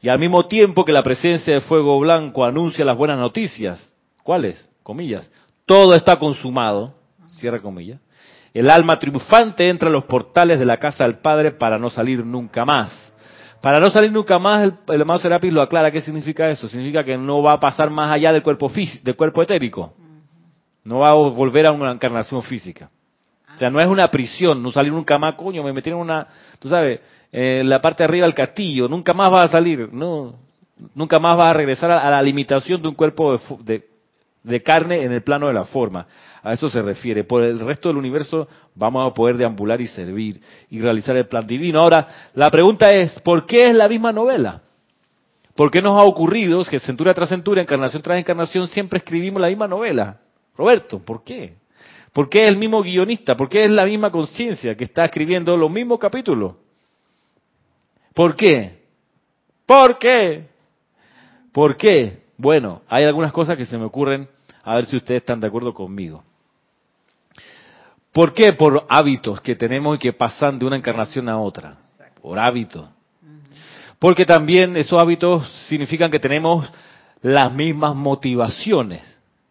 Y 0.00 0.08
al 0.08 0.18
mismo 0.18 0.46
tiempo 0.48 0.84
que 0.84 0.90
la 0.90 1.04
presencia 1.04 1.54
de 1.54 1.60
fuego 1.60 2.00
blanco 2.00 2.44
anuncia 2.44 2.84
las 2.84 2.96
buenas 2.96 3.20
noticias, 3.20 3.88
¿cuáles? 4.24 4.68
Comillas. 4.82 5.30
Todo 5.64 5.94
está 5.94 6.16
consumado, 6.16 6.96
cierra 7.28 7.60
comillas. 7.60 8.00
El 8.52 8.68
alma 8.68 8.98
triunfante 8.98 9.68
entra 9.68 9.90
a 9.90 9.92
los 9.92 10.06
portales 10.06 10.58
de 10.58 10.66
la 10.66 10.78
casa 10.78 11.04
del 11.04 11.18
Padre 11.18 11.52
para 11.52 11.78
no 11.78 11.88
salir 11.88 12.26
nunca 12.26 12.64
más. 12.64 13.11
Para 13.62 13.78
no 13.78 13.90
salir 13.90 14.10
nunca 14.10 14.38
más, 14.40 14.64
el, 14.64 14.74
el 14.88 15.02
amado 15.02 15.20
Serapis 15.20 15.52
lo 15.52 15.62
aclara. 15.62 15.92
¿Qué 15.92 16.00
significa 16.00 16.48
eso? 16.48 16.68
Significa 16.68 17.04
que 17.04 17.16
no 17.16 17.42
va 17.42 17.54
a 17.54 17.60
pasar 17.60 17.90
más 17.90 18.12
allá 18.12 18.32
del 18.32 18.42
cuerpo, 18.42 18.68
físico, 18.68 19.04
del 19.04 19.16
cuerpo 19.16 19.42
etérico. 19.42 19.94
No 20.84 20.98
va 20.98 21.10
a 21.10 21.14
volver 21.14 21.68
a 21.68 21.72
una 21.72 21.92
encarnación 21.92 22.42
física. 22.42 22.90
O 23.54 23.58
sea, 23.58 23.70
no 23.70 23.78
es 23.78 23.86
una 23.86 24.08
prisión, 24.08 24.62
no 24.62 24.72
salir 24.72 24.92
nunca 24.92 25.16
más, 25.18 25.36
coño, 25.36 25.62
me 25.62 25.72
metieron 25.72 26.00
una, 26.00 26.26
tú 26.58 26.68
sabes, 26.68 27.00
en 27.30 27.68
la 27.68 27.80
parte 27.80 28.02
de 28.02 28.08
arriba 28.08 28.26
del 28.26 28.34
castillo, 28.34 28.88
nunca 28.88 29.12
más 29.12 29.28
va 29.30 29.42
a 29.42 29.48
salir, 29.48 29.92
no, 29.92 30.34
nunca 30.94 31.18
más 31.18 31.38
va 31.38 31.50
a 31.50 31.52
regresar 31.52 31.90
a, 31.90 32.10
la 32.10 32.22
limitación 32.22 32.80
de 32.80 32.88
un 32.88 32.94
cuerpo 32.94 33.38
de, 33.60 33.86
de 34.42 34.62
carne 34.62 35.02
en 35.02 35.12
el 35.12 35.22
plano 35.22 35.48
de 35.48 35.52
la 35.52 35.64
forma. 35.64 36.06
A 36.42 36.52
eso 36.52 36.68
se 36.68 36.82
refiere. 36.82 37.24
Por 37.24 37.44
el 37.44 37.60
resto 37.60 37.88
del 37.88 37.98
universo 37.98 38.48
vamos 38.74 39.08
a 39.08 39.14
poder 39.14 39.36
deambular 39.36 39.80
y 39.80 39.86
servir 39.86 40.40
y 40.70 40.80
realizar 40.80 41.16
el 41.16 41.28
plan 41.28 41.46
divino. 41.46 41.80
Ahora, 41.80 42.30
la 42.34 42.50
pregunta 42.50 42.90
es, 42.90 43.20
¿por 43.20 43.46
qué 43.46 43.66
es 43.66 43.74
la 43.74 43.88
misma 43.88 44.12
novela? 44.12 44.62
¿Por 45.54 45.70
qué 45.70 45.82
nos 45.82 46.00
ha 46.00 46.04
ocurrido 46.04 46.64
que 46.64 46.80
centura 46.80 47.14
tras 47.14 47.28
centura, 47.28 47.62
encarnación 47.62 48.02
tras 48.02 48.18
encarnación, 48.18 48.66
siempre 48.68 48.98
escribimos 48.98 49.40
la 49.40 49.48
misma 49.48 49.68
novela? 49.68 50.18
Roberto, 50.56 50.98
¿por 50.98 51.22
qué? 51.22 51.54
¿Por 52.12 52.28
qué 52.28 52.44
es 52.44 52.50
el 52.50 52.58
mismo 52.58 52.82
guionista? 52.82 53.36
¿Por 53.36 53.48
qué 53.48 53.64
es 53.64 53.70
la 53.70 53.84
misma 53.84 54.10
conciencia 54.10 54.74
que 54.74 54.84
está 54.84 55.04
escribiendo 55.04 55.56
los 55.56 55.70
mismos 55.70 55.98
capítulos? 55.98 56.54
¿Por 58.14 58.34
qué? 58.34 58.82
¿Por 59.64 59.98
qué? 59.98 60.46
¿Por 61.52 61.76
qué? 61.76 62.22
Bueno, 62.36 62.82
hay 62.88 63.04
algunas 63.04 63.32
cosas 63.32 63.56
que 63.56 63.64
se 63.64 63.78
me 63.78 63.84
ocurren, 63.84 64.28
a 64.62 64.74
ver 64.74 64.86
si 64.86 64.96
ustedes 64.96 65.22
están 65.22 65.40
de 65.40 65.46
acuerdo 65.46 65.72
conmigo. 65.72 66.24
¿Por 68.12 68.34
qué? 68.34 68.52
Por 68.52 68.84
hábitos 68.88 69.40
que 69.40 69.56
tenemos 69.56 69.96
y 69.96 69.98
que 69.98 70.12
pasan 70.12 70.58
de 70.58 70.66
una 70.66 70.76
encarnación 70.76 71.28
a 71.28 71.38
otra. 71.38 71.76
Por 72.20 72.38
hábitos. 72.38 72.88
Porque 73.98 74.24
también 74.24 74.76
esos 74.76 75.00
hábitos 75.00 75.48
significan 75.68 76.10
que 76.10 76.18
tenemos 76.18 76.68
las 77.22 77.52
mismas 77.52 77.94
motivaciones 77.94 79.02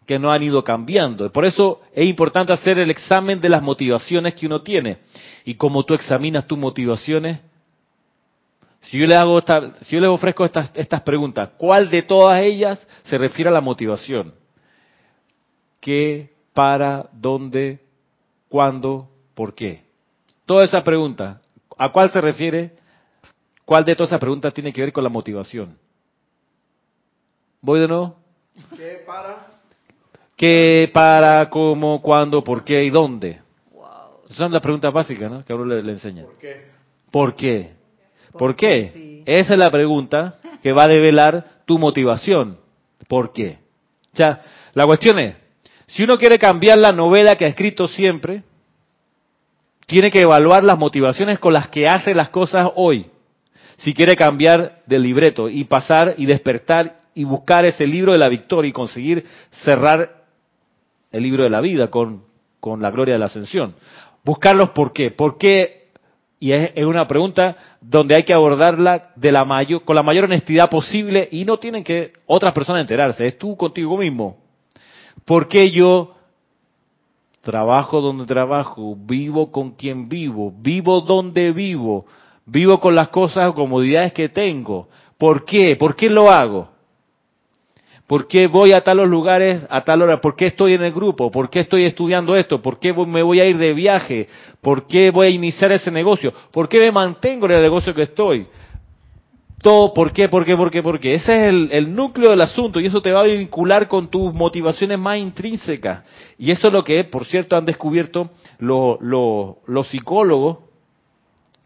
que 0.05 0.19
no 0.19 0.31
han 0.31 0.43
ido 0.43 0.63
cambiando. 0.63 1.31
Por 1.31 1.45
eso 1.45 1.81
es 1.93 2.05
importante 2.05 2.53
hacer 2.53 2.77
el 2.79 2.91
examen 2.91 3.39
de 3.39 3.49
las 3.49 3.61
motivaciones 3.61 4.35
que 4.35 4.45
uno 4.45 4.61
tiene. 4.61 4.97
Y 5.45 5.55
como 5.55 5.83
tú 5.83 5.93
examinas 5.93 6.45
tus 6.45 6.57
motivaciones, 6.57 7.39
si 8.81 8.97
yo 8.97 9.05
le 9.05 9.15
hago 9.15 9.39
si 9.81 9.95
yo 9.95 10.01
les 10.01 10.09
ofrezco 10.09 10.43
estas, 10.43 10.71
estas 10.75 11.01
preguntas, 11.01 11.51
¿cuál 11.57 11.89
de 11.89 12.01
todas 12.01 12.41
ellas 12.41 12.85
se 13.03 13.17
refiere 13.17 13.49
a 13.49 13.53
la 13.53 13.61
motivación? 13.61 14.33
¿Qué, 15.79 16.29
para, 16.53 17.07
dónde, 17.13 17.79
cuándo, 18.51 19.07
por 19.33 19.55
qué. 19.55 19.81
Toda 20.45 20.65
esa 20.65 20.83
pregunta, 20.83 21.41
¿a 21.77 21.89
cuál 21.89 22.11
se 22.11 22.19
refiere? 22.19 22.73
¿Cuál 23.63 23.85
de 23.85 23.95
todas 23.95 24.09
esas 24.09 24.19
preguntas 24.19 24.53
tiene 24.53 24.73
que 24.73 24.81
ver 24.81 24.91
con 24.91 25.05
la 25.05 25.09
motivación? 25.09 25.77
¿Voy 27.61 27.79
de 27.79 27.87
nuevo? 27.87 28.17
¿Qué 28.75 29.03
para? 29.07 29.47
¿Qué 30.35 30.91
para, 30.93 31.49
cómo, 31.49 32.01
cuándo, 32.01 32.43
por 32.43 32.65
qué 32.65 32.83
y 32.83 32.89
dónde? 32.89 33.39
Esas 34.25 34.37
son 34.37 34.51
las 34.51 34.61
preguntas 34.61 34.93
básicas, 34.93 35.31
¿no? 35.31 35.45
Que 35.45 35.53
ahora 35.53 35.75
le, 35.75 35.83
le 35.83 35.93
enseña. 35.93 36.23
¿Por 36.23 36.37
qué? 36.37 36.65
¿Por 37.09 37.35
qué? 37.35 37.71
¿Por 38.33 38.55
qué? 38.55 39.23
Esa 39.25 39.53
es 39.53 39.59
la 39.59 39.71
pregunta 39.71 40.39
que 40.61 40.73
va 40.73 40.83
a 40.83 40.87
develar 40.89 41.63
tu 41.65 41.79
motivación. 41.79 42.57
¿Por 43.07 43.31
qué? 43.31 43.59
O 44.13 44.17
sea, 44.17 44.41
la 44.73 44.85
cuestión 44.85 45.19
es, 45.19 45.35
si 45.93 46.03
uno 46.03 46.17
quiere 46.17 46.37
cambiar 46.37 46.77
la 46.77 46.91
novela 46.91 47.35
que 47.35 47.43
ha 47.43 47.49
escrito 47.49 47.87
siempre, 47.87 48.43
tiene 49.87 50.09
que 50.09 50.21
evaluar 50.21 50.63
las 50.63 50.77
motivaciones 50.77 51.37
con 51.37 51.51
las 51.51 51.67
que 51.67 51.85
hace 51.85 52.13
las 52.13 52.29
cosas 52.29 52.69
hoy. 52.75 53.07
Si 53.77 53.93
quiere 53.93 54.15
cambiar 54.15 54.83
de 54.85 54.99
libreto 54.99 55.49
y 55.49 55.65
pasar 55.65 56.15
y 56.17 56.25
despertar 56.25 56.99
y 57.13 57.25
buscar 57.25 57.65
ese 57.65 57.85
libro 57.85 58.13
de 58.13 58.19
la 58.19 58.29
victoria 58.29 58.69
y 58.69 58.73
conseguir 58.73 59.25
cerrar 59.65 60.23
el 61.11 61.23
libro 61.23 61.43
de 61.43 61.49
la 61.49 61.59
vida 61.59 61.89
con, 61.89 62.23
con 62.61 62.81
la 62.81 62.89
gloria 62.89 63.15
de 63.15 63.19
la 63.19 63.25
ascensión. 63.25 63.75
Buscarlos 64.23 64.69
por 64.69 64.93
qué. 64.93 65.11
¿Por 65.11 65.37
qué? 65.37 65.89
Y 66.39 66.53
es, 66.53 66.71
una 66.85 67.05
pregunta 67.05 67.57
donde 67.81 68.15
hay 68.15 68.23
que 68.23 68.33
abordarla 68.33 69.11
de 69.17 69.31
la 69.33 69.43
mayor, 69.43 69.83
con 69.83 69.97
la 69.97 70.03
mayor 70.03 70.23
honestidad 70.23 70.69
posible 70.69 71.27
y 71.31 71.43
no 71.43 71.57
tienen 71.57 71.83
que 71.83 72.13
otras 72.27 72.53
personas 72.53 72.81
enterarse. 72.81 73.27
Es 73.27 73.37
tú 73.37 73.57
contigo 73.57 73.97
mismo. 73.97 74.40
¿Por 75.25 75.47
qué 75.47 75.71
yo 75.71 76.15
trabajo 77.41 78.01
donde 78.01 78.25
trabajo, 78.25 78.95
vivo 78.97 79.51
con 79.51 79.71
quien 79.71 80.07
vivo, 80.07 80.53
vivo 80.57 81.01
donde 81.01 81.51
vivo, 81.51 82.05
vivo 82.45 82.79
con 82.79 82.95
las 82.95 83.09
cosas 83.09 83.49
o 83.49 83.53
comodidades 83.53 84.13
que 84.13 84.29
tengo? 84.29 84.87
¿Por 85.17 85.45
qué? 85.45 85.75
¿Por 85.75 85.95
qué 85.95 86.09
lo 86.09 86.29
hago? 86.29 86.69
¿Por 88.11 88.27
qué 88.27 88.47
voy 88.47 88.73
a 88.73 88.81
talos 88.81 89.07
lugares 89.07 89.65
a 89.69 89.85
tal 89.85 90.01
hora? 90.01 90.19
¿Por 90.19 90.35
qué 90.35 90.47
estoy 90.47 90.73
en 90.73 90.83
el 90.83 90.91
grupo? 90.91 91.31
¿Por 91.31 91.49
qué 91.49 91.61
estoy 91.61 91.85
estudiando 91.85 92.35
esto? 92.35 92.61
¿Por 92.61 92.77
qué 92.77 92.91
me 92.91 93.23
voy 93.23 93.39
a 93.39 93.45
ir 93.45 93.57
de 93.57 93.71
viaje? 93.71 94.27
¿Por 94.59 94.85
qué 94.85 95.11
voy 95.11 95.27
a 95.27 95.29
iniciar 95.29 95.71
ese 95.71 95.89
negocio? 95.91 96.33
¿Por 96.51 96.67
qué 96.67 96.79
me 96.79 96.91
mantengo 96.91 97.45
en 97.45 97.53
el 97.53 97.61
negocio 97.61 97.93
que 97.93 98.01
estoy? 98.01 98.47
Todo, 99.61 99.93
¿por 99.93 100.11
qué? 100.11 100.27
¿Por 100.27 100.43
qué? 100.43 100.57
¿Por 100.57 100.71
qué? 100.71 100.81
¿Por 100.81 100.99
qué? 100.99 101.13
Ese 101.13 101.47
es 101.47 101.53
el, 101.71 101.95
núcleo 101.95 102.31
del 102.31 102.41
asunto 102.41 102.79
y 102.79 102.87
eso 102.87 103.01
te 103.01 103.11
va 103.11 103.21
a 103.21 103.25
vincular 103.25 103.87
con 103.87 104.09
tus 104.09 104.33
motivaciones 104.33 104.97
más 104.97 105.17
intrínsecas. 105.19 106.03
Y 106.37 106.49
eso 106.49 106.67
es 106.67 106.73
lo 106.73 106.83
que, 106.83 107.03
por 107.03 107.25
cierto, 107.25 107.55
han 107.55 107.65
descubierto 107.65 108.31
los 108.59 109.87
psicólogos 109.87 110.57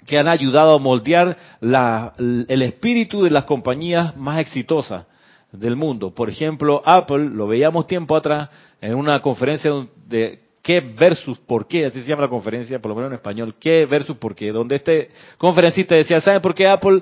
que 0.05 0.19
han 0.19 0.27
ayudado 0.27 0.75
a 0.75 0.79
moldear 0.79 1.37
el 1.61 2.61
espíritu 2.61 3.23
de 3.23 3.29
las 3.29 3.45
compañías 3.45 4.15
más 4.17 4.39
exitosas 4.39 5.05
del 5.53 5.77
mundo. 5.77 6.13
Por 6.13 6.29
ejemplo, 6.29 6.81
Apple, 6.85 7.29
lo 7.29 7.47
veíamos 7.47 7.87
tiempo 7.87 8.17
atrás 8.17 8.49
en 8.81 8.95
una 8.95 9.21
conferencia 9.21 9.71
de 10.05 10.41
qué 10.61 10.81
versus 10.81 11.37
por 11.39 11.67
qué, 11.67 11.85
así 11.85 12.01
se 12.01 12.09
llama 12.09 12.23
la 12.23 12.29
conferencia, 12.29 12.79
por 12.79 12.89
lo 12.89 12.95
menos 12.95 13.11
en 13.11 13.15
español, 13.15 13.55
qué 13.59 13.85
versus 13.85 14.17
por 14.17 14.35
qué, 14.35 14.51
donde 14.51 14.75
este 14.75 15.09
conferencista 15.37 15.95
decía, 15.95 16.19
¿saben 16.21 16.41
por 16.41 16.55
qué 16.55 16.67
Apple 16.67 17.01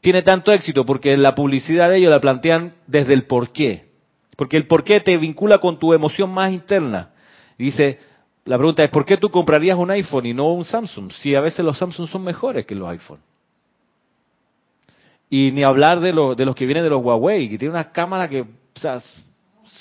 tiene 0.00 0.22
tanto 0.22 0.52
éxito? 0.52 0.84
Porque 0.84 1.16
la 1.16 1.34
publicidad 1.34 1.90
de 1.90 1.98
ellos 1.98 2.10
la 2.10 2.20
plantean 2.20 2.74
desde 2.86 3.14
el 3.14 3.24
por 3.24 3.52
qué. 3.52 3.90
Porque 4.36 4.56
el 4.56 4.66
por 4.66 4.84
qué 4.84 5.00
te 5.00 5.16
vincula 5.16 5.58
con 5.58 5.78
tu 5.78 5.92
emoción 5.92 6.30
más 6.30 6.52
interna. 6.52 7.10
Y 7.58 7.64
dice, 7.64 7.98
la 8.44 8.56
pregunta 8.56 8.82
es, 8.82 8.90
¿por 8.90 9.04
qué 9.04 9.16
tú 9.16 9.30
comprarías 9.30 9.78
un 9.78 9.90
iPhone 9.90 10.26
y 10.26 10.32
no 10.32 10.52
un 10.52 10.64
Samsung? 10.64 11.12
Si 11.12 11.34
a 11.34 11.40
veces 11.40 11.64
los 11.64 11.76
Samsung 11.76 12.08
son 12.08 12.24
mejores 12.24 12.64
que 12.64 12.74
los 12.74 12.88
iPhone. 12.88 13.20
Y 15.28 15.52
ni 15.52 15.62
hablar 15.62 16.00
de, 16.00 16.12
de 16.36 16.44
los 16.44 16.54
que 16.54 16.66
vienen 16.66 16.82
de 16.82 16.90
los 16.90 17.04
Huawei, 17.04 17.48
que 17.48 17.58
tienen 17.58 17.74
una 17.74 17.92
cámara 17.92 18.28
que 18.28 18.44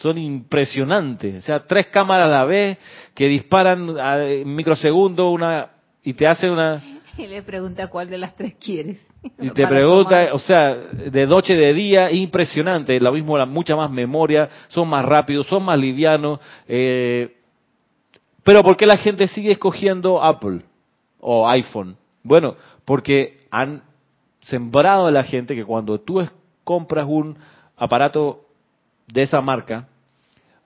son 0.02 0.18
impresionantes. 0.18 1.44
O 1.44 1.46
sea, 1.46 1.66
tres 1.66 1.88
cámaras 1.88 2.28
a 2.28 2.30
la 2.30 2.46
vez 2.46 2.78
que 3.16 3.28
disparan 3.28 3.98
a 4.00 4.18
microsegundo 4.46 5.32
una, 5.32 5.70
y 6.04 6.14
te 6.14 6.28
hacen 6.28 6.52
una... 6.52 6.84
Y 7.20 7.28
le 7.28 7.44
pregunta 7.44 7.88
cuál 7.88 8.10
de 8.10 8.18
las 8.18 8.34
tres 8.34 8.56
quieres. 8.56 8.98
Y 9.40 9.50
te 9.54 9.68
pregunta, 9.68 10.30
o 10.32 10.40
sea, 10.40 10.74
de 10.74 11.28
noche, 11.28 11.54
de 11.54 11.74
día, 11.74 12.10
impresionante. 12.10 12.98
Lo 12.98 13.12
mismo, 13.12 13.38
mucha 13.46 13.76
más 13.76 13.92
memoria, 13.92 14.50
son 14.70 14.88
más 14.88 15.04
rápidos, 15.04 15.46
son 15.48 15.64
más 15.64 15.78
livianos. 15.78 16.40
Eh, 16.66 17.36
pero 18.42 18.64
¿por 18.64 18.78
qué 18.78 18.86
la 18.86 18.96
gente 18.96 19.28
sigue 19.28 19.52
escogiendo 19.52 20.24
Apple 20.24 20.62
o 21.20 21.48
iPhone? 21.50 21.98
Bueno, 22.24 22.56
porque 22.86 23.42
han 23.52 23.84
sembrado 24.44 25.08
a 25.08 25.12
la 25.12 25.24
gente 25.24 25.54
que 25.56 25.66
cuando 25.66 26.00
tú 26.00 26.26
compras 26.64 27.06
un 27.06 27.38
aparato 27.76 28.46
de 29.08 29.24
esa 29.24 29.42
marca, 29.42 29.90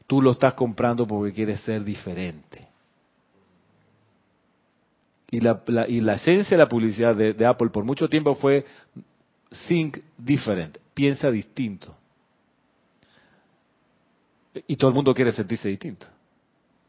tú 0.06 0.22
lo 0.22 0.32
estás 0.32 0.54
comprando 0.54 1.08
porque 1.08 1.34
quieres 1.34 1.62
ser 1.62 1.84
diferente. 1.84 2.73
Y 5.34 5.40
la, 5.40 5.64
y 5.88 6.00
la 6.00 6.14
esencia 6.14 6.56
de 6.56 6.64
la 6.64 6.70
publicidad 6.70 7.16
de, 7.16 7.46
Apple 7.48 7.70
por 7.70 7.84
mucho 7.84 8.08
tiempo 8.08 8.36
fue 8.36 8.64
think 9.68 9.98
different, 10.16 10.78
piensa 10.94 11.32
distinto. 11.32 11.96
Y 14.68 14.76
todo 14.76 14.92
el 14.92 14.96
mundo 14.96 15.12
quiere 15.12 15.32
sentirse 15.32 15.70
distinto. 15.70 16.06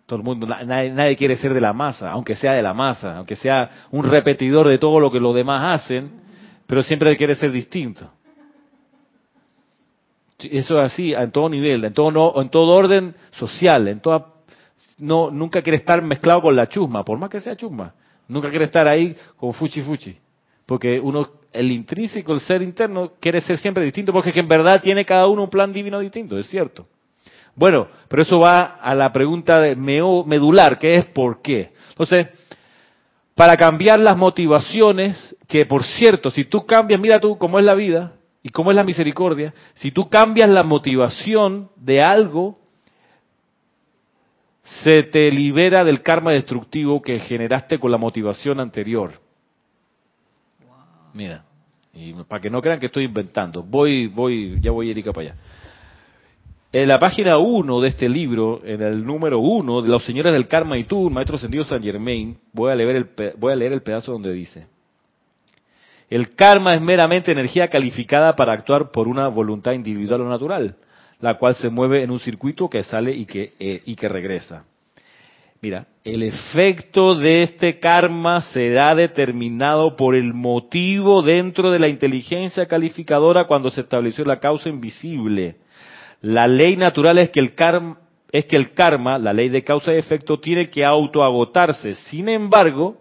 Todo 0.04 0.18
el 0.18 0.24
mundo, 0.26 0.46
nadie, 0.46 0.90
nadie, 0.90 1.16
quiere 1.16 1.36
ser 1.36 1.54
de 1.54 1.60
la 1.62 1.72
masa, 1.72 2.10
aunque 2.10 2.36
sea 2.36 2.52
de 2.52 2.60
la 2.60 2.74
masa, 2.74 3.16
aunque 3.16 3.34
sea 3.34 3.86
un 3.92 4.04
repetidor 4.04 4.68
de 4.68 4.76
todo 4.76 5.00
lo 5.00 5.10
que 5.10 5.20
los 5.20 5.34
demás 5.34 5.80
hacen, 5.80 6.10
pero 6.66 6.82
siempre 6.82 7.16
quiere 7.16 7.36
ser 7.36 7.50
distinto. 7.50 8.10
Eso 10.38 10.82
es 10.82 10.92
así, 10.92 11.14
en 11.14 11.30
todo 11.30 11.48
nivel, 11.48 11.82
en 11.82 11.94
todo, 11.94 12.10
no, 12.10 12.42
en 12.42 12.50
todo 12.50 12.76
orden 12.76 13.14
social, 13.30 13.88
en 13.88 14.00
toda, 14.00 14.34
no, 14.98 15.30
nunca 15.30 15.62
quiere 15.62 15.78
estar 15.78 16.02
mezclado 16.02 16.42
con 16.42 16.54
la 16.54 16.68
chusma, 16.68 17.02
por 17.02 17.18
más 17.18 17.30
que 17.30 17.40
sea 17.40 17.56
chusma. 17.56 17.94
Nunca 18.28 18.50
quiere 18.50 18.66
estar 18.66 18.88
ahí 18.88 19.16
con 19.36 19.52
fuchi 19.52 19.82
fuchi. 19.82 20.16
Porque 20.66 20.98
uno, 20.98 21.28
el 21.52 21.70
intrínseco, 21.70 22.32
el 22.32 22.40
ser 22.40 22.62
interno, 22.62 23.12
quiere 23.20 23.40
ser 23.40 23.58
siempre 23.58 23.84
distinto, 23.84 24.12
porque 24.12 24.30
es 24.30 24.34
que 24.34 24.40
en 24.40 24.48
verdad 24.48 24.80
tiene 24.80 25.04
cada 25.04 25.26
uno 25.26 25.44
un 25.44 25.50
plan 25.50 25.72
divino 25.72 26.00
distinto, 26.00 26.38
es 26.38 26.46
cierto. 26.46 26.86
Bueno, 27.54 27.86
pero 28.08 28.22
eso 28.22 28.40
va 28.40 28.78
a 28.80 28.94
la 28.94 29.12
pregunta 29.12 29.60
de 29.60 29.76
medular, 29.76 30.78
que 30.78 30.96
es 30.96 31.04
¿por 31.06 31.40
qué? 31.40 31.72
Entonces, 31.90 32.28
para 33.34 33.56
cambiar 33.56 34.00
las 34.00 34.16
motivaciones, 34.16 35.36
que 35.46 35.66
por 35.66 35.84
cierto, 35.84 36.30
si 36.30 36.44
tú 36.44 36.66
cambias, 36.66 37.00
mira 37.00 37.20
tú 37.20 37.38
cómo 37.38 37.58
es 37.58 37.64
la 37.64 37.74
vida 37.74 38.14
y 38.42 38.48
cómo 38.48 38.70
es 38.70 38.76
la 38.76 38.84
misericordia, 38.84 39.54
si 39.74 39.90
tú 39.90 40.08
cambias 40.08 40.48
la 40.48 40.62
motivación 40.62 41.70
de 41.76 42.00
algo, 42.00 42.58
se 44.64 45.02
te 45.04 45.30
libera 45.30 45.84
del 45.84 46.02
karma 46.02 46.32
destructivo 46.32 47.02
que 47.02 47.18
generaste 47.18 47.78
con 47.78 47.90
la 47.90 47.98
motivación 47.98 48.60
anterior. 48.60 49.12
Mira, 51.12 51.44
y 51.92 52.12
para 52.24 52.40
que 52.40 52.50
no 52.50 52.60
crean 52.60 52.80
que 52.80 52.86
estoy 52.86 53.04
inventando, 53.04 53.62
voy, 53.62 54.08
voy, 54.08 54.58
ya 54.60 54.72
voy 54.72 54.90
Erika 54.90 55.12
para 55.12 55.28
allá. 55.28 55.40
En 56.72 56.88
la 56.88 56.98
página 56.98 57.38
1 57.38 57.80
de 57.82 57.88
este 57.88 58.08
libro, 58.08 58.60
en 58.64 58.82
el 58.82 59.04
número 59.04 59.38
1, 59.38 59.82
de 59.82 59.88
los 59.88 60.04
señores 60.04 60.32
del 60.32 60.48
karma 60.48 60.76
y 60.76 60.84
tú, 60.84 61.08
maestro 61.08 61.38
sentido 61.38 61.62
San 61.62 61.80
Germain, 61.80 62.36
voy 62.52 62.72
a, 62.72 62.74
leer 62.74 62.96
el, 62.96 63.10
voy 63.36 63.52
a 63.52 63.56
leer 63.56 63.72
el 63.72 63.82
pedazo 63.82 64.10
donde 64.10 64.32
dice, 64.32 64.66
el 66.10 66.34
karma 66.34 66.74
es 66.74 66.80
meramente 66.80 67.30
energía 67.30 67.68
calificada 67.68 68.34
para 68.34 68.54
actuar 68.54 68.90
por 68.90 69.06
una 69.06 69.28
voluntad 69.28 69.72
individual 69.72 70.22
o 70.22 70.28
natural, 70.28 70.76
la 71.20 71.34
cual 71.34 71.54
se 71.54 71.68
mueve 71.70 72.02
en 72.02 72.10
un 72.10 72.20
circuito 72.20 72.68
que 72.68 72.82
sale 72.82 73.12
y 73.14 73.24
que, 73.24 73.52
eh, 73.58 73.82
y 73.86 73.94
que 73.96 74.08
regresa. 74.08 74.64
Mira, 75.60 75.86
el 76.04 76.22
efecto 76.22 77.14
de 77.14 77.42
este 77.42 77.78
karma 77.78 78.42
será 78.42 78.94
determinado 78.94 79.96
por 79.96 80.14
el 80.14 80.34
motivo 80.34 81.22
dentro 81.22 81.70
de 81.70 81.78
la 81.78 81.88
inteligencia 81.88 82.66
calificadora 82.66 83.46
cuando 83.46 83.70
se 83.70 83.80
estableció 83.80 84.24
la 84.24 84.40
causa 84.40 84.68
invisible 84.68 85.56
la 86.24 86.46
ley 86.46 86.74
natural 86.74 87.18
es 87.18 87.28
que 87.28 87.38
el 87.38 87.54
karma, 87.54 87.98
es 88.32 88.46
que 88.46 88.56
el 88.56 88.72
karma, 88.72 89.18
la 89.18 89.34
ley 89.34 89.50
de 89.50 89.62
causa 89.62 89.92
y 89.92 89.98
efecto, 89.98 90.40
tiene 90.40 90.70
que 90.70 90.82
autoagotarse. 90.82 91.92
Sin 91.94 92.30
embargo, 92.30 92.96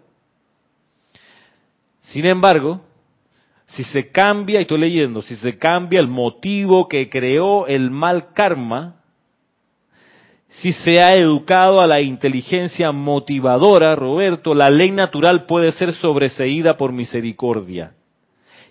sin 2.02 2.26
embargo, 2.26 2.82
si 3.66 3.84
se 3.84 4.10
cambia, 4.10 4.58
y 4.58 4.62
estoy 4.62 4.78
leyendo, 4.78 5.22
si 5.22 5.36
se 5.36 5.58
cambia 5.58 6.00
el 6.00 6.08
motivo 6.08 6.88
que 6.88 7.08
creó 7.08 7.66
el 7.66 7.90
mal 7.90 8.32
karma, 8.32 8.96
si 10.48 10.72
se 10.72 11.02
ha 11.02 11.14
educado 11.14 11.80
a 11.80 11.86
la 11.86 12.00
inteligencia 12.00 12.92
motivadora, 12.92 13.96
Roberto, 13.96 14.54
la 14.54 14.70
ley 14.70 14.92
natural 14.92 15.46
puede 15.46 15.72
ser 15.72 15.92
sobreseída 15.92 16.76
por 16.76 16.92
misericordia 16.92 17.94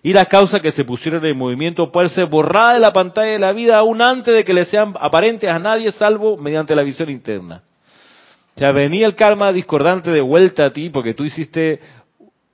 y 0.05 0.11
las 0.11 0.25
causas 0.25 0.61
que 0.61 0.73
se 0.73 0.83
pusieron 0.83 1.25
en 1.25 1.37
movimiento 1.37 1.89
pueden 1.89 2.09
ser 2.09 2.25
borradas 2.25 2.73
de 2.73 2.79
la 2.81 2.91
pantalla 2.91 3.31
de 3.31 3.39
la 3.39 3.53
vida 3.53 3.77
aún 3.77 4.01
antes 4.01 4.35
de 4.35 4.43
que 4.43 4.53
le 4.53 4.65
sean 4.65 4.93
aparentes 4.99 5.49
a 5.49 5.57
nadie 5.59 5.93
salvo 5.93 6.35
mediante 6.35 6.75
la 6.75 6.83
visión 6.83 7.09
interna. 7.09 7.63
O 8.53 8.59
sea, 8.59 8.73
venía 8.73 9.07
el 9.07 9.15
karma 9.15 9.53
discordante 9.53 10.11
de 10.11 10.19
vuelta 10.19 10.67
a 10.67 10.73
ti 10.73 10.89
porque 10.89 11.13
tú 11.13 11.23
hiciste 11.23 11.79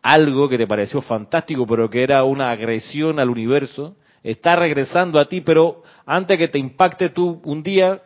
algo 0.02 0.48
que 0.48 0.58
te 0.58 0.68
pareció 0.68 1.02
fantástico, 1.02 1.66
pero 1.68 1.90
que 1.90 2.04
era 2.04 2.24
una 2.24 2.52
agresión 2.52 3.20
al 3.20 3.30
universo, 3.30 3.96
está 4.24 4.56
regresando 4.56 5.20
a 5.20 5.26
ti, 5.28 5.42
pero 5.42 5.84
antes 6.06 6.38
que 6.38 6.48
te 6.48 6.60
impacte 6.60 7.10
tú 7.10 7.42
un 7.44 7.64
día, 7.64 8.02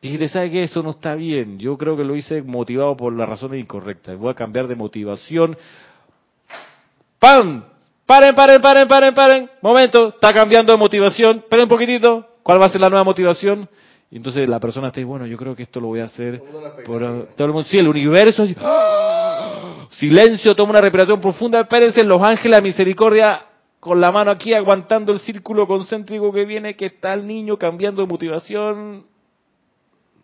dijiste, 0.00 0.28
¿sabes 0.28 0.50
qué? 0.50 0.62
Eso 0.64 0.82
no 0.82 0.90
está 0.90 1.14
bien. 1.14 1.58
Yo 1.58 1.76
creo 1.78 1.96
que 1.96 2.04
lo 2.04 2.16
hice 2.16 2.42
motivado 2.42 2.96
por 2.96 3.12
las 3.12 3.28
razones 3.28 3.60
incorrectas. 3.60 4.18
Voy 4.18 4.30
a 4.30 4.34
cambiar 4.34 4.66
de 4.66 4.74
motivación. 4.74 5.56
¡Pam! 7.18 7.64
Paren, 8.06 8.34
paren, 8.34 8.60
paren, 8.60 8.86
paren, 8.86 9.14
paren. 9.14 9.50
Momento, 9.62 10.08
está 10.08 10.30
cambiando 10.32 10.72
de 10.72 10.78
motivación. 10.78 11.38
Esperen 11.38 11.64
un 11.64 11.68
poquitito. 11.70 12.28
¿Cuál 12.42 12.60
va 12.60 12.66
a 12.66 12.68
ser 12.68 12.82
la 12.82 12.90
nueva 12.90 13.04
motivación? 13.04 13.66
Y 14.10 14.18
entonces 14.18 14.46
la 14.46 14.60
persona 14.60 14.88
está 14.88 15.00
ahí, 15.00 15.04
bueno, 15.04 15.26
yo 15.26 15.36
creo 15.38 15.56
que 15.56 15.62
esto 15.62 15.80
lo 15.80 15.88
voy 15.88 16.00
a 16.00 16.04
hacer 16.04 16.40
por 16.84 17.28
todo 17.34 17.46
el 17.46 17.52
mundo. 17.52 17.68
Sí, 17.68 17.78
el 17.78 17.88
universo. 17.88 18.44
¡ah! 18.58 19.23
Silencio, 19.92 20.54
toma 20.54 20.70
una 20.70 20.80
respiración 20.80 21.20
profunda. 21.20 21.60
Espérense, 21.60 22.04
los 22.04 22.22
ángeles 22.22 22.58
de 22.58 22.62
misericordia 22.62 23.46
con 23.80 24.00
la 24.00 24.10
mano 24.10 24.30
aquí 24.30 24.54
aguantando 24.54 25.12
el 25.12 25.18
círculo 25.20 25.66
concéntrico 25.66 26.32
que 26.32 26.44
viene, 26.44 26.74
que 26.74 26.86
está 26.86 27.12
el 27.14 27.26
niño 27.26 27.58
cambiando 27.58 28.02
de 28.02 28.08
motivación. 28.08 29.04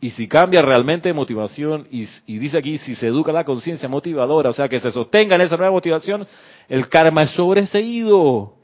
Y 0.00 0.10
si 0.12 0.26
cambia 0.26 0.62
realmente 0.62 1.10
de 1.10 1.12
motivación, 1.12 1.86
y, 1.90 2.08
y 2.26 2.38
dice 2.38 2.56
aquí, 2.56 2.78
si 2.78 2.94
se 2.94 3.08
educa 3.08 3.32
la 3.32 3.44
conciencia 3.44 3.86
motivadora, 3.86 4.48
o 4.48 4.52
sea, 4.54 4.66
que 4.66 4.80
se 4.80 4.90
sostenga 4.90 5.34
en 5.36 5.42
esa 5.42 5.58
nueva 5.58 5.72
motivación, 5.72 6.26
el 6.68 6.88
karma 6.88 7.22
es 7.22 7.32
sobreseído. 7.32 8.54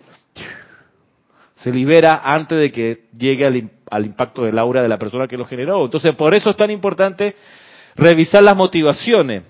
Se 1.57 1.71
libera 1.71 2.23
antes 2.25 2.59
de 2.59 2.73
que 2.73 3.05
llegue 3.13 3.45
al, 3.47 3.71
al 3.91 4.07
impacto 4.07 4.45
del 4.45 4.59
aura 4.59 4.81
de 4.81 4.89
la 4.89 4.99
persona 4.99 5.29
que 5.29 5.37
lo 5.37 5.45
generó. 5.45 5.85
Entonces, 5.85 6.15
por 6.15 6.35
eso 6.35 6.49
es 6.49 6.57
tan 6.57 6.71
importante 6.71 7.35
revisar 7.97 8.43
las 8.43 8.57
motivaciones 8.57 9.43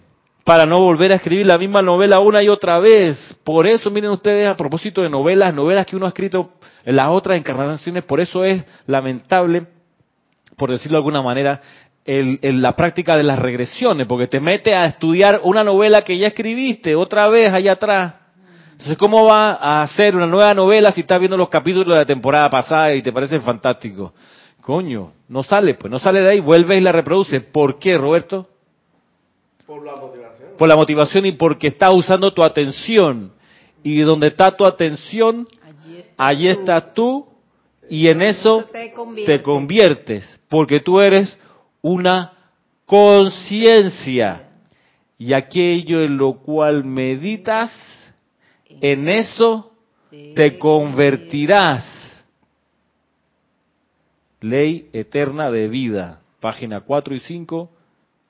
para 0.46 0.64
no 0.64 0.76
volver 0.76 1.10
a 1.10 1.16
escribir 1.16 1.44
la 1.44 1.58
misma 1.58 1.82
novela 1.82 2.20
una 2.20 2.40
y 2.40 2.48
otra 2.48 2.78
vez. 2.78 3.18
Por 3.42 3.66
eso, 3.66 3.90
miren 3.90 4.12
ustedes, 4.12 4.46
a 4.46 4.56
propósito 4.56 5.02
de 5.02 5.10
novelas, 5.10 5.52
novelas 5.52 5.84
que 5.86 5.96
uno 5.96 6.06
ha 6.06 6.10
escrito 6.10 6.52
en 6.84 6.94
las 6.94 7.08
otras 7.08 7.36
encarnaciones, 7.36 8.04
por 8.04 8.20
eso 8.20 8.44
es 8.44 8.62
lamentable, 8.86 9.66
por 10.56 10.70
decirlo 10.70 10.98
de 10.98 11.00
alguna 11.00 11.20
manera, 11.20 11.60
el, 12.04 12.38
la 12.62 12.76
práctica 12.76 13.16
de 13.16 13.24
las 13.24 13.40
regresiones, 13.40 14.06
porque 14.06 14.28
te 14.28 14.38
mete 14.38 14.72
a 14.72 14.84
estudiar 14.84 15.40
una 15.42 15.64
novela 15.64 16.02
que 16.02 16.16
ya 16.16 16.28
escribiste 16.28 16.94
otra 16.94 17.26
vez 17.26 17.52
allá 17.52 17.72
atrás. 17.72 18.14
Entonces, 18.70 18.96
¿cómo 18.98 19.26
va 19.26 19.54
a 19.54 19.82
hacer 19.82 20.14
una 20.14 20.28
nueva 20.28 20.54
novela 20.54 20.92
si 20.92 21.00
estás 21.00 21.18
viendo 21.18 21.36
los 21.36 21.48
capítulos 21.48 21.88
de 21.88 22.02
la 22.02 22.06
temporada 22.06 22.48
pasada 22.48 22.94
y 22.94 23.02
te 23.02 23.12
parece 23.12 23.40
fantástico? 23.40 24.14
Coño, 24.60 25.10
no 25.28 25.42
sale, 25.42 25.74
pues 25.74 25.90
no 25.90 25.98
sale 25.98 26.20
de 26.20 26.30
ahí, 26.30 26.40
vuelve 26.40 26.76
y 26.76 26.80
la 26.80 26.92
reproduce. 26.92 27.40
¿Por 27.40 27.80
qué, 27.80 27.98
Roberto? 27.98 28.46
Por 29.66 29.84
la. 29.84 29.94
Por 30.56 30.68
la 30.68 30.76
motivación 30.76 31.26
y 31.26 31.32
porque 31.32 31.68
estás 31.68 31.90
usando 31.94 32.32
tu 32.32 32.42
atención. 32.42 33.32
Y 33.82 34.00
donde 34.00 34.28
está 34.28 34.56
tu 34.56 34.66
atención, 34.66 35.46
allí 36.16 36.48
estás, 36.48 36.94
tú 36.94 37.26
y 37.88 38.08
en 38.08 38.22
eso 38.22 38.64
te 38.72 38.92
conviertes. 38.92 39.36
te 39.36 39.42
conviertes, 39.42 40.40
porque 40.48 40.80
tú 40.80 41.00
eres 41.00 41.38
una 41.82 42.32
conciencia. 42.84 44.50
Y 45.18 45.32
aquello 45.32 46.02
en 46.02 46.16
lo 46.16 46.38
cual 46.38 46.84
meditas 46.84 47.72
en 48.68 49.08
eso 49.08 49.72
te 50.34 50.58
convertirás. 50.58 51.84
Ley 54.40 54.90
eterna 54.92 55.50
de 55.50 55.68
vida, 55.68 56.20
página 56.40 56.80
4 56.80 57.14
y 57.14 57.20
5, 57.20 57.70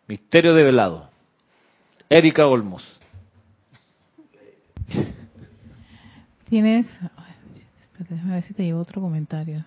misterio 0.07 0.55
de 0.55 0.63
velado. 0.63 1.16
Erika 2.09 2.47
Olmos. 2.47 2.85
Tienes, 6.49 6.87
déjame 8.09 8.35
ver 8.35 8.43
si 8.45 8.55
te 8.55 8.63
llevo 8.63 8.81
otro 8.81 9.03
comentario. 9.03 9.65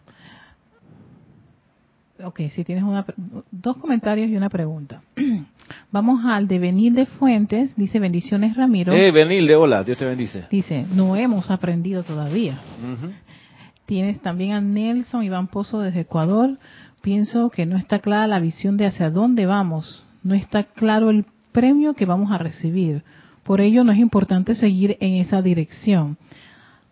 Ok, 2.24 2.42
si 2.52 2.64
tienes 2.64 2.84
una, 2.84 3.06
dos 3.52 3.78
comentarios 3.78 4.30
y 4.30 4.36
una 4.36 4.50
pregunta. 4.50 5.02
Vamos 5.92 6.26
al 6.26 6.48
de 6.48 7.06
Fuentes, 7.18 7.76
dice 7.76 8.00
bendiciones 8.00 8.56
Ramiro. 8.56 8.94
Eh, 8.94 9.12
de 9.12 9.56
hola, 9.56 9.84
Dios 9.84 9.98
te 9.98 10.06
bendice. 10.06 10.46
Dice, 10.50 10.86
no 10.94 11.16
hemos 11.16 11.50
aprendido 11.52 12.04
todavía. 12.04 12.60
Tienes 13.86 14.22
también 14.22 14.54
a 14.54 14.62
Nelson 14.62 15.24
Iván 15.24 15.48
Pozo 15.48 15.80
desde 15.80 16.02
Ecuador. 16.02 16.58
Pienso 17.02 17.50
que 17.50 17.66
no 17.66 17.78
está 17.78 18.00
clara 18.00 18.28
la 18.28 18.40
visión 18.40 18.78
de 18.78 18.86
hacia 18.86 19.10
dónde 19.10 19.46
vamos. 19.46 20.06
No 20.24 20.36
está 20.36 20.64
claro 20.64 21.10
el 21.10 21.26
premio 21.52 21.94
que 21.94 22.06
vamos 22.06 22.32
a 22.32 22.38
recibir. 22.38 23.04
Por 23.44 23.62
ello 23.62 23.84
no 23.84 23.92
es 23.92 24.00
importante 24.00 24.56
seguir 24.56 24.98
en 25.00 25.16
esa 25.16 25.42
dirección. 25.42 26.18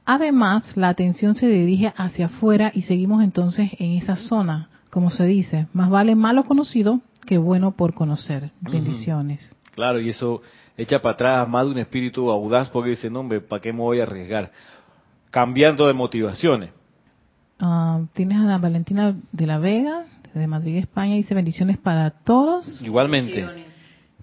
Además, 0.05 0.75
la 0.75 0.89
atención 0.89 1.35
se 1.35 1.47
dirige 1.47 1.93
hacia 1.97 2.27
afuera 2.27 2.71
y 2.73 2.83
seguimos 2.83 3.23
entonces 3.23 3.71
en 3.79 3.91
esa 3.91 4.15
zona 4.15 4.69
como 4.89 5.09
se 5.11 5.25
dice, 5.25 5.67
más 5.73 5.89
vale 5.89 6.15
malo 6.15 6.43
conocido 6.45 7.01
que 7.25 7.37
bueno 7.37 7.71
por 7.71 7.93
conocer. 7.93 8.51
Bendiciones. 8.61 9.55
Claro, 9.75 9.99
y 9.99 10.09
eso 10.09 10.41
echa 10.75 11.01
para 11.01 11.13
atrás 11.13 11.49
más 11.49 11.65
de 11.65 11.71
un 11.71 11.77
espíritu 11.77 12.31
audaz 12.31 12.69
porque 12.69 12.91
dice, 12.91 13.09
no, 13.09 13.19
hombre, 13.19 13.41
¿para 13.41 13.61
qué 13.61 13.73
me 13.73 13.79
voy 13.79 13.99
a 13.99 14.03
arriesgar? 14.03 14.51
Cambiando 15.29 15.87
de 15.87 15.93
motivaciones. 15.93 16.71
Ah, 17.59 18.01
tienes 18.13 18.39
a 18.39 18.57
Valentina 18.57 19.15
de 19.31 19.45
la 19.45 19.57
Vega, 19.57 20.05
de 20.33 20.47
Madrid, 20.47 20.77
España, 20.77 21.15
dice 21.15 21.35
bendiciones 21.35 21.77
para 21.77 22.09
todos. 22.09 22.81
Igualmente. 22.81 23.66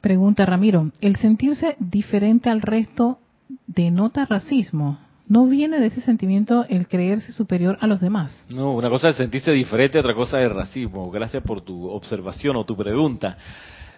Pregunta 0.05 0.45
Ramiro, 0.45 0.91
¿el 1.01 1.17
sentirse 1.17 1.77
diferente 1.79 2.51
al 2.51 2.61
resto 2.61 3.21
denota 3.67 4.27
racismo? 4.27 4.99
¿No 5.27 5.47
viene 5.47 5.81
de 5.81 5.87
ese 5.87 6.03
sentimiento 6.03 6.67
el 6.69 6.89
creerse 6.89 7.33
superior 7.33 7.79
a 7.81 7.87
los 7.87 8.03
demás? 8.03 8.45
No, 8.55 8.75
una 8.75 8.91
cosa 8.91 9.09
es 9.09 9.17
sentirse 9.17 9.51
diferente, 9.53 9.99
otra 9.99 10.15
cosa 10.15 10.43
es 10.43 10.53
racismo. 10.53 11.11
Gracias 11.11 11.43
por 11.43 11.63
tu 11.63 11.89
observación 11.89 12.55
o 12.57 12.67
tu 12.67 12.77
pregunta. 12.77 13.39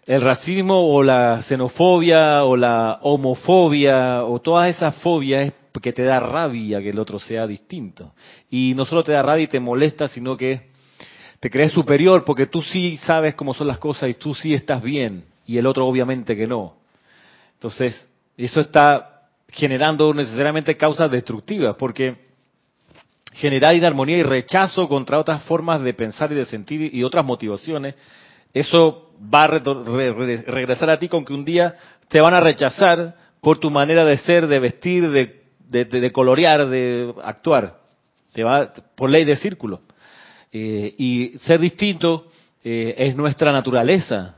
El 0.06 0.20
racismo 0.20 0.94
o 0.94 1.02
la 1.02 1.42
xenofobia 1.42 2.44
o 2.44 2.56
la 2.56 3.00
homofobia 3.02 4.22
o 4.22 4.40
todas 4.40 4.76
esas 4.76 4.94
fobias 5.02 5.48
es 5.48 5.54
que 5.82 5.92
te 5.92 6.04
da 6.04 6.20
rabia 6.20 6.80
que 6.80 6.90
el 6.90 7.00
otro 7.00 7.18
sea 7.18 7.48
distinto. 7.48 8.14
Y 8.48 8.74
no 8.76 8.84
solo 8.84 9.02
te 9.02 9.10
da 9.10 9.22
rabia 9.22 9.46
y 9.46 9.48
te 9.48 9.58
molesta, 9.58 10.06
sino 10.06 10.36
que 10.36 10.68
te 11.40 11.50
crees 11.50 11.72
superior 11.72 12.24
porque 12.24 12.46
tú 12.46 12.62
sí 12.62 12.96
sabes 12.98 13.34
cómo 13.34 13.54
son 13.54 13.66
las 13.66 13.78
cosas 13.78 14.08
y 14.08 14.14
tú 14.14 14.34
sí 14.34 14.54
estás 14.54 14.80
bien 14.84 15.34
y 15.46 15.58
el 15.58 15.66
otro 15.66 15.86
obviamente 15.86 16.36
que 16.36 16.46
no. 16.46 16.74
Entonces, 17.54 18.08
eso 18.36 18.60
está 18.60 19.22
generando 19.48 20.12
necesariamente 20.12 20.76
causas 20.76 21.10
destructivas 21.10 21.76
porque 21.76 22.16
generar 23.32 23.74
inarmonía 23.74 24.18
y 24.18 24.22
rechazo 24.22 24.88
contra 24.88 25.18
otras 25.18 25.42
formas 25.44 25.82
de 25.82 25.94
pensar 25.94 26.32
y 26.32 26.36
de 26.36 26.46
sentir 26.46 26.94
y 26.94 27.04
otras 27.04 27.24
motivaciones, 27.24 27.94
eso 28.52 29.10
va 29.32 29.44
a 29.44 29.46
regresar 29.46 30.90
a 30.90 30.98
ti 30.98 31.08
con 31.08 31.24
que 31.24 31.32
un 31.32 31.44
día 31.44 31.74
te 32.08 32.20
van 32.20 32.34
a 32.34 32.40
rechazar 32.40 33.14
por 33.40 33.58
tu 33.58 33.70
manera 33.70 34.04
de 34.04 34.16
ser, 34.16 34.46
de 34.46 34.58
vestir, 34.58 35.10
de, 35.10 35.84
de 35.84 36.12
colorear, 36.12 36.68
de 36.68 37.14
actuar. 37.22 37.80
Te 38.32 38.42
va 38.42 38.72
por 38.94 39.10
ley 39.10 39.24
de 39.24 39.36
círculo. 39.36 39.80
Eh, 40.52 40.94
y 40.96 41.38
ser 41.40 41.60
distinto 41.60 42.26
eh, 42.64 42.94
es 42.96 43.14
nuestra 43.16 43.52
naturaleza. 43.52 44.35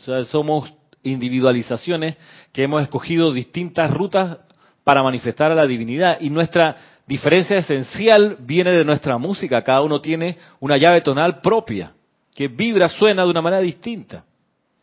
O 0.00 0.04
sea, 0.04 0.24
somos 0.24 0.72
individualizaciones 1.02 2.16
que 2.52 2.62
hemos 2.62 2.82
escogido 2.82 3.32
distintas 3.32 3.92
rutas 3.92 4.38
para 4.82 5.02
manifestar 5.02 5.52
a 5.52 5.54
la 5.54 5.66
divinidad. 5.66 6.18
Y 6.20 6.30
nuestra 6.30 6.76
diferencia 7.06 7.58
esencial 7.58 8.36
viene 8.40 8.72
de 8.72 8.84
nuestra 8.84 9.18
música. 9.18 9.62
Cada 9.62 9.82
uno 9.82 10.00
tiene 10.00 10.38
una 10.58 10.76
llave 10.78 11.02
tonal 11.02 11.40
propia, 11.40 11.92
que 12.34 12.48
vibra, 12.48 12.88
suena 12.88 13.24
de 13.24 13.30
una 13.30 13.42
manera 13.42 13.60
distinta. 13.60 14.24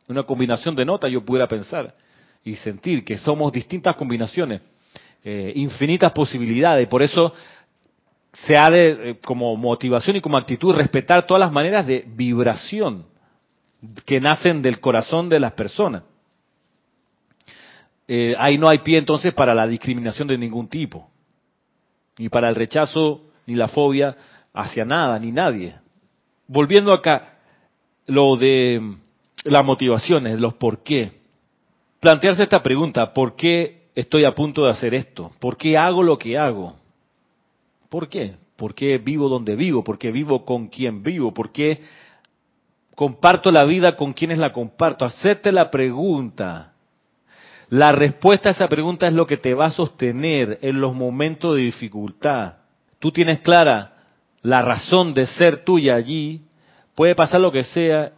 Una 0.07 0.23
combinación 0.23 0.75
de 0.75 0.85
notas, 0.85 1.11
yo 1.11 1.25
pudiera 1.25 1.47
pensar 1.47 1.93
y 2.43 2.55
sentir 2.55 3.03
que 3.03 3.17
somos 3.17 3.51
distintas 3.51 3.95
combinaciones, 3.95 4.61
eh, 5.23 5.51
infinitas 5.55 6.11
posibilidades. 6.11 6.87
Por 6.87 7.01
eso 7.01 7.33
se 8.45 8.55
ha 8.55 8.69
de, 8.69 8.89
eh, 8.89 9.15
como 9.25 9.55
motivación 9.57 10.15
y 10.15 10.21
como 10.21 10.37
actitud, 10.37 10.75
respetar 10.75 11.25
todas 11.25 11.41
las 11.41 11.51
maneras 11.51 11.85
de 11.87 12.05
vibración 12.07 13.16
que 14.05 14.19
nacen 14.19 14.61
del 14.61 14.79
corazón 14.79 15.29
de 15.29 15.39
las 15.39 15.53
personas. 15.53 16.03
Eh, 18.07 18.35
ahí 18.39 18.57
no 18.57 18.69
hay 18.69 18.79
pie 18.79 18.97
entonces 18.97 19.33
para 19.33 19.53
la 19.53 19.67
discriminación 19.67 20.27
de 20.27 20.37
ningún 20.37 20.69
tipo, 20.69 21.09
ni 22.17 22.29
para 22.29 22.49
el 22.49 22.55
rechazo, 22.55 23.21
ni 23.45 23.55
la 23.55 23.67
fobia 23.67 24.15
hacia 24.53 24.85
nada, 24.85 25.19
ni 25.19 25.31
nadie. 25.31 25.75
Volviendo 26.47 26.93
acá, 26.93 27.37
lo 28.05 28.37
de 28.37 28.81
las 29.43 29.65
motivaciones, 29.65 30.39
los 30.39 30.53
por 30.53 30.83
qué. 30.83 31.11
Plantearse 31.99 32.43
esta 32.43 32.63
pregunta, 32.63 33.13
¿por 33.13 33.35
qué 33.35 33.89
estoy 33.93 34.23
a 34.25 34.33
punto 34.33 34.63
de 34.63 34.71
hacer 34.71 34.93
esto? 34.93 35.31
¿Por 35.39 35.57
qué 35.57 35.77
hago 35.77 36.03
lo 36.03 36.17
que 36.17 36.37
hago? 36.37 36.75
¿Por 37.89 38.07
qué? 38.07 38.35
¿Por 38.55 38.73
qué 38.73 38.97
vivo 38.97 39.29
donde 39.29 39.55
vivo? 39.55 39.83
¿Por 39.83 39.97
qué 39.97 40.11
vivo 40.11 40.45
con 40.45 40.67
quien 40.67 41.03
vivo? 41.03 41.33
¿Por 41.33 41.51
qué 41.51 41.81
comparto 42.97 43.51
la 43.51 43.63
vida 43.63 43.95
con 43.95 44.11
quienes 44.11 44.39
la 44.39 44.51
comparto? 44.51 45.05
Hacerte 45.05 45.51
la 45.51 45.69
pregunta. 45.69 46.73
La 47.69 47.91
respuesta 47.91 48.49
a 48.49 48.53
esa 48.53 48.67
pregunta 48.67 49.05
es 49.05 49.13
lo 49.13 49.27
que 49.27 49.37
te 49.37 49.53
va 49.53 49.67
a 49.67 49.69
sostener 49.69 50.57
en 50.63 50.81
los 50.81 50.95
momentos 50.95 51.55
de 51.55 51.61
dificultad. 51.61 52.55
Tú 52.97 53.11
tienes 53.11 53.41
clara 53.41 53.93
la 54.41 54.63
razón 54.63 55.13
de 55.13 55.27
ser 55.27 55.63
tuya 55.63 55.93
allí, 55.93 56.41
puede 56.95 57.13
pasar 57.13 57.39
lo 57.39 57.51
que 57.51 57.65
sea 57.65 58.13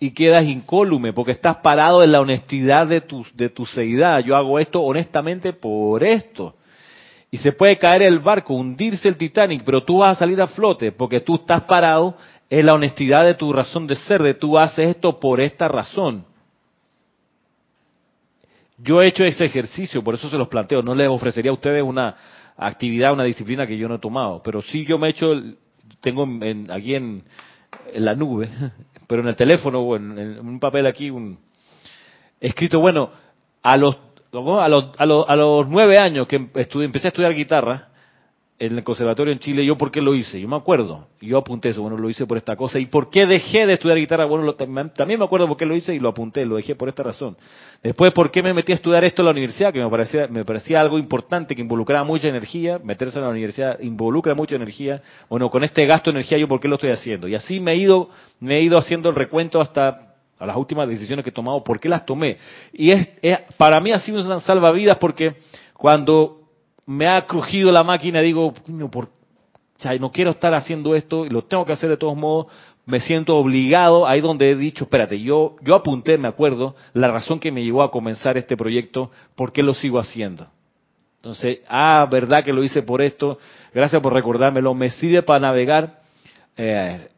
y 0.00 0.10
quedas 0.10 0.42
incólume 0.42 1.12
porque 1.12 1.30
estás 1.30 1.58
parado 1.58 2.02
en 2.02 2.10
la 2.10 2.20
honestidad 2.20 2.88
de 2.88 3.02
tu, 3.02 3.24
de 3.34 3.50
tu 3.50 3.64
seidad. 3.66 4.18
Yo 4.18 4.34
hago 4.34 4.58
esto 4.58 4.82
honestamente 4.82 5.52
por 5.52 6.02
esto 6.02 6.56
y 7.30 7.36
se 7.36 7.52
puede 7.52 7.78
caer 7.78 8.02
el 8.02 8.18
barco, 8.18 8.52
hundirse 8.52 9.06
el 9.06 9.16
Titanic, 9.16 9.62
pero 9.64 9.84
tú 9.84 9.98
vas 9.98 10.10
a 10.10 10.14
salir 10.16 10.42
a 10.42 10.48
flote 10.48 10.90
porque 10.90 11.20
tú 11.20 11.36
estás 11.36 11.62
parado 11.62 12.16
en 12.52 12.66
la 12.66 12.74
honestidad 12.74 13.24
de 13.24 13.32
tu 13.32 13.50
razón 13.50 13.86
de 13.86 13.96
ser, 13.96 14.22
de 14.22 14.34
tú 14.34 14.58
haces 14.58 14.90
esto 14.90 15.18
por 15.18 15.40
esta 15.40 15.68
razón. 15.68 16.26
Yo 18.76 19.00
he 19.00 19.08
hecho 19.08 19.24
ese 19.24 19.46
ejercicio, 19.46 20.04
por 20.04 20.16
eso 20.16 20.28
se 20.28 20.36
los 20.36 20.48
planteo. 20.48 20.82
No 20.82 20.94
les 20.94 21.08
ofrecería 21.08 21.50
a 21.50 21.54
ustedes 21.54 21.82
una 21.82 22.14
actividad, 22.58 23.14
una 23.14 23.24
disciplina 23.24 23.66
que 23.66 23.78
yo 23.78 23.88
no 23.88 23.94
he 23.94 24.00
tomado, 24.00 24.42
pero 24.44 24.60
sí 24.60 24.84
yo 24.84 24.98
me 24.98 25.06
he 25.06 25.10
hecho, 25.12 25.32
tengo 26.02 26.28
aquí 26.68 26.94
en, 26.94 27.24
la 27.94 28.14
nube, 28.14 28.50
pero 29.06 29.22
en 29.22 29.28
el 29.28 29.36
teléfono 29.36 29.80
o 29.80 29.96
en, 29.96 30.18
en 30.18 30.46
un 30.46 30.60
papel 30.60 30.86
aquí, 30.86 31.08
un 31.08 31.38
escrito, 32.38 32.80
bueno, 32.80 33.12
a 33.62 33.78
los 33.78 33.96
a 34.30 34.68
los, 34.68 34.90
a, 34.98 35.06
los, 35.06 35.26
a 35.26 35.36
los 35.36 35.68
nueve 35.68 35.96
años 35.98 36.28
que 36.28 36.36
empecé 36.36 37.08
a 37.08 37.10
estudiar 37.10 37.34
guitarra 37.34 37.91
en 38.66 38.78
el 38.78 38.84
conservatorio 38.84 39.32
en 39.32 39.40
Chile, 39.40 39.66
¿yo 39.66 39.76
por 39.76 39.90
qué 39.90 40.00
lo 40.00 40.14
hice? 40.14 40.40
Yo 40.40 40.46
me 40.46 40.54
acuerdo, 40.54 41.08
yo 41.20 41.36
apunté 41.36 41.70
eso, 41.70 41.82
bueno, 41.82 41.98
lo 41.98 42.08
hice 42.08 42.26
por 42.26 42.36
esta 42.36 42.54
cosa. 42.54 42.78
¿Y 42.78 42.86
por 42.86 43.10
qué 43.10 43.26
dejé 43.26 43.66
de 43.66 43.72
estudiar 43.72 43.98
guitarra? 43.98 44.24
Bueno, 44.24 44.54
también 44.54 45.18
me 45.18 45.24
acuerdo 45.24 45.48
por 45.48 45.56
qué 45.56 45.66
lo 45.66 45.74
hice 45.74 45.92
y 45.92 45.98
lo 45.98 46.10
apunté, 46.10 46.44
lo 46.44 46.54
dejé 46.54 46.76
por 46.76 46.88
esta 46.88 47.02
razón. 47.02 47.36
Después, 47.82 48.12
¿por 48.12 48.30
qué 48.30 48.40
me 48.40 48.54
metí 48.54 48.70
a 48.70 48.76
estudiar 48.76 49.02
esto 49.02 49.22
en 49.22 49.26
la 49.26 49.32
universidad? 49.32 49.72
Que 49.72 49.80
me 49.80 49.90
parecía, 49.90 50.28
me 50.28 50.44
parecía 50.44 50.80
algo 50.80 50.96
importante, 50.96 51.56
que 51.56 51.60
involucraba 51.60 52.04
mucha 52.04 52.28
energía, 52.28 52.78
meterse 52.84 53.18
en 53.18 53.24
la 53.24 53.30
universidad 53.30 53.80
involucra 53.80 54.32
mucha 54.36 54.54
energía. 54.54 55.02
Bueno, 55.28 55.50
con 55.50 55.64
este 55.64 55.84
gasto 55.84 56.12
de 56.12 56.18
energía, 56.18 56.38
¿yo 56.38 56.46
por 56.46 56.60
qué 56.60 56.68
lo 56.68 56.76
estoy 56.76 56.90
haciendo? 56.92 57.26
Y 57.26 57.34
así 57.34 57.58
me 57.58 57.72
he 57.72 57.76
ido, 57.78 58.10
me 58.38 58.58
he 58.58 58.62
ido 58.62 58.78
haciendo 58.78 59.08
el 59.08 59.16
recuento 59.16 59.60
hasta 59.60 60.14
a 60.38 60.46
las 60.46 60.56
últimas 60.56 60.88
decisiones 60.88 61.24
que 61.24 61.30
he 61.30 61.32
tomado, 61.32 61.64
¿por 61.64 61.80
qué 61.80 61.88
las 61.88 62.06
tomé? 62.06 62.38
Y 62.72 62.90
es, 62.90 63.10
para 63.56 63.80
mí 63.80 63.90
ha 63.90 63.98
sido 63.98 64.24
una 64.24 64.38
salvavidas 64.38 64.98
porque 64.98 65.34
cuando 65.74 66.41
me 66.86 67.06
ha 67.06 67.26
crujido 67.26 67.70
la 67.70 67.82
máquina 67.82 68.20
digo, 68.20 68.52
por, 68.90 69.08
no 69.98 70.12
quiero 70.12 70.30
estar 70.30 70.54
haciendo 70.54 70.94
esto 70.94 71.24
y 71.26 71.30
lo 71.30 71.42
tengo 71.42 71.64
que 71.64 71.72
hacer 71.72 71.90
de 71.90 71.96
todos 71.96 72.16
modos, 72.16 72.46
me 72.84 73.00
siento 73.00 73.36
obligado, 73.36 74.06
ahí 74.06 74.20
donde 74.20 74.50
he 74.50 74.56
dicho, 74.56 74.84
espérate, 74.84 75.20
yo, 75.20 75.56
yo 75.62 75.74
apunté, 75.74 76.18
me 76.18 76.28
acuerdo, 76.28 76.74
la 76.94 77.08
razón 77.08 77.38
que 77.38 77.52
me 77.52 77.62
llevó 77.62 77.82
a 77.82 77.90
comenzar 77.90 78.36
este 78.36 78.56
proyecto, 78.56 79.10
¿por 79.36 79.52
qué 79.52 79.62
lo 79.62 79.72
sigo 79.72 79.98
haciendo? 79.98 80.48
Entonces, 81.16 81.60
ah, 81.68 82.06
verdad 82.10 82.42
que 82.44 82.52
lo 82.52 82.64
hice 82.64 82.82
por 82.82 83.00
esto, 83.00 83.38
gracias 83.72 84.02
por 84.02 84.12
recordármelo, 84.12 84.74
me 84.74 84.90
sirve 84.90 85.22
para 85.22 85.38
navegar 85.38 86.00
eh, 86.56 87.08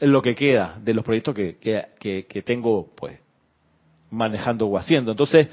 lo 0.00 0.20
que 0.22 0.34
queda 0.34 0.76
de 0.82 0.94
los 0.94 1.04
proyectos 1.04 1.34
que, 1.34 1.56
que, 1.58 2.42
tengo 2.42 2.88
pues 2.96 3.18
manejando 4.10 4.66
o 4.66 4.76
haciendo. 4.76 5.12
Entonces, 5.12 5.48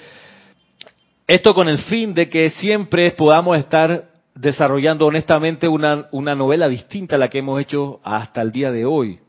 esto 1.28 1.54
con 1.54 1.68
el 1.70 1.80
fin 1.80 2.14
de 2.14 2.30
que 2.30 2.50
siempre 2.50 3.12
podamos 3.12 3.58
estar 3.58 4.10
desarrollando 4.36 5.06
honestamente 5.06 5.68
una, 5.68 6.08
una 6.12 6.36
novela 6.36 6.68
distinta 6.68 7.16
a 7.16 7.20
la 7.20 7.30
que 7.30 7.40
hemos 7.40 7.62
hecho 7.62 8.00
hasta 8.04 8.42
el 8.42 8.52
día 8.52 8.72
de 8.72 8.86
hoy. 8.86 9.20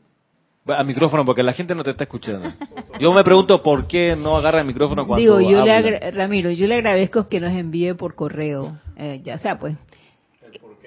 A 0.67 0.83
micrófono, 0.83 1.23
porque 1.23 1.43
la 1.43 1.53
gente 1.53 1.73
no 1.73 1.81
te 1.81 1.91
está 1.91 2.03
escuchando. 2.03 2.51
Yo 2.99 3.13
me 3.13 3.23
pregunto 3.23 3.63
por 3.63 3.87
qué 3.87 4.17
no 4.17 4.35
agarra 4.35 4.59
el 4.59 4.67
micrófono 4.67 5.07
cuando 5.07 5.21
Digo, 5.21 5.39
yo 5.39 5.63
le 5.63 6.11
Ramiro, 6.11 6.51
yo 6.51 6.67
le 6.67 6.75
agradezco 6.75 7.29
que 7.29 7.39
nos 7.39 7.53
envíe 7.53 7.93
por 7.93 8.15
correo, 8.15 8.77
eh, 8.97 9.21
ya 9.23 9.39
sea 9.39 9.57
pues, 9.57 9.77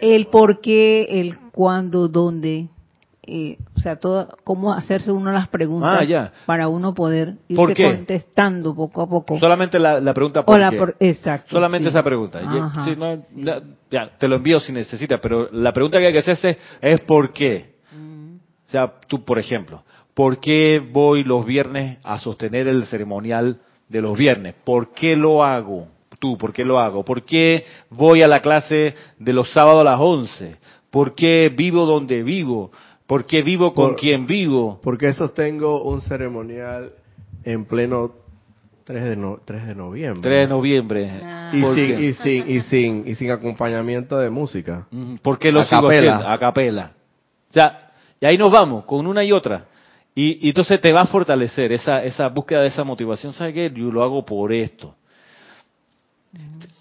el 0.02 0.26
por 0.26 0.60
qué, 0.60 1.20
el 1.20 1.38
cuándo, 1.50 2.08
dónde, 2.08 2.68
o 3.26 3.80
sea, 3.80 3.96
todo, 3.96 4.36
cómo 4.44 4.72
hacerse 4.72 5.12
uno 5.12 5.30
las 5.30 5.48
preguntas 5.48 6.08
ah, 6.10 6.32
para 6.46 6.68
uno 6.68 6.94
poder 6.94 7.34
irse 7.48 7.84
contestando 7.84 8.74
poco 8.74 9.02
a 9.02 9.08
poco. 9.08 9.38
Solamente 9.38 9.78
la, 9.78 10.14
pregunta 10.14 10.44
por, 10.44 10.96
exacto. 10.98 11.50
Solamente 11.50 11.88
esa 11.88 12.02
pregunta. 12.02 12.40
Ya, 13.90 14.10
te 14.18 14.28
lo 14.28 14.36
envío 14.36 14.58
si 14.60 14.72
necesitas, 14.72 15.20
pero 15.20 15.50
la 15.52 15.72
pregunta 15.72 15.98
que 15.98 16.06
hay 16.06 16.12
que 16.12 16.20
hacerse 16.20 16.58
es 16.80 17.00
¿por 17.02 17.32
qué? 17.32 17.74
Mm. 17.92 18.36
O 18.66 18.70
sea, 18.70 18.92
tú, 19.06 19.24
por 19.24 19.38
ejemplo, 19.38 19.82
¿por 20.14 20.38
qué 20.38 20.80
voy 20.80 21.22
los 21.22 21.44
viernes 21.44 21.98
a 22.04 22.18
sostener 22.18 22.68
el 22.68 22.86
ceremonial 22.86 23.58
de 23.88 24.00
los 24.00 24.16
viernes? 24.16 24.54
¿Por 24.64 24.92
qué 24.92 25.14
lo 25.14 25.44
hago? 25.44 25.88
Tú, 26.18 26.36
¿por 26.36 26.52
qué 26.52 26.64
lo 26.64 26.78
hago? 26.78 27.04
¿Por 27.04 27.24
qué 27.24 27.64
voy 27.90 28.22
a 28.22 28.28
la 28.28 28.40
clase 28.40 28.94
de 29.18 29.32
los 29.32 29.52
sábados 29.52 29.82
a 29.82 29.84
las 29.84 30.00
11? 30.00 30.56
¿Por 30.90 31.14
qué 31.14 31.52
vivo 31.54 31.86
donde 31.86 32.22
vivo? 32.22 32.72
¿Por 33.10 33.26
qué 33.26 33.42
vivo 33.42 33.74
con 33.74 33.94
quien 33.94 34.24
vivo? 34.24 34.78
Porque 34.84 35.12
sostengo 35.14 35.82
un 35.82 36.00
ceremonial 36.00 36.92
en 37.42 37.64
pleno 37.64 38.12
3 38.84 39.02
de, 39.02 39.36
3 39.44 39.66
de 39.66 39.74
noviembre. 39.74 40.22
3 40.22 40.38
de 40.42 40.46
noviembre. 40.46 41.10
Ah. 41.20 41.50
Y, 41.52 41.60
sin, 41.74 42.04
y, 42.04 42.12
sin, 42.12 42.48
y, 42.48 42.60
sin, 42.60 43.08
y 43.08 43.16
sin 43.16 43.32
acompañamiento 43.32 44.16
de 44.16 44.30
música. 44.30 44.86
¿Por 45.22 45.40
qué 45.40 45.50
lo 45.50 45.62
a 45.62 45.64
sigo 45.64 45.88
capela. 45.88 46.32
A 46.32 46.38
capela. 46.38 46.92
Ya, 47.50 47.90
y 48.20 48.26
ahí 48.26 48.38
nos 48.38 48.52
vamos, 48.52 48.84
con 48.84 49.04
una 49.04 49.24
y 49.24 49.32
otra. 49.32 49.64
Y, 50.14 50.46
y, 50.46 50.50
entonces 50.50 50.80
te 50.80 50.92
va 50.92 51.00
a 51.00 51.06
fortalecer 51.06 51.72
esa, 51.72 52.04
esa 52.04 52.28
búsqueda 52.28 52.60
de 52.60 52.68
esa 52.68 52.84
motivación. 52.84 53.32
¿Sabes 53.32 53.54
qué? 53.54 53.72
Yo 53.74 53.90
lo 53.90 54.04
hago 54.04 54.24
por 54.24 54.52
esto 54.52 54.94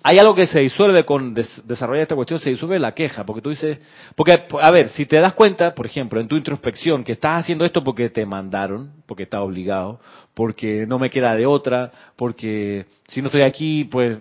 hay 0.01 0.17
algo 0.17 0.33
que 0.33 0.47
se 0.47 0.59
disuelve 0.59 1.05
con 1.05 1.33
desarrollar 1.33 2.03
esta 2.03 2.15
cuestión, 2.15 2.39
se 2.39 2.51
disuelve 2.51 2.79
la 2.79 2.93
queja, 2.93 3.25
porque 3.25 3.41
tú 3.41 3.49
dices, 3.49 3.79
porque, 4.15 4.33
a 4.61 4.71
ver, 4.71 4.89
si 4.89 5.05
te 5.05 5.17
das 5.17 5.33
cuenta, 5.33 5.75
por 5.75 5.85
ejemplo, 5.85 6.21
en 6.21 6.27
tu 6.27 6.37
introspección, 6.37 7.03
que 7.03 7.13
estás 7.13 7.43
haciendo 7.43 7.65
esto 7.65 7.83
porque 7.83 8.09
te 8.09 8.25
mandaron, 8.25 8.91
porque 9.05 9.23
estás 9.23 9.41
obligado, 9.41 9.99
porque 10.33 10.85
no 10.87 10.99
me 10.99 11.09
queda 11.09 11.35
de 11.35 11.45
otra, 11.45 11.91
porque 12.15 12.85
si 13.09 13.21
no 13.21 13.27
estoy 13.27 13.41
aquí, 13.41 13.83
pues 13.85 14.19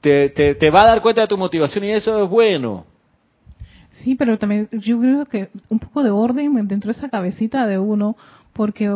te, 0.00 0.30
te, 0.30 0.54
te 0.54 0.70
va 0.70 0.82
a 0.82 0.86
dar 0.86 1.02
cuenta 1.02 1.22
de 1.22 1.28
tu 1.28 1.36
motivación 1.36 1.84
y 1.84 1.92
eso 1.92 2.24
es 2.24 2.30
bueno. 2.30 2.86
Sí, 4.02 4.14
pero 4.14 4.38
también 4.38 4.68
yo 4.72 4.98
creo 4.98 5.26
que 5.26 5.50
un 5.68 5.78
poco 5.78 6.02
de 6.02 6.10
orden 6.10 6.66
dentro 6.66 6.90
de 6.90 6.98
esa 6.98 7.10
cabecita 7.10 7.66
de 7.66 7.78
uno, 7.78 8.16
porque 8.54 8.90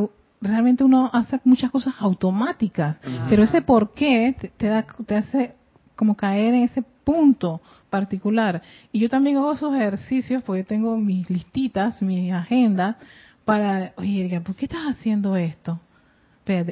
realmente 0.45 0.85
uno 0.85 1.11
hace 1.13 1.41
muchas 1.45 1.71
cosas 1.71 1.95
automáticas, 1.99 2.97
pero 3.29 3.43
ese 3.43 3.63
por 3.63 3.93
qué 3.95 4.35
te, 4.57 4.67
da, 4.67 4.87
te 5.07 5.17
hace 5.17 5.55
como 5.97 6.17
caer 6.17 6.55
en 6.55 6.63
ese 6.65 6.83
punto 7.05 7.61
particular. 7.91 8.63
Y 8.93 8.99
yo 9.01 9.09
también 9.09 9.37
hago 9.37 9.53
esos 9.53 9.75
ejercicios 9.75 10.43
porque 10.43 10.65
tengo 10.65 10.97
mis 10.97 11.29
listitas, 11.31 12.01
mi 12.03 12.31
agenda, 12.31 12.97
para, 13.45 13.93
oye, 13.97 14.41
¿por 14.41 14.55
qué 14.55 14.67
estás 14.67 14.87
haciendo 14.89 15.37
esto? 15.37 15.79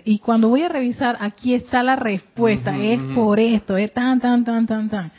Y 0.05 0.19
cuando 0.19 0.49
voy 0.51 0.63
a 0.63 0.69
revisar, 0.69 1.17
aquí 1.21 1.55
está 1.55 1.83
la 1.83 1.97
respuesta, 1.97 2.77
es 2.77 3.01
por 3.15 3.41
esto, 3.41 3.79
es 3.79 3.91
tan, 3.93 4.21
tan, 4.21 4.45
tan, 4.45 4.67
tan, 4.67 4.91
tan. 4.91 5.11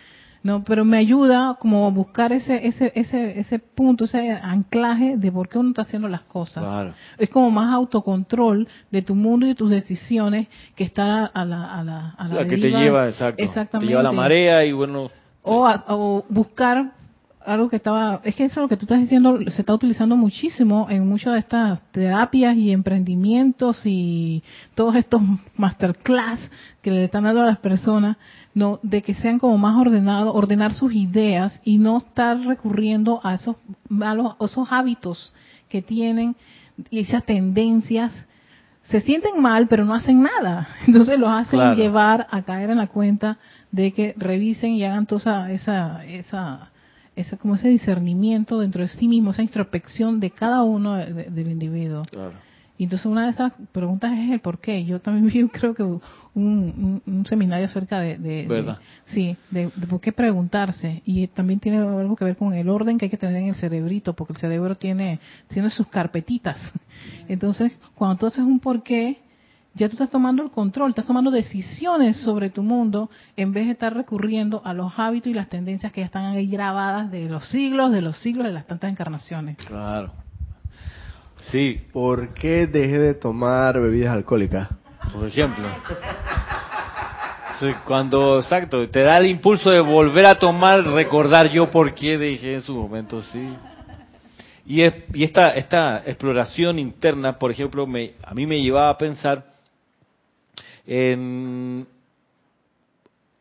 No, 0.43 0.61
pero 0.63 0.83
me 0.83 0.97
ayuda 0.97 1.55
como 1.57 1.89
buscar 1.91 2.33
ese 2.33 2.67
ese 2.67 2.91
ese 2.95 3.39
ese 3.39 3.59
punto, 3.59 4.03
ese 4.03 4.29
anclaje 4.29 5.15
de 5.15 5.31
por 5.31 5.47
qué 5.47 5.57
uno 5.57 5.69
está 5.69 5.83
haciendo 5.83 6.09
las 6.09 6.23
cosas. 6.23 6.93
Es 7.17 7.29
como 7.29 7.49
más 7.49 7.73
autocontrol 7.73 8.67
de 8.91 9.01
tu 9.01 9.15
mundo 9.15 9.45
y 9.45 9.49
de 9.49 9.55
tus 9.55 9.69
decisiones 9.69 10.47
que 10.75 10.83
estar 10.83 11.31
a 11.33 11.45
la 11.45 11.73
a 11.73 11.83
la 11.83 12.09
a 12.17 12.27
la, 12.27 12.45
que 12.45 12.57
te 12.57 12.71
lleva, 12.71 13.07
exacto. 13.07 13.41
Exactamente. 13.41 13.87
Te 13.87 13.91
lleva 13.91 14.03
la 14.03 14.11
marea 14.11 14.65
y 14.65 14.73
bueno. 14.73 15.09
O, 15.43 15.65
o 15.87 16.25
buscar 16.29 16.91
algo 17.45 17.69
que 17.69 17.75
estaba, 17.75 18.21
es 18.23 18.35
que 18.35 18.45
eso 18.45 18.61
lo 18.61 18.67
que 18.67 18.77
tú 18.77 18.85
estás 18.85 18.99
diciendo 18.99 19.39
se 19.47 19.61
está 19.61 19.73
utilizando 19.73 20.15
muchísimo 20.15 20.87
en 20.89 21.07
muchas 21.07 21.33
de 21.33 21.39
estas 21.39 21.81
terapias 21.91 22.55
y 22.55 22.71
emprendimientos 22.71 23.81
y 23.85 24.43
todos 24.75 24.95
estos 24.95 25.21
masterclass 25.55 26.49
que 26.81 26.91
le 26.91 27.03
están 27.05 27.23
dando 27.23 27.41
a 27.41 27.45
las 27.45 27.59
personas, 27.59 28.17
no, 28.53 28.79
de 28.83 29.01
que 29.01 29.15
sean 29.15 29.39
como 29.39 29.57
más 29.57 29.75
ordenados, 29.75 30.35
ordenar 30.35 30.73
sus 30.73 30.93
ideas 30.93 31.59
y 31.63 31.77
no 31.77 31.97
estar 31.97 32.39
recurriendo 32.39 33.19
a 33.23 33.33
esos 33.33 33.55
malos, 33.89 34.35
esos 34.39 34.67
hábitos 34.71 35.33
que 35.69 35.81
tienen 35.81 36.35
y 36.89 36.99
esas 36.99 37.25
tendencias. 37.25 38.11
Se 38.83 39.01
sienten 39.01 39.41
mal, 39.41 39.67
pero 39.67 39.85
no 39.85 39.95
hacen 39.95 40.21
nada. 40.21 40.67
Entonces 40.87 41.17
los 41.19 41.29
hacen 41.29 41.75
llevar 41.75 42.27
a 42.29 42.41
caer 42.43 42.69
en 42.69 42.77
la 42.77 42.87
cuenta 42.87 43.37
de 43.71 43.91
que 43.91 44.13
revisen 44.17 44.71
y 44.71 44.83
hagan 44.83 45.07
toda 45.07 45.51
esa, 45.51 46.05
esa 46.05 46.69
ese, 47.15 47.37
como 47.37 47.55
ese 47.55 47.69
discernimiento 47.69 48.59
dentro 48.59 48.81
de 48.81 48.87
sí 48.87 49.07
mismo, 49.07 49.31
esa 49.31 49.41
introspección 49.41 50.19
de 50.19 50.31
cada 50.31 50.63
uno 50.63 50.95
del 50.95 51.51
individuo. 51.51 52.03
Y 52.83 52.85
entonces 52.85 53.05
una 53.05 53.23
de 53.23 53.29
esas 53.29 53.53
preguntas 53.71 54.11
es 54.11 54.29
el 54.29 54.41
por 54.41 54.59
qué. 54.59 54.83
Yo 54.83 54.99
también 54.99 55.27
vi, 55.33 55.47
creo 55.47 55.73
que 55.73 55.83
un, 55.83 56.01
un, 57.05 57.25
seminario 57.25 57.65
acerca 57.65 58.01
de, 58.01 58.17
de, 58.17 58.75
sí, 59.05 59.37
de, 59.51 59.69
por 59.89 60.01
qué 60.01 60.11
preguntarse. 60.11 61.01
Y 61.05 61.27
también 61.27 61.61
tiene 61.61 61.77
algo 61.77 62.17
que 62.17 62.25
ver 62.25 62.35
con 62.35 62.53
el 62.53 62.67
orden 62.67 62.97
que 62.97 63.05
hay 63.05 63.09
que 63.09 63.15
tener 63.15 63.37
en 63.37 63.47
el 63.47 63.55
cerebrito, 63.55 64.13
porque 64.13 64.33
el 64.33 64.39
cerebro 64.39 64.75
tiene, 64.75 65.21
tiene 65.47 65.69
sus 65.69 65.87
carpetitas. 65.87 66.57
Entonces, 67.29 67.71
cuando 67.95 68.17
tú 68.17 68.25
haces 68.25 68.43
un 68.43 68.59
por 68.59 68.83
qué, 68.83 69.21
ya 69.75 69.87
tú 69.87 69.93
estás 69.93 70.09
tomando 70.09 70.43
el 70.43 70.51
control, 70.51 70.89
estás 70.89 71.07
tomando 71.07 71.31
decisiones 71.31 72.17
sobre 72.17 72.49
tu 72.49 72.63
mundo 72.63 73.09
en 73.37 73.53
vez 73.53 73.67
de 73.67 73.71
estar 73.71 73.93
recurriendo 73.93 74.61
a 74.65 74.73
los 74.73 74.99
hábitos 74.99 75.31
y 75.31 75.33
las 75.33 75.47
tendencias 75.47 75.93
que 75.93 76.01
ya 76.01 76.05
están 76.07 76.25
ahí 76.25 76.47
grabadas 76.47 77.09
de 77.11 77.29
los 77.29 77.47
siglos, 77.47 77.93
de 77.93 78.01
los 78.01 78.17
siglos, 78.17 78.45
de 78.45 78.51
las 78.51 78.67
tantas 78.67 78.91
encarnaciones. 78.91 79.55
Claro. 79.55 80.22
Sí. 81.51 81.81
¿Por 81.91 82.33
qué 82.33 82.67
dejé 82.67 82.99
de 82.99 83.13
tomar 83.13 83.79
bebidas 83.79 84.13
alcohólicas? 84.13 84.69
Por 85.11 85.27
ejemplo. 85.27 85.65
cuando, 87.85 88.39
exacto, 88.39 88.87
te 88.89 89.01
da 89.01 89.17
el 89.17 89.27
impulso 89.27 89.69
de 89.69 89.79
volver 89.79 90.25
a 90.25 90.35
tomar, 90.35 90.83
recordar 90.83 91.49
yo 91.49 91.69
por 91.69 91.93
qué 91.93 92.17
dije 92.17 92.55
en 92.55 92.61
su 92.61 92.75
momento, 92.75 93.21
sí. 93.21 93.55
Y, 94.65 94.81
es, 94.81 94.93
y 95.13 95.23
esta, 95.23 95.49
esta 95.49 96.03
exploración 96.05 96.79
interna, 96.79 97.37
por 97.37 97.51
ejemplo, 97.51 97.85
me, 97.85 98.13
a 98.23 98.33
mí 98.33 98.45
me 98.45 98.61
llevaba 98.61 98.89
a 98.89 98.97
pensar 98.97 99.43
en, 100.87 101.85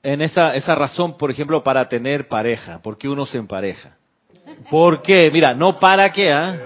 en 0.03 0.23
esa, 0.23 0.55
esa 0.55 0.75
razón, 0.75 1.17
por 1.17 1.31
ejemplo, 1.31 1.63
para 1.63 1.87
tener 1.87 2.29
pareja. 2.29 2.81
¿Por 2.81 2.99
qué 2.99 3.09
uno 3.09 3.25
se 3.25 3.39
empareja? 3.39 3.97
¿Por 4.69 5.01
qué? 5.03 5.31
Mira, 5.33 5.55
no 5.55 5.79
para 5.79 6.11
qué, 6.11 6.33
¿ah? 6.33 6.57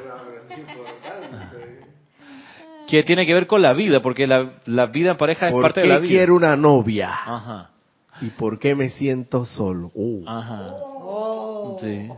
Que 2.87 3.03
tiene 3.03 3.26
que 3.26 3.34
ver 3.34 3.47
con 3.47 3.62
la 3.62 3.72
vida, 3.72 4.01
porque 4.01 4.26
la, 4.26 4.53
la 4.66 4.87
vida 4.87 5.12
en 5.12 5.16
pareja 5.16 5.49
es 5.49 5.55
parte 5.61 5.80
de 5.80 5.87
la 5.87 5.95
vida. 5.95 6.01
¿Por 6.01 6.09
qué 6.09 6.14
quiero 6.14 6.37
una 6.37 6.57
novia? 6.57 7.11
Ajá. 7.11 7.70
¿Y 8.20 8.30
por 8.30 8.59
qué 8.59 8.74
me 8.74 8.89
siento 8.91 9.45
solo? 9.45 9.91
Uh. 9.95 10.24
Ajá. 10.26 10.68
Oh. 10.72 11.76
Sí. 11.80 12.09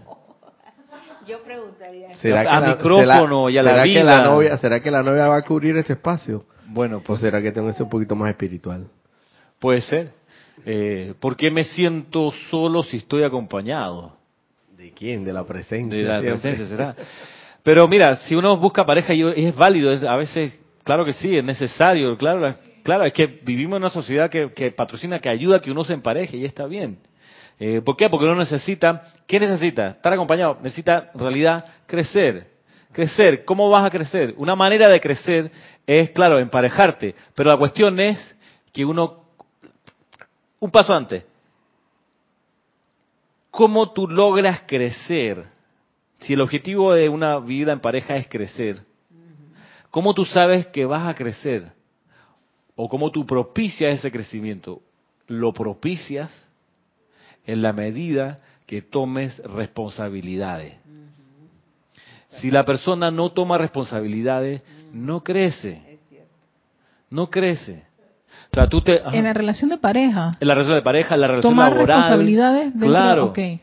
Yo 1.26 1.42
preguntaría. 1.42 2.16
¿Será 2.16 2.42
que 2.42 2.48
a 2.48 2.60
la, 2.60 2.68
micrófono 2.68 3.50
y 3.50 3.58
a 3.58 3.62
la 3.62 3.82
vida. 3.82 4.00
Que 4.00 4.04
la 4.04 4.22
novia, 4.22 4.56
¿Será 4.58 4.80
que 4.80 4.90
la 4.90 5.02
novia 5.02 5.28
va 5.28 5.36
a 5.36 5.42
cubrir 5.42 5.76
este 5.76 5.94
espacio? 5.94 6.46
Bueno, 6.66 7.02
pues 7.04 7.20
será 7.20 7.42
que 7.42 7.52
tengo 7.52 7.70
ese 7.70 7.82
un 7.82 7.90
poquito 7.90 8.14
más 8.14 8.30
espiritual. 8.30 8.86
Puede 9.58 9.80
ser. 9.82 10.12
Eh, 10.64 11.14
¿Por 11.20 11.36
qué 11.36 11.50
me 11.50 11.64
siento 11.64 12.32
solo 12.50 12.82
si 12.82 12.98
estoy 12.98 13.24
acompañado? 13.24 14.16
¿De 14.76 14.92
quién? 14.92 15.24
De 15.24 15.32
la 15.32 15.44
presencia. 15.44 15.98
De 15.98 16.04
la 16.04 16.20
presencia 16.20 16.66
será. 16.66 16.96
Pero 17.68 17.86
mira, 17.86 18.16
si 18.16 18.34
uno 18.34 18.56
busca 18.56 18.86
pareja 18.86 19.12
y 19.12 19.22
es 19.44 19.54
válido, 19.54 19.90
a 20.08 20.16
veces, 20.16 20.58
claro 20.84 21.04
que 21.04 21.12
sí, 21.12 21.36
es 21.36 21.44
necesario, 21.44 22.16
claro, 22.16 22.54
claro, 22.82 23.04
es 23.04 23.12
que 23.12 23.26
vivimos 23.26 23.74
en 23.74 23.82
una 23.82 23.90
sociedad 23.90 24.30
que, 24.30 24.70
patrocina, 24.70 25.18
que 25.18 25.28
ayuda 25.28 25.58
a 25.58 25.60
que 25.60 25.70
uno 25.70 25.84
se 25.84 25.92
empareje 25.92 26.38
y 26.38 26.46
está 26.46 26.64
bien. 26.64 26.98
Eh, 27.58 27.82
¿Por 27.84 27.94
qué? 27.94 28.08
Porque 28.08 28.24
uno 28.24 28.36
necesita, 28.36 29.02
¿qué 29.26 29.38
necesita? 29.38 29.88
Estar 29.88 30.14
acompañado, 30.14 30.56
necesita 30.62 31.10
en 31.12 31.20
realidad 31.20 31.62
crecer. 31.84 32.46
Crecer, 32.90 33.44
¿cómo 33.44 33.68
vas 33.68 33.84
a 33.84 33.90
crecer? 33.90 34.32
Una 34.38 34.56
manera 34.56 34.88
de 34.88 34.98
crecer 34.98 35.50
es, 35.86 36.08
claro, 36.12 36.38
emparejarte, 36.38 37.14
pero 37.34 37.50
la 37.50 37.58
cuestión 37.58 38.00
es 38.00 38.34
que 38.72 38.82
uno, 38.82 39.24
un 40.58 40.70
paso 40.70 40.94
antes, 40.94 41.22
¿cómo 43.50 43.92
tú 43.92 44.08
logras 44.08 44.62
crecer? 44.66 45.57
Si 46.20 46.32
el 46.32 46.40
objetivo 46.40 46.92
de 46.92 47.08
una 47.08 47.38
vida 47.38 47.72
en 47.72 47.80
pareja 47.80 48.16
es 48.16 48.28
crecer, 48.28 48.82
¿cómo 49.90 50.14
tú 50.14 50.24
sabes 50.24 50.66
que 50.68 50.84
vas 50.84 51.08
a 51.08 51.14
crecer? 51.14 51.72
¿O 52.74 52.88
cómo 52.88 53.10
tú 53.10 53.26
propicias 53.26 53.98
ese 53.98 54.10
crecimiento? 54.10 54.82
Lo 55.26 55.52
propicias 55.52 56.30
en 57.46 57.62
la 57.62 57.72
medida 57.72 58.38
que 58.66 58.82
tomes 58.82 59.38
responsabilidades. 59.38 60.74
Si 62.28 62.50
la 62.50 62.64
persona 62.64 63.10
no 63.10 63.30
toma 63.32 63.58
responsabilidades, 63.58 64.62
no 64.92 65.24
crece. 65.24 65.98
No 67.10 67.30
crece. 67.30 67.84
O 68.52 68.54
sea, 68.54 68.68
tú 68.68 68.82
te, 68.82 69.00
en 69.00 69.24
la 69.24 69.32
relación 69.32 69.70
de 69.70 69.78
pareja. 69.78 70.36
En 70.38 70.48
la 70.48 70.54
relación 70.54 70.76
de 70.76 70.82
pareja, 70.82 71.14
en 71.14 71.20
la 71.20 71.26
relación 71.26 71.52
Tomar 71.54 71.74
responsabilidades 71.74 72.72
claro. 72.78 73.32
En 73.34 73.60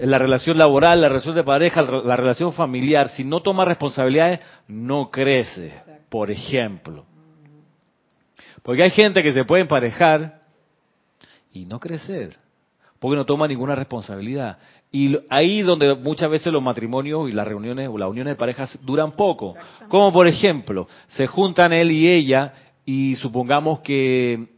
la 0.00 0.18
relación 0.18 0.58
laboral, 0.58 1.00
la 1.00 1.08
relación 1.08 1.34
de 1.34 1.44
pareja, 1.44 1.82
la 1.82 2.16
relación 2.16 2.52
familiar, 2.52 3.08
si 3.10 3.24
no 3.24 3.40
toma 3.40 3.64
responsabilidades, 3.64 4.40
no 4.68 5.10
crece, 5.10 5.72
por 6.08 6.30
ejemplo. 6.30 7.04
Porque 8.62 8.82
hay 8.82 8.90
gente 8.90 9.22
que 9.22 9.32
se 9.32 9.44
puede 9.44 9.62
emparejar 9.62 10.40
y 11.52 11.66
no 11.66 11.78
crecer, 11.78 12.36
porque 12.98 13.16
no 13.16 13.24
toma 13.24 13.46
ninguna 13.46 13.74
responsabilidad. 13.74 14.58
Y 14.90 15.18
ahí 15.28 15.62
donde 15.62 15.94
muchas 15.94 16.30
veces 16.30 16.52
los 16.52 16.62
matrimonios 16.62 17.28
y 17.28 17.32
las 17.32 17.46
reuniones 17.46 17.88
o 17.88 17.98
las 17.98 18.08
uniones 18.08 18.32
de 18.32 18.38
parejas 18.38 18.78
duran 18.82 19.12
poco. 19.12 19.54
Como 19.88 20.12
por 20.12 20.26
ejemplo, 20.26 20.88
se 21.08 21.26
juntan 21.26 21.72
él 21.72 21.90
y 21.92 22.08
ella 22.08 22.54
y 22.84 23.14
supongamos 23.16 23.80
que 23.80 24.48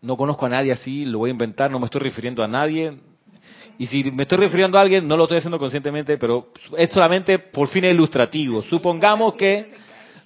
no 0.00 0.16
conozco 0.16 0.46
a 0.46 0.50
nadie 0.50 0.72
así, 0.72 1.04
lo 1.04 1.18
voy 1.18 1.30
a 1.30 1.32
inventar, 1.32 1.70
no 1.70 1.78
me 1.78 1.86
estoy 1.86 2.02
refiriendo 2.02 2.42
a 2.42 2.48
nadie. 2.48 2.98
Y 3.78 3.86
si 3.86 4.04
me 4.12 4.22
estoy 4.22 4.38
refiriendo 4.38 4.78
a 4.78 4.82
alguien, 4.82 5.06
no 5.06 5.16
lo 5.16 5.24
estoy 5.24 5.38
haciendo 5.38 5.58
conscientemente, 5.58 6.16
pero 6.16 6.48
es 6.76 6.90
solamente 6.90 7.38
por 7.38 7.68
fines 7.68 7.92
ilustrativos. 7.92 8.66
Supongamos 8.66 9.34
que, 9.34 9.66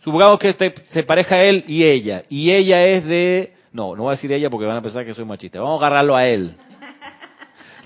supongamos 0.03 0.39
que 0.39 0.55
se 0.93 1.03
pareja 1.05 1.43
él 1.43 1.65
y 1.67 1.85
ella, 1.85 2.25
y 2.29 2.51
ella 2.51 2.85
es 2.85 3.05
de, 3.05 3.55
no, 3.73 3.97
no 3.97 4.05
voy 4.05 4.13
a 4.13 4.17
decir 4.17 4.33
ella 4.33 4.51
porque 4.51 4.67
van 4.67 4.77
a 4.77 4.83
pensar 4.83 5.05
que 5.05 5.15
soy 5.15 5.25
machista, 5.25 5.61
vamos 5.61 5.83
a 5.83 5.87
agarrarlo 5.87 6.15
a 6.15 6.27
él. 6.27 6.57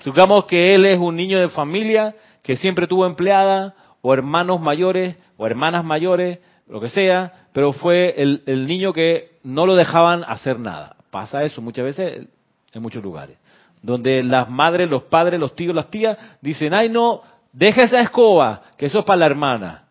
Supongamos 0.03 0.45
que 0.45 0.75
él 0.75 0.85
es 0.85 0.99
un 0.99 1.15
niño 1.15 1.39
de 1.39 1.47
familia 1.49 2.13
que 2.43 2.57
siempre 2.57 2.87
tuvo 2.87 3.05
empleada, 3.05 3.73
o 4.01 4.13
hermanos 4.13 4.59
mayores, 4.59 5.15
o 5.37 5.47
hermanas 5.47 5.85
mayores, 5.85 6.39
lo 6.67 6.81
que 6.81 6.89
sea, 6.89 7.47
pero 7.53 7.71
fue 7.71 8.21
el, 8.21 8.43
el 8.47 8.67
niño 8.67 8.91
que 8.91 9.37
no 9.43 9.65
lo 9.65 9.75
dejaban 9.75 10.25
hacer 10.27 10.59
nada. 10.59 10.97
Pasa 11.09 11.43
eso 11.43 11.61
muchas 11.61 11.85
veces 11.85 12.27
en 12.73 12.81
muchos 12.81 13.01
lugares 13.01 13.37
donde 13.83 14.23
las 14.23 14.49
madres, 14.49 14.89
los 14.89 15.03
padres, 15.03 15.39
los 15.39 15.53
tíos, 15.53 15.75
las 15.75 15.91
tías 15.91 16.17
dicen, 16.41 16.73
ay 16.73 16.89
no, 16.89 17.21
deja 17.51 17.83
esa 17.83 18.01
escoba, 18.01 18.61
que 18.77 18.87
eso 18.87 18.99
es 18.99 19.05
para 19.05 19.19
la 19.19 19.25
hermana. 19.27 19.83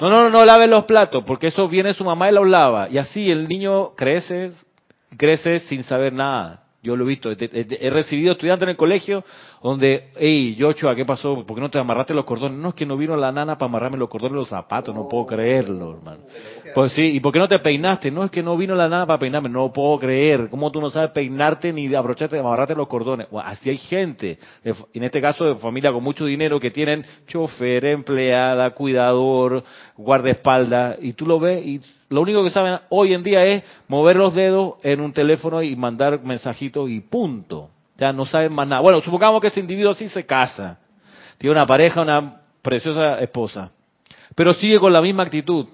No, 0.00 0.08
no, 0.08 0.24
no, 0.24 0.30
no 0.30 0.44
lave 0.44 0.66
los 0.66 0.84
platos, 0.84 1.22
porque 1.24 1.48
eso 1.48 1.68
viene 1.68 1.92
su 1.92 2.04
mamá 2.04 2.30
y 2.30 2.34
los 2.34 2.48
lava. 2.48 2.88
Y 2.88 2.98
así 2.98 3.30
el 3.30 3.46
niño 3.46 3.90
crece, 3.94 4.52
crece 5.16 5.60
sin 5.60 5.84
saber 5.84 6.12
nada. 6.12 6.64
Yo 6.82 6.96
lo 6.96 7.04
he 7.04 7.08
visto. 7.08 7.30
He, 7.30 7.90
recibido 7.90 8.32
estudiantes 8.32 8.64
en 8.64 8.70
el 8.70 8.76
colegio 8.76 9.24
donde, 9.62 10.10
hey, 10.16 10.54
Yochoa, 10.54 10.94
¿qué 10.94 11.06
pasó? 11.06 11.44
¿Por 11.46 11.56
qué 11.56 11.62
no 11.62 11.70
te 11.70 11.78
amarraste 11.78 12.12
los 12.12 12.26
cordones? 12.26 12.58
No, 12.58 12.68
es 12.70 12.74
que 12.74 12.84
no 12.84 12.98
vino 12.98 13.16
la 13.16 13.32
nana 13.32 13.56
para 13.56 13.70
amarrarme 13.70 13.96
los 13.96 14.10
cordones 14.10 14.32
de 14.32 14.40
los 14.40 14.48
zapatos. 14.50 14.94
No 14.94 15.08
puedo 15.08 15.24
creerlo, 15.26 15.96
hermano. 15.96 16.24
Pues 16.74 16.92
sí, 16.92 17.02
¿y 17.02 17.20
por 17.20 17.32
qué 17.32 17.38
no 17.38 17.46
te 17.46 17.60
peinaste? 17.60 18.10
No, 18.10 18.24
es 18.24 18.32
que 18.32 18.42
no 18.42 18.56
vino 18.56 18.74
la 18.74 18.88
nana 18.88 19.06
para 19.06 19.20
peinarme. 19.20 19.48
No 19.48 19.72
puedo 19.72 19.96
creer. 19.96 20.48
¿Cómo 20.50 20.72
tú 20.72 20.80
no 20.80 20.90
sabes 20.90 21.12
peinarte 21.12 21.72
ni 21.72 21.94
abrocharte, 21.94 22.36
amarrarte 22.36 22.74
los 22.74 22.88
cordones? 22.88 23.28
así 23.44 23.70
hay 23.70 23.78
gente, 23.78 24.38
en 24.64 25.02
este 25.04 25.20
caso 25.20 25.44
de 25.44 25.54
familia 25.54 25.92
con 25.92 26.02
mucho 26.02 26.24
dinero, 26.24 26.58
que 26.58 26.72
tienen 26.72 27.04
chofer, 27.28 27.84
empleada, 27.86 28.70
cuidador, 28.70 29.62
guardaespaldas, 29.96 30.98
y 31.00 31.12
tú 31.12 31.26
lo 31.26 31.38
ves 31.38 31.64
y 31.64 31.80
lo 32.08 32.22
único 32.22 32.42
que 32.42 32.50
saben 32.50 32.80
hoy 32.88 33.14
en 33.14 33.22
día 33.22 33.44
es 33.44 33.62
mover 33.86 34.16
los 34.16 34.34
dedos 34.34 34.74
en 34.82 35.00
un 35.00 35.12
teléfono 35.12 35.62
y 35.62 35.76
mandar 35.76 36.22
mensajitos 36.24 36.90
y 36.90 37.00
punto. 37.00 37.70
Ya 37.96 38.12
no 38.12 38.24
saben 38.24 38.52
más 38.52 38.66
nada. 38.66 38.82
Bueno, 38.82 39.00
supongamos 39.00 39.40
que 39.40 39.46
ese 39.46 39.60
individuo 39.60 39.94
sí 39.94 40.08
se 40.08 40.26
casa. 40.26 40.80
Tiene 41.38 41.54
una 41.54 41.66
pareja, 41.66 42.02
una 42.02 42.40
preciosa 42.62 43.20
esposa. 43.20 43.70
Pero 44.34 44.52
sigue 44.54 44.80
con 44.80 44.92
la 44.92 45.00
misma 45.00 45.22
actitud 45.22 45.66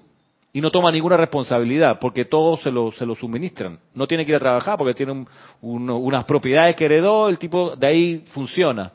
y 0.53 0.61
no 0.61 0.71
toma 0.71 0.91
ninguna 0.91 1.17
responsabilidad 1.17 1.99
porque 1.99 2.25
todo 2.25 2.57
se 2.57 2.71
lo, 2.71 2.91
se 2.91 3.05
lo 3.05 3.15
suministran. 3.15 3.79
No 3.93 4.07
tiene 4.07 4.25
que 4.25 4.31
ir 4.31 4.35
a 4.35 4.39
trabajar 4.39 4.77
porque 4.77 4.93
tiene 4.93 5.25
unas 5.61 6.25
propiedades 6.25 6.75
que 6.75 6.85
heredó, 6.85 7.29
el 7.29 7.39
tipo 7.39 7.75
de 7.75 7.87
ahí 7.87 8.23
funciona. 8.33 8.91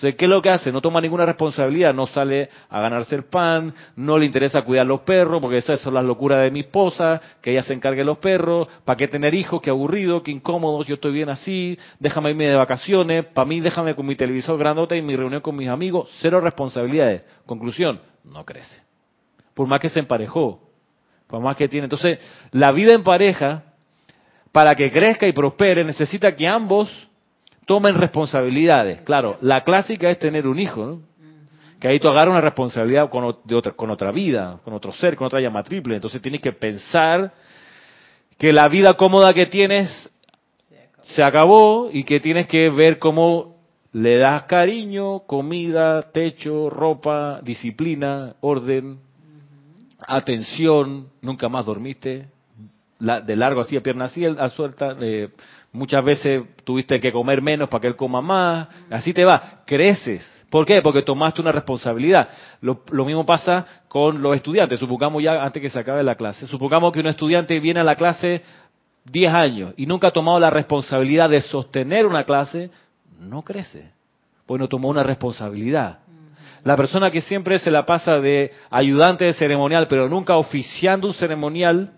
¿qué 0.00 0.24
es 0.24 0.28
lo 0.28 0.42
que 0.42 0.50
hace? 0.50 0.72
No 0.72 0.80
toma 0.80 1.00
ninguna 1.00 1.24
responsabilidad, 1.24 1.94
no 1.94 2.06
sale 2.06 2.48
a 2.68 2.80
ganarse 2.80 3.14
el 3.14 3.24
pan, 3.24 3.72
no 3.94 4.18
le 4.18 4.26
interesa 4.26 4.62
cuidar 4.62 4.86
los 4.86 5.02
perros, 5.02 5.40
porque 5.40 5.58
esas 5.58 5.80
son 5.80 5.94
las 5.94 6.04
locuras 6.04 6.42
de 6.42 6.50
mi 6.50 6.60
esposa, 6.60 7.20
que 7.40 7.52
ella 7.52 7.62
se 7.62 7.74
encargue 7.74 8.00
de 8.00 8.06
los 8.06 8.18
perros, 8.18 8.66
¿para 8.84 8.96
qué 8.96 9.06
tener 9.06 9.34
hijos? 9.34 9.60
Qué 9.62 9.70
aburrido, 9.70 10.22
qué 10.22 10.32
incómodo, 10.32 10.82
yo 10.84 10.96
estoy 10.96 11.12
bien 11.12 11.28
así, 11.28 11.78
déjame 12.00 12.30
irme 12.30 12.48
de 12.48 12.56
vacaciones, 12.56 13.26
para 13.26 13.46
mí 13.46 13.60
déjame 13.60 13.94
con 13.94 14.06
mi 14.06 14.16
televisor 14.16 14.58
grandote 14.58 14.96
y 14.96 15.02
mi 15.02 15.14
reunión 15.14 15.40
con 15.40 15.54
mis 15.54 15.68
amigos, 15.68 16.10
cero 16.20 16.40
responsabilidades. 16.40 17.22
Conclusión, 17.46 18.00
no 18.24 18.44
crece. 18.44 18.82
Por 19.54 19.68
más 19.68 19.80
que 19.80 19.88
se 19.88 20.00
emparejó, 20.00 20.71
por 21.32 21.40
más 21.40 21.56
que 21.56 21.66
tiene. 21.66 21.86
Entonces, 21.86 22.18
la 22.50 22.72
vida 22.72 22.92
en 22.92 23.02
pareja, 23.02 23.62
para 24.52 24.74
que 24.74 24.92
crezca 24.92 25.26
y 25.26 25.32
prospere, 25.32 25.82
necesita 25.82 26.36
que 26.36 26.46
ambos 26.46 27.08
tomen 27.64 27.94
responsabilidades. 27.94 29.00
Claro, 29.00 29.38
la 29.40 29.64
clásica 29.64 30.10
es 30.10 30.18
tener 30.18 30.46
un 30.46 30.58
hijo, 30.58 30.84
¿no? 30.84 31.00
Que 31.80 31.88
ahí 31.88 31.98
tú 31.98 32.08
agarras 32.08 32.32
una 32.32 32.42
responsabilidad 32.42 33.08
con, 33.08 33.34
de 33.44 33.54
otra, 33.54 33.72
con 33.72 33.90
otra 33.90 34.12
vida, 34.12 34.60
con 34.62 34.74
otro 34.74 34.92
ser, 34.92 35.16
con 35.16 35.26
otra 35.26 35.40
llama 35.40 35.62
triple. 35.62 35.94
Entonces 35.94 36.20
tienes 36.20 36.42
que 36.42 36.52
pensar 36.52 37.32
que 38.36 38.52
la 38.52 38.68
vida 38.68 38.92
cómoda 38.92 39.32
que 39.32 39.46
tienes 39.46 40.12
se 41.04 41.24
acabó 41.24 41.88
y 41.90 42.04
que 42.04 42.20
tienes 42.20 42.46
que 42.46 42.68
ver 42.68 42.98
cómo 42.98 43.56
le 43.92 44.18
das 44.18 44.42
cariño, 44.42 45.20
comida, 45.20 46.12
techo, 46.12 46.68
ropa, 46.68 47.40
disciplina, 47.42 48.36
orden, 48.42 48.98
atención, 50.06 51.08
nunca 51.20 51.48
más 51.48 51.64
dormiste, 51.66 52.28
de 52.98 53.36
largo 53.36 53.60
así, 53.60 53.76
a 53.76 53.82
pierna 53.82 54.04
así, 54.04 54.24
a 54.24 54.48
suelta, 54.48 54.96
eh, 55.00 55.30
muchas 55.72 56.04
veces 56.04 56.44
tuviste 56.64 57.00
que 57.00 57.10
comer 57.10 57.42
menos 57.42 57.68
para 57.68 57.80
que 57.80 57.88
él 57.88 57.96
coma 57.96 58.20
más, 58.20 58.68
así 58.90 59.12
te 59.12 59.24
va, 59.24 59.62
creces. 59.66 60.24
¿Por 60.48 60.66
qué? 60.66 60.82
Porque 60.82 61.00
tomaste 61.00 61.40
una 61.40 61.50
responsabilidad. 61.50 62.28
Lo, 62.60 63.04
mismo 63.06 63.24
pasa 63.24 63.66
con 63.88 64.20
los 64.20 64.36
estudiantes. 64.36 64.78
Supongamos 64.78 65.22
ya, 65.22 65.42
antes 65.42 65.62
que 65.62 65.70
se 65.70 65.78
acabe 65.78 66.04
la 66.04 66.14
clase, 66.14 66.46
supongamos 66.46 66.92
que 66.92 67.00
un 67.00 67.06
estudiante 67.06 67.58
viene 67.58 67.80
a 67.80 67.84
la 67.84 67.96
clase 67.96 68.42
10 69.06 69.32
años 69.32 69.74
y 69.78 69.86
nunca 69.86 70.08
ha 70.08 70.12
tomado 70.12 70.38
la 70.38 70.50
responsabilidad 70.50 71.30
de 71.30 71.40
sostener 71.40 72.06
una 72.06 72.24
clase, 72.24 72.70
no 73.18 73.40
crece. 73.42 73.92
Pues 74.44 74.60
no 74.60 74.68
tomó 74.68 74.90
una 74.90 75.02
responsabilidad. 75.02 76.00
La 76.64 76.76
persona 76.76 77.10
que 77.10 77.20
siempre 77.20 77.58
se 77.58 77.70
la 77.70 77.84
pasa 77.84 78.18
de 78.18 78.52
ayudante 78.70 79.24
de 79.24 79.32
ceremonial, 79.32 79.86
pero 79.88 80.08
nunca 80.08 80.36
oficiando 80.36 81.08
un 81.08 81.14
ceremonial 81.14 81.92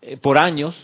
eh, 0.00 0.16
por 0.16 0.38
años, 0.38 0.76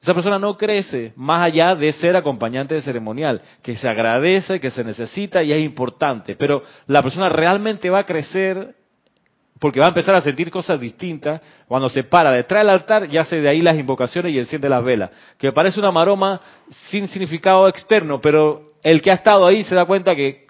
esa 0.00 0.14
persona 0.14 0.38
no 0.38 0.56
crece 0.56 1.12
más 1.14 1.42
allá 1.42 1.74
de 1.74 1.92
ser 1.92 2.16
acompañante 2.16 2.74
de 2.74 2.82
ceremonial, 2.82 3.40
que 3.62 3.76
se 3.76 3.88
agradece, 3.88 4.58
que 4.58 4.70
se 4.70 4.82
necesita 4.82 5.42
y 5.42 5.52
es 5.52 5.62
importante. 5.62 6.34
Pero 6.34 6.62
la 6.88 7.02
persona 7.02 7.28
realmente 7.28 7.88
va 7.88 8.00
a 8.00 8.04
crecer 8.04 8.74
porque 9.60 9.78
va 9.78 9.86
a 9.86 9.90
empezar 9.90 10.16
a 10.16 10.20
sentir 10.20 10.50
cosas 10.50 10.80
distintas 10.80 11.40
cuando 11.68 11.88
se 11.88 12.02
para 12.02 12.32
detrás 12.32 12.64
del 12.64 12.70
altar 12.70 13.06
y 13.08 13.16
hace 13.16 13.40
de 13.40 13.48
ahí 13.48 13.60
las 13.60 13.76
invocaciones 13.76 14.32
y 14.32 14.38
enciende 14.40 14.68
las 14.68 14.82
velas. 14.82 15.10
Que 15.38 15.52
parece 15.52 15.78
una 15.78 15.92
maroma 15.92 16.40
sin 16.88 17.06
significado 17.06 17.68
externo, 17.68 18.20
pero 18.20 18.72
el 18.82 19.00
que 19.00 19.12
ha 19.12 19.14
estado 19.14 19.46
ahí 19.46 19.62
se 19.62 19.76
da 19.76 19.84
cuenta 19.84 20.16
que, 20.16 20.48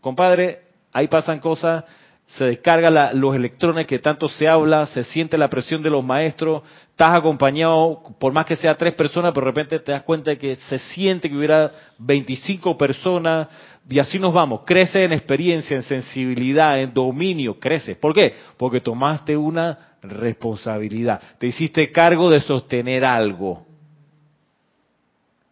compadre, 0.00 0.61
ahí 0.92 1.08
pasan 1.08 1.40
cosas 1.40 1.84
se 2.26 2.46
descarga 2.46 3.12
los 3.12 3.36
electrones 3.36 3.86
que 3.86 3.98
tanto 3.98 4.28
se 4.28 4.48
habla, 4.48 4.86
se 4.86 5.04
siente 5.04 5.36
la 5.36 5.48
presión 5.48 5.82
de 5.82 5.90
los 5.90 6.02
maestros, 6.02 6.62
estás 6.90 7.18
acompañado, 7.18 8.02
por 8.18 8.32
más 8.32 8.46
que 8.46 8.56
sea 8.56 8.74
tres 8.74 8.94
personas, 8.94 9.32
pero 9.34 9.44
de 9.44 9.50
repente 9.50 9.78
te 9.80 9.92
das 9.92 10.02
cuenta 10.02 10.30
de 10.30 10.38
que 10.38 10.56
se 10.56 10.78
siente 10.78 11.28
que 11.28 11.36
hubiera 11.36 11.70
25 11.98 12.78
personas, 12.78 13.48
y 13.86 13.98
así 13.98 14.18
nos 14.18 14.32
vamos, 14.32 14.62
crece 14.64 15.04
en 15.04 15.12
experiencia, 15.12 15.76
en 15.76 15.82
sensibilidad, 15.82 16.80
en 16.80 16.94
dominio, 16.94 17.58
crece. 17.58 17.96
¿Por 17.96 18.14
qué? 18.14 18.34
Porque 18.56 18.80
tomaste 18.80 19.36
una 19.36 19.96
responsabilidad, 20.02 21.20
te 21.38 21.48
hiciste 21.48 21.92
cargo 21.92 22.30
de 22.30 22.40
sostener 22.40 23.04
algo. 23.04 23.66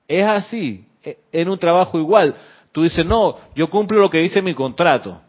Es 0.09 0.27
así, 0.27 0.87
e, 1.03 1.19
en 1.31 1.49
un 1.51 1.59
trabajo 1.59 1.99
igual. 1.99 2.35
Tú 2.73 2.85
dices, 2.85 3.05
no, 3.05 3.37
yo 3.55 3.69
cumplo 3.69 3.99
lo 3.99 4.09
que 4.09 4.19
dice 4.19 4.41
mi 4.41 4.55
contrato 4.55 5.21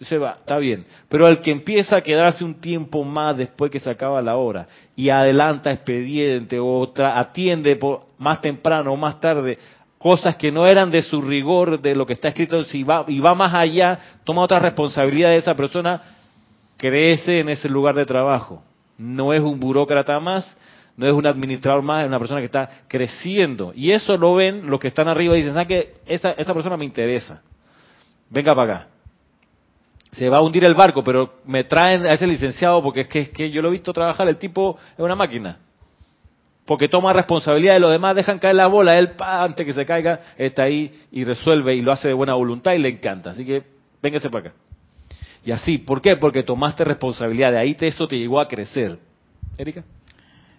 se 0.00 0.18
va, 0.18 0.36
está 0.40 0.58
bien. 0.58 0.84
Pero 1.08 1.26
al 1.26 1.40
que 1.40 1.50
empieza 1.50 1.96
a 1.96 2.02
quedarse 2.02 2.44
un 2.44 2.54
tiempo 2.54 3.04
más 3.04 3.36
después 3.36 3.70
que 3.70 3.80
se 3.80 3.90
acaba 3.90 4.20
la 4.20 4.36
hora 4.36 4.66
y 4.96 5.08
adelanta 5.08 5.70
expediente 5.70 6.58
o 6.58 6.92
atiende 6.96 7.76
por, 7.76 8.02
más 8.18 8.40
temprano 8.40 8.92
o 8.92 8.96
más 8.96 9.20
tarde 9.20 9.58
cosas 9.98 10.36
que 10.36 10.52
no 10.52 10.66
eran 10.66 10.90
de 10.90 11.00
su 11.00 11.22
rigor, 11.22 11.80
de 11.80 11.94
lo 11.94 12.04
que 12.04 12.12
está 12.12 12.28
escrito, 12.28 12.62
si 12.64 12.82
va, 12.82 13.06
y 13.08 13.20
va 13.20 13.34
más 13.34 13.54
allá, 13.54 13.98
toma 14.24 14.42
otra 14.42 14.58
responsabilidad 14.58 15.30
de 15.30 15.36
esa 15.36 15.54
persona, 15.54 16.02
crece 16.76 17.40
en 17.40 17.48
ese 17.48 17.70
lugar 17.70 17.94
de 17.94 18.04
trabajo. 18.04 18.62
No 18.98 19.32
es 19.32 19.40
un 19.40 19.58
burócrata 19.58 20.20
más, 20.20 20.58
no 20.98 21.06
es 21.06 21.12
un 21.14 21.26
administrador 21.26 21.82
más, 21.82 22.02
es 22.02 22.08
una 22.08 22.18
persona 22.18 22.40
que 22.40 22.46
está 22.46 22.68
creciendo. 22.86 23.72
Y 23.74 23.92
eso 23.92 24.18
lo 24.18 24.34
ven 24.34 24.68
los 24.68 24.78
que 24.78 24.88
están 24.88 25.08
arriba 25.08 25.36
y 25.36 25.38
dicen, 25.38 25.54
¿sabes 25.54 25.68
qué? 25.68 25.94
Esa, 26.04 26.32
esa 26.32 26.52
persona 26.52 26.76
me 26.76 26.84
interesa. 26.84 27.40
Venga 28.28 28.54
para 28.54 28.74
acá 28.74 28.93
se 30.14 30.28
va 30.28 30.38
a 30.38 30.42
hundir 30.42 30.64
el 30.64 30.74
barco, 30.74 31.02
pero 31.02 31.40
me 31.44 31.64
traen 31.64 32.06
a 32.06 32.10
ese 32.10 32.26
licenciado 32.26 32.82
porque 32.82 33.00
es 33.00 33.08
que, 33.08 33.20
es 33.20 33.30
que 33.30 33.50
yo 33.50 33.62
lo 33.62 33.68
he 33.68 33.72
visto 33.72 33.92
trabajar, 33.92 34.28
el 34.28 34.36
tipo 34.36 34.78
es 34.92 35.00
una 35.00 35.14
máquina. 35.14 35.58
Porque 36.64 36.88
toma 36.88 37.12
responsabilidad 37.12 37.74
de 37.74 37.80
los 37.80 37.90
demás, 37.90 38.16
dejan 38.16 38.38
caer 38.38 38.54
la 38.54 38.66
bola, 38.66 38.98
él 38.98 39.10
antes 39.18 39.66
que 39.66 39.72
se 39.72 39.84
caiga 39.84 40.20
está 40.38 40.62
ahí 40.62 40.90
y 41.12 41.24
resuelve 41.24 41.74
y 41.74 41.82
lo 41.82 41.92
hace 41.92 42.08
de 42.08 42.14
buena 42.14 42.34
voluntad 42.34 42.72
y 42.72 42.78
le 42.78 42.88
encanta. 42.88 43.30
Así 43.30 43.44
que 43.44 43.64
véngase 44.02 44.30
para 44.30 44.48
acá. 44.48 44.56
Y 45.44 45.50
así, 45.50 45.78
¿por 45.78 46.00
qué? 46.00 46.16
Porque 46.16 46.42
tomaste 46.42 46.84
responsabilidad, 46.84 47.52
de 47.52 47.58
ahí 47.58 47.74
te, 47.74 47.86
eso 47.86 48.06
te 48.08 48.16
llegó 48.16 48.40
a 48.40 48.48
crecer. 48.48 48.98
Erika. 49.58 49.84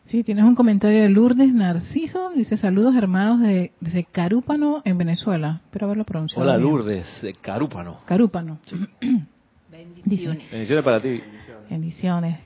Sí, 0.04 0.24
tienes 0.24 0.44
un 0.44 0.54
comentario 0.54 1.02
de 1.02 1.10
Lourdes 1.10 1.52
Narciso. 1.52 2.30
Dice 2.36 2.58
saludos 2.58 2.96
hermanos 2.96 3.42
de, 3.42 3.72
desde 3.80 4.04
Carúpano 4.04 4.84
en 4.86 5.00
Venezuela. 5.00 5.62
Espero 5.66 5.88
haberlo 5.88 6.04
pronunciado. 6.04 6.44
Hola 6.44 6.60
Lourdes, 6.60 7.22
de 7.24 7.34
Carúpano. 7.34 8.02
Carúpano. 8.06 8.60
Bendiciones. 9.76 10.52
Bendiciones 10.52 10.84
para 10.86 11.00
ti. 11.00 11.22
Bendiciones. 11.70 12.40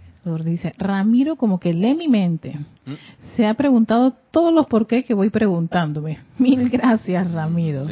Dice, 0.44 0.74
Ramiro 0.78 1.38
como 1.38 1.60
que 1.60 1.74
lee 1.74 1.96
mi 1.96 2.08
mente. 2.08 2.58
¿Mm? 2.86 2.94
Se 3.36 3.48
ha 3.48 3.54
preguntado 3.56 4.14
todos 4.32 4.54
los 4.54 4.68
por 4.68 4.86
qué 4.86 5.04
que 5.04 5.14
voy 5.14 5.30
preguntándome. 5.30 6.20
Mil 6.38 6.70
gracias, 6.70 7.32
Ramiro. 7.32 7.84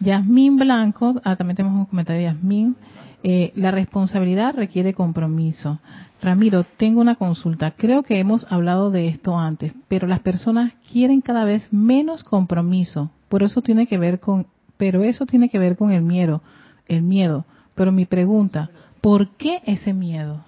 Yasmín 0.00 0.56
Blanco, 0.56 1.20
ah, 1.22 1.36
también 1.36 1.56
tenemos 1.56 1.78
un 1.78 1.84
comentario 1.86 2.20
de 2.20 2.32
Yasmín. 2.32 2.76
Eh, 3.22 3.52
la 3.54 3.70
responsabilidad 3.70 4.54
requiere 4.54 4.94
compromiso. 4.94 5.78
Ramiro, 6.22 6.64
tengo 6.76 7.00
una 7.00 7.16
consulta. 7.16 7.72
Creo 7.72 8.02
que 8.02 8.18
hemos 8.18 8.50
hablado 8.50 8.90
de 8.90 9.08
esto 9.08 9.38
antes, 9.38 9.72
pero 9.88 10.06
las 10.06 10.20
personas 10.20 10.72
quieren 10.90 11.20
cada 11.20 11.44
vez 11.44 11.72
menos 11.72 12.24
compromiso. 12.24 13.10
Por 13.28 13.42
eso 13.42 13.62
tiene 13.62 13.86
que 13.86 13.98
ver 13.98 14.20
con, 14.20 14.46
pero 14.76 15.02
eso 15.02 15.26
tiene 15.26 15.48
que 15.48 15.58
ver 15.58 15.76
con 15.76 15.92
el 15.92 16.02
miedo, 16.02 16.42
el 16.88 17.02
miedo. 17.02 17.44
Pero 17.74 17.92
mi 17.92 18.04
pregunta, 18.04 18.70
¿por 19.00 19.28
qué 19.36 19.60
ese 19.66 19.92
miedo? 19.92 20.44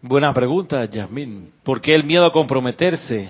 Buena 0.00 0.32
pregunta, 0.32 0.84
Yasmín. 0.84 1.50
¿Por 1.62 1.80
qué 1.80 1.94
el 1.94 2.04
miedo 2.04 2.24
a 2.26 2.32
comprometerse? 2.32 3.28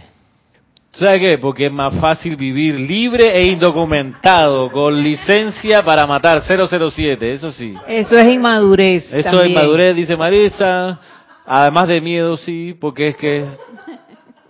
¿Sabes 0.93 1.19
qué? 1.19 1.39
Porque 1.39 1.67
es 1.67 1.73
más 1.73 1.99
fácil 2.01 2.37
vivir 2.37 2.79
libre 2.79 3.35
e 3.35 3.45
indocumentado, 3.45 4.71
con 4.71 5.03
licencia 5.03 5.83
para 5.83 6.07
matar 6.07 6.43
007, 6.43 7.31
eso 7.31 7.51
sí. 7.53 7.75
Eso 7.89 8.15
es 8.17 8.27
inmadurez. 8.27 9.05
Eso 9.13 9.31
también. 9.31 9.45
es 9.45 9.51
inmadurez, 9.51 9.97
dice 9.97 10.17
Marisa. 10.17 11.01
Además 11.47 11.89
de 11.89 12.01
miedo, 12.01 12.37
sí, 12.37 12.77
porque 12.79 13.09
es 13.09 13.17
que... 13.17 13.47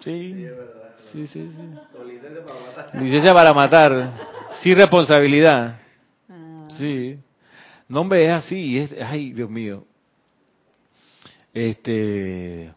Sí, 0.01 0.47
sí, 1.13 1.27
sí. 1.29 1.49
sí. 1.49 2.99
Licencia 2.99 3.33
para 3.33 3.55
matar, 3.55 4.11
sin 4.63 4.77
responsabilidad. 4.77 5.77
Sí. 6.77 7.19
No, 7.93 8.01
hombre, 8.01 8.25
es 8.25 8.31
así, 8.33 8.79
es, 8.79 8.95
ay, 9.07 9.35
Dios 9.35 9.51
mío. 9.51 9.85
Este, 11.53 12.73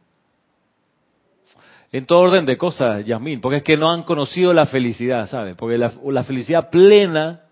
en 1.89 2.05
todo 2.05 2.19
orden 2.19 2.45
de 2.45 2.57
cosas, 2.57 3.05
Yasmín, 3.05 3.39
porque 3.39 3.59
es 3.59 3.63
que 3.63 3.77
no 3.77 3.89
han 3.89 4.03
conocido 4.03 4.51
la 4.51 4.65
felicidad, 4.65 5.25
¿sabes? 5.29 5.55
Porque 5.55 5.77
la, 5.77 6.23
felicidad 6.25 6.69
plena 6.69 7.43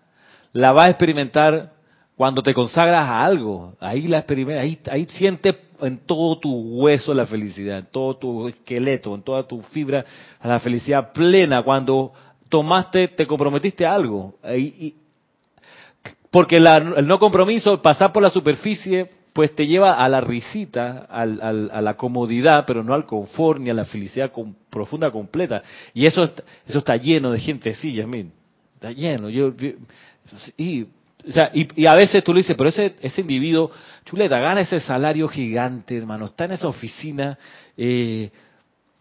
la 0.52 0.72
vas 0.72 0.88
a 0.88 0.90
experimentar 0.90 1.72
cuando 2.16 2.42
te 2.42 2.52
consagras 2.52 2.98
a 3.08 3.24
algo. 3.24 3.72
Ahí 3.80 4.08
la 4.08 4.18
experimentas, 4.18 4.62
ahí, 4.62 4.78
ahí 4.90 5.06
sientes 5.06 5.56
en 5.80 6.00
todo 6.04 6.38
tu 6.38 6.52
hueso 6.52 7.14
la 7.14 7.24
felicidad, 7.24 7.78
en 7.78 7.86
todo 7.86 8.18
tu 8.18 8.46
esqueleto, 8.46 9.14
en 9.14 9.22
toda 9.22 9.42
tu 9.44 9.62
fibra, 9.62 10.04
la 10.42 10.60
felicidad 10.60 11.14
plena 11.14 11.62
cuando 11.62 12.12
tomaste, 12.50 13.08
te 13.08 13.26
comprometiste 13.26 13.86
a 13.86 13.94
algo. 13.94 14.34
Ahí- 14.42 14.74
y- 14.78 15.03
porque 16.34 16.58
la- 16.58 16.94
el 16.96 17.06
no 17.06 17.20
compromiso, 17.20 17.80
pasar 17.80 18.12
por 18.12 18.20
la 18.20 18.28
superficie, 18.28 19.06
pues 19.32 19.54
te 19.54 19.68
lleva 19.68 19.92
a 20.04 20.08
la 20.08 20.20
risita, 20.20 21.06
al- 21.08 21.40
al- 21.40 21.70
a 21.72 21.80
la 21.80 21.94
comodidad, 21.94 22.64
pero 22.66 22.82
no 22.82 22.92
al 22.92 23.06
confort 23.06 23.60
ni 23.60 23.70
a 23.70 23.74
la 23.74 23.84
felicidad 23.84 24.32
com- 24.32 24.52
profunda 24.68 25.12
completa. 25.12 25.62
Y 25.94 26.06
eso, 26.06 26.24
eso 26.66 26.78
está 26.80 26.96
lleno 26.96 27.30
de 27.30 27.38
gente 27.38 27.70
así, 27.70 27.92
Yasmín. 27.92 28.32
Está 28.74 28.90
lleno. 28.90 29.28
Yo, 29.30 29.54
yo- 29.56 29.74
y, 30.56 30.82
o 30.82 31.30
sea, 31.32 31.52
y, 31.54 31.68
y 31.80 31.86
a 31.86 31.94
veces 31.94 32.24
tú 32.24 32.34
le 32.34 32.40
dices, 32.40 32.56
pero 32.58 32.68
ese, 32.70 32.96
ese 33.00 33.20
individuo, 33.20 33.70
chuleta, 34.04 34.36
gana 34.40 34.62
ese 34.62 34.80
salario 34.80 35.28
gigante, 35.28 35.96
hermano, 35.96 36.24
está 36.24 36.46
en 36.46 36.52
esa 36.52 36.66
oficina, 36.66 37.38
eh, 37.76 38.28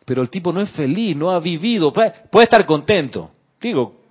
pero 0.06 0.22
el 0.22 0.30
tipo 0.30 0.54
no 0.54 0.62
es 0.62 0.70
feliz, 0.74 1.16
no 1.18 1.32
ha 1.32 1.40
vivido, 1.40 1.92
puede, 1.92 2.14
puede 2.30 2.44
estar 2.44 2.64
contento. 2.68 3.32
Digo, 3.60 4.03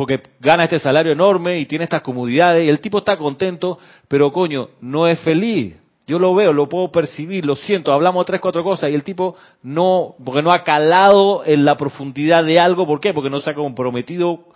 porque 0.00 0.22
gana 0.40 0.64
este 0.64 0.78
salario 0.78 1.12
enorme 1.12 1.58
y 1.58 1.66
tiene 1.66 1.84
estas 1.84 2.00
comodidades 2.00 2.64
y 2.64 2.70
el 2.70 2.80
tipo 2.80 3.00
está 3.00 3.18
contento, 3.18 3.78
pero 4.08 4.32
coño, 4.32 4.70
no 4.80 5.06
es 5.06 5.20
feliz. 5.20 5.76
Yo 6.06 6.18
lo 6.18 6.34
veo, 6.34 6.54
lo 6.54 6.70
puedo 6.70 6.90
percibir, 6.90 7.44
lo 7.44 7.54
siento, 7.54 7.92
hablamos 7.92 8.24
tres, 8.24 8.40
cuatro 8.40 8.64
cosas 8.64 8.90
y 8.90 8.94
el 8.94 9.04
tipo 9.04 9.36
no, 9.62 10.14
porque 10.24 10.40
no 10.40 10.52
ha 10.52 10.64
calado 10.64 11.42
en 11.44 11.66
la 11.66 11.76
profundidad 11.76 12.42
de 12.42 12.58
algo, 12.58 12.86
¿por 12.86 12.98
qué? 12.98 13.12
Porque 13.12 13.28
no 13.28 13.40
se 13.40 13.50
ha 13.50 13.54
comprometido 13.54 14.46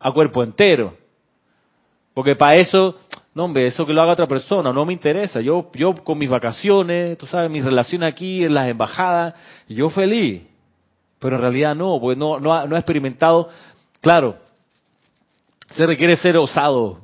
a 0.00 0.10
cuerpo 0.12 0.42
entero. 0.42 0.94
Porque 2.14 2.34
para 2.34 2.54
eso, 2.54 2.94
no 3.34 3.44
hombre, 3.44 3.66
eso 3.66 3.84
que 3.84 3.92
lo 3.92 4.00
haga 4.00 4.12
otra 4.12 4.26
persona, 4.26 4.72
no 4.72 4.86
me 4.86 4.94
interesa. 4.94 5.42
Yo, 5.42 5.70
yo 5.74 5.94
con 5.96 6.16
mis 6.16 6.30
vacaciones, 6.30 7.18
tú 7.18 7.26
sabes, 7.26 7.50
mis 7.50 7.62
relaciones 7.62 8.10
aquí 8.10 8.42
en 8.42 8.54
las 8.54 8.70
embajadas, 8.70 9.34
yo 9.68 9.90
feliz. 9.90 10.46
Pero 11.18 11.36
en 11.36 11.42
realidad 11.42 11.74
no, 11.74 12.00
porque 12.00 12.18
no, 12.18 12.40
no, 12.40 12.54
ha, 12.54 12.66
no 12.66 12.74
ha 12.74 12.78
experimentado. 12.78 13.50
Claro, 14.00 14.45
se 15.70 15.86
requiere 15.86 16.16
ser 16.16 16.36
osado. 16.38 17.00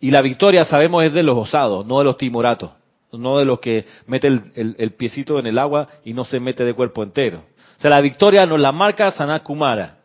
Y 0.00 0.10
la 0.10 0.20
victoria, 0.22 0.64
sabemos, 0.64 1.04
es 1.04 1.12
de 1.12 1.22
los 1.22 1.36
osados, 1.36 1.86
no 1.86 1.98
de 1.98 2.04
los 2.04 2.16
timoratos. 2.16 2.70
No 3.12 3.38
de 3.38 3.44
los 3.44 3.60
que 3.60 3.86
mete 4.08 4.26
el, 4.26 4.40
el- 4.56 4.74
el 4.78 4.90
piecito 4.94 5.38
en 5.38 5.46
el 5.46 5.56
agua 5.58 5.86
y 6.04 6.12
no 6.12 6.24
se 6.24 6.40
mete 6.40 6.64
de 6.64 6.74
cuerpo 6.74 7.02
entero. 7.04 7.44
O 7.78 7.80
sea, 7.80 7.90
la 7.90 8.00
victoria 8.00 8.44
nos 8.44 8.58
la 8.58 8.72
marca 8.72 9.10
Sanat 9.12 9.42
Kumara, 9.44 9.98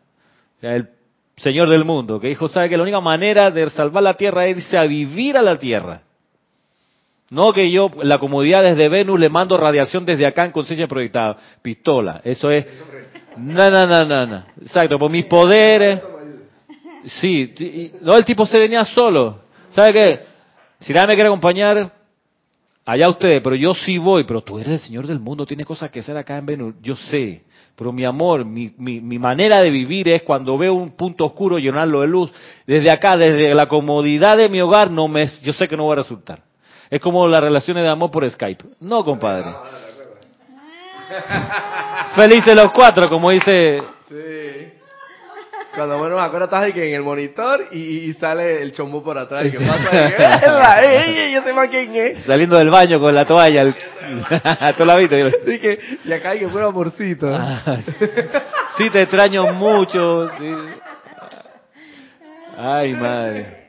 el 0.62 0.88
Señor 1.36 1.68
del 1.68 1.84
mundo, 1.84 2.20
que 2.20 2.28
dijo, 2.28 2.46
sabe 2.48 2.68
que 2.68 2.76
la 2.76 2.82
única 2.84 3.00
manera 3.00 3.50
de 3.50 3.68
salvar 3.70 4.02
la 4.04 4.14
tierra 4.14 4.46
es 4.46 4.58
irse 4.58 4.76
a 4.78 4.82
vivir 4.86 5.36
a 5.36 5.42
la 5.42 5.58
tierra. 5.58 6.02
No 7.30 7.52
que 7.52 7.70
yo, 7.70 7.90
la 8.02 8.18
comodidad 8.18 8.62
desde 8.62 8.88
Venus, 8.88 9.18
le 9.18 9.28
mando 9.28 9.56
radiación 9.56 10.04
desde 10.04 10.26
acá 10.26 10.44
en 10.44 10.52
conciencia 10.52 10.86
proyectada. 10.86 11.36
Pistola. 11.62 12.20
Eso 12.24 12.50
es. 12.50 12.66
No, 13.38 13.70
no, 13.70 13.86
no, 13.86 14.04
no, 14.04 14.26
no. 14.26 14.42
Exacto, 14.60 14.98
por 14.98 15.10
mis 15.10 15.24
poderes. 15.26 16.00
Sí. 17.04 17.52
y- 17.58 17.92
No, 18.00 18.16
el 18.16 18.24
tipo 18.24 18.44
se 18.46 18.58
venía 18.58 18.84
solo. 18.84 19.40
¿Sabe 19.70 19.92
qué? 19.92 20.20
Si 20.80 20.92
nadie 20.92 21.08
me 21.08 21.14
quiere 21.14 21.28
acompañar, 21.28 21.92
allá 22.86 23.08
ustedes, 23.08 23.40
pero 23.42 23.54
yo 23.56 23.74
sí 23.74 23.98
voy. 23.98 24.24
Pero 24.24 24.42
tú 24.42 24.58
eres 24.58 24.72
el 24.72 24.78
Señor 24.80 25.06
del 25.06 25.20
mundo, 25.20 25.46
tienes 25.46 25.66
cosas 25.66 25.90
que 25.90 26.00
hacer 26.00 26.16
acá 26.16 26.36
en 26.38 26.46
Venus. 26.46 26.74
Yo 26.82 26.96
sé. 26.96 27.42
Pero 27.76 27.92
mi 27.92 28.04
amor, 28.04 28.44
mi, 28.44 28.72
mi, 28.76 29.00
mi 29.00 29.18
manera 29.18 29.62
de 29.62 29.70
vivir 29.70 30.08
es 30.10 30.22
cuando 30.22 30.58
veo 30.58 30.74
un 30.74 30.90
punto 30.90 31.24
oscuro, 31.24 31.58
llenarlo 31.58 32.02
de 32.02 32.08
luz. 32.08 32.30
Desde 32.66 32.90
acá, 32.90 33.16
desde 33.16 33.54
la 33.54 33.66
comodidad 33.66 34.36
de 34.36 34.48
mi 34.50 34.60
hogar, 34.60 34.90
no 34.90 35.08
me, 35.08 35.26
yo 35.42 35.52
sé 35.54 35.66
que 35.66 35.76
no 35.76 35.86
va 35.86 35.94
a 35.94 35.96
resultar. 35.96 36.42
Es 36.90 37.00
como 37.00 37.26
las 37.28 37.40
relaciones 37.40 37.84
de 37.84 37.88
amor 37.88 38.10
por 38.10 38.28
Skype. 38.28 38.64
No, 38.80 39.02
compadre. 39.04 39.46
Felices 42.16 42.54
los 42.54 42.72
cuatro, 42.72 43.08
como 43.08 43.30
dice. 43.30 43.82
Sí. 44.08 44.79
Cuando 45.74 45.98
bueno 45.98 46.16
me 46.16 46.22
acuerdo 46.22 46.46
estás 46.46 46.62
de 46.64 46.72
que 46.72 46.88
en 46.88 46.94
el 46.96 47.02
monitor 47.02 47.66
y, 47.70 47.78
y 48.10 48.12
sale 48.14 48.60
el 48.60 48.72
chombo 48.72 49.02
por 49.04 49.16
atrás. 49.16 49.44
¿Y 49.46 49.52
qué 49.52 49.58
pasa? 49.58 50.08
Y 50.08 50.12
que, 50.12 50.46
"Ela, 50.46 50.80
ey, 50.82 51.18
ey, 51.18 51.32
yo 51.34 51.42
sé 51.44 51.52
más 51.54 51.68
quién 51.68 51.94
es. 51.94 52.24
Saliendo 52.24 52.58
del 52.58 52.70
baño 52.70 52.98
con 52.98 53.14
la 53.14 53.24
toalla. 53.24 53.62
el- 53.62 53.74
¿Tú 54.76 54.84
la 54.84 54.96
viste? 54.96 55.22
Así 55.22 55.58
que, 55.60 55.78
y 56.04 56.12
acá 56.12 56.30
hay 56.30 56.40
que 56.40 56.48
puro 56.48 56.66
amorcito. 56.68 57.32
Ah, 57.32 57.78
sí, 58.76 58.90
te 58.90 59.02
extraño 59.02 59.52
mucho. 59.52 60.28
sí. 60.38 60.54
Ay, 62.58 62.92
madre. 62.94 63.68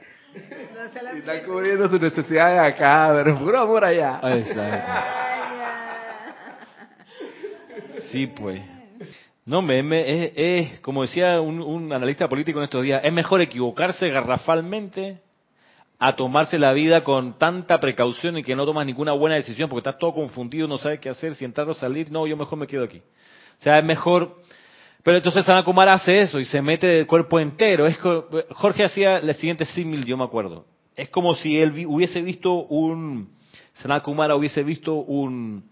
Y 1.13 1.19
están 1.19 1.39
cubriendo 1.45 1.87
sus 1.87 2.01
necesidades 2.01 2.73
acá, 2.73 3.11
pero 3.13 3.37
puro 3.37 3.59
amor 3.59 3.85
allá. 3.85 4.19
Exacto. 4.23 4.91
Sí, 8.11 8.27
pues. 8.27 8.59
No, 9.45 9.61
me, 9.61 9.81
me- 9.81 10.25
es, 10.25 10.31
es, 10.35 10.79
como 10.81 11.01
decía 11.01 11.41
un, 11.41 11.59
un 11.61 11.91
analista 11.93 12.29
político 12.29 12.59
en 12.59 12.65
estos 12.65 12.83
días, 12.83 13.01
es 13.03 13.11
mejor 13.11 13.41
equivocarse 13.41 14.09
garrafalmente 14.09 15.19
a 15.97 16.15
tomarse 16.15 16.57
la 16.57 16.73
vida 16.73 17.03
con 17.03 17.37
tanta 17.37 17.79
precaución 17.79 18.37
y 18.37 18.43
que 18.43 18.55
no 18.55 18.65
tomas 18.65 18.85
ninguna 18.85 19.11
buena 19.13 19.35
decisión 19.35 19.69
porque 19.69 19.87
estás 19.89 19.99
todo 19.99 20.13
confundido, 20.13 20.67
no 20.67 20.77
sabes 20.77 20.99
qué 20.99 21.09
hacer, 21.09 21.35
si 21.35 21.45
entrar 21.45 21.69
o 21.69 21.73
salir, 21.73 22.11
no, 22.11 22.25
yo 22.25 22.35
mejor 22.37 22.57
me 22.57 22.67
quedo 22.67 22.83
aquí. 22.83 23.01
O 23.59 23.63
sea, 23.63 23.73
es 23.73 23.83
mejor... 23.85 24.37
Pero 25.03 25.17
entonces 25.17 25.43
Sanat 25.45 25.65
Kumar 25.65 25.89
hace 25.89 26.21
eso 26.21 26.39
y 26.39 26.45
se 26.45 26.61
mete 26.61 26.85
del 26.85 27.07
cuerpo 27.07 27.39
entero. 27.39 27.87
Es 27.87 27.97
Jorge 28.51 28.83
hacía 28.83 29.17
el 29.17 29.33
siguiente 29.33 29.65
símil, 29.65 30.05
yo 30.05 30.15
me 30.15 30.23
acuerdo. 30.23 30.65
Es 30.95 31.09
como 31.09 31.33
si 31.33 31.59
él 31.59 31.85
hubiese 31.87 32.21
visto 32.21 32.51
un... 32.53 33.31
Sanat 33.73 34.03
Kumara 34.03 34.35
hubiese 34.35 34.61
visto 34.63 34.93
un 34.93 35.70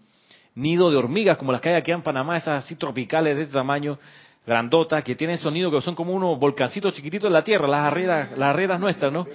nido 0.60 0.90
de 0.90 0.96
hormigas 0.96 1.36
como 1.38 1.52
las 1.52 1.60
que 1.60 1.70
hay 1.70 1.74
aquí 1.76 1.90
en 1.92 2.02
Panamá, 2.02 2.36
esas 2.36 2.64
así 2.64 2.74
tropicales 2.76 3.36
de 3.36 3.42
este 3.42 3.54
tamaño, 3.54 3.98
grandotas, 4.46 5.02
que 5.04 5.14
tienen 5.14 5.38
sonido 5.38 5.70
que 5.70 5.80
son 5.80 5.94
como 5.94 6.12
unos 6.12 6.38
volcancitos 6.38 6.92
chiquititos 6.94 7.28
en 7.28 7.32
la 7.34 7.44
tierra, 7.44 7.66
las 7.68 7.80
arrieras, 7.86 8.36
las 8.38 8.80
nuestras, 8.80 9.12
¿no? 9.12 9.26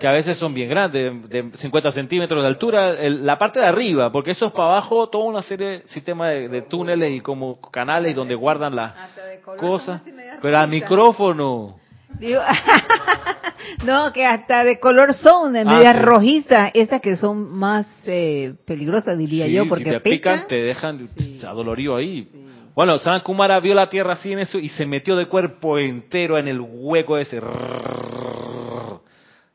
Que 0.00 0.08
a 0.08 0.12
veces 0.12 0.36
son 0.36 0.52
bien 0.52 0.68
grandes, 0.68 1.28
de 1.28 1.50
50 1.58 1.92
centímetros 1.92 2.42
de 2.42 2.48
altura, 2.48 2.90
el- 2.90 3.24
la 3.24 3.38
parte 3.38 3.60
de 3.60 3.66
arriba, 3.66 4.10
porque 4.10 4.32
eso 4.32 4.46
es 4.46 4.52
para 4.52 4.70
abajo, 4.70 5.08
toda 5.08 5.24
una 5.24 5.42
serie 5.42 5.66
de 5.68 5.82
sistemas 5.88 6.30
de, 6.30 6.48
de 6.48 6.62
túneles 6.62 7.12
y 7.12 7.20
como 7.20 7.60
canales 7.70 8.14
donde 8.14 8.34
guardan 8.34 8.74
las 8.74 8.94
de 9.16 9.40
cosas. 9.56 10.02
Pero 10.42 10.58
al 10.58 10.68
micrófono, 10.68 11.76
Digo, 12.18 12.40
no, 13.84 14.12
que 14.12 14.24
hasta 14.26 14.64
de 14.64 14.78
color 14.80 15.14
son, 15.14 15.52
de 15.52 15.60
Ah, 15.60 15.64
medias 15.64 15.94
sí. 15.96 16.02
rojizas, 16.02 16.70
estas 16.74 17.00
que 17.00 17.16
son 17.16 17.50
más 17.56 17.86
eh, 18.06 18.54
peligrosas, 18.66 19.16
diría 19.18 19.46
Sí, 19.46 19.52
yo, 19.52 19.62
si 19.64 19.68
porque 19.68 19.84
te 19.90 20.00
pican. 20.00 20.34
pican, 20.40 20.48
te 20.48 20.62
dejan 20.62 21.08
Sí. 21.16 21.40
adolorido 21.46 21.96
ahí. 21.96 22.28
Bueno, 22.74 22.98
Sanat 22.98 23.22
Kumara 23.22 23.60
vio 23.60 23.72
la 23.74 23.88
tierra 23.88 24.14
así 24.14 24.32
en 24.32 24.40
eso 24.40 24.58
y 24.58 24.68
se 24.68 24.84
metió 24.84 25.14
de 25.14 25.26
cuerpo 25.26 25.78
entero 25.78 26.36
en 26.38 26.48
el 26.48 26.60
hueco 26.60 27.16
ese. 27.18 27.38
O 27.38 29.00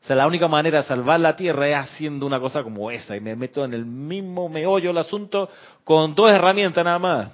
sea, 0.02 0.16
la 0.16 0.26
única 0.26 0.48
manera 0.48 0.78
de 0.78 0.84
salvar 0.84 1.20
la 1.20 1.36
tierra 1.36 1.68
es 1.68 1.76
haciendo 1.76 2.26
una 2.26 2.40
cosa 2.40 2.62
como 2.62 2.90
esa. 2.90 3.14
Y 3.16 3.20
me 3.20 3.36
meto 3.36 3.64
en 3.64 3.74
el 3.74 3.84
mismo 3.84 4.48
meollo 4.48 4.88
del 4.88 4.98
asunto 4.98 5.48
con 5.84 6.14
dos 6.14 6.32
herramientas 6.32 6.82
nada 6.84 6.98
más. 6.98 7.28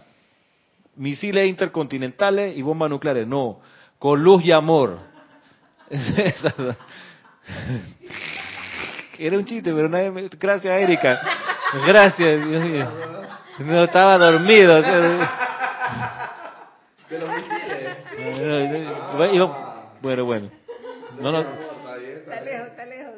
Misiles 0.96 1.48
intercontinentales 1.48 2.56
y 2.56 2.62
bombas 2.62 2.90
nucleares. 2.90 3.26
No, 3.26 3.60
con 3.98 4.22
luz 4.22 4.44
y 4.44 4.50
amor. 4.52 4.98
Era 9.18 9.38
un 9.38 9.44
chiste, 9.44 9.72
pero 9.72 9.88
nadie 9.88 10.10
me... 10.10 10.28
Gracias, 10.28 10.82
Erika. 10.82 11.20
Gracias, 11.86 12.46
Dios 12.46 12.64
mío. 12.64 12.86
No 13.60 13.84
estaba 13.84 14.18
dormido. 14.18 14.82
Bueno, 20.02 20.24
bueno. 20.24 20.50
No, 21.20 21.32
no. 21.32 21.40
Está 21.40 22.40
lejos, 22.42 22.68
está 22.68 22.84
lejos. 22.84 23.14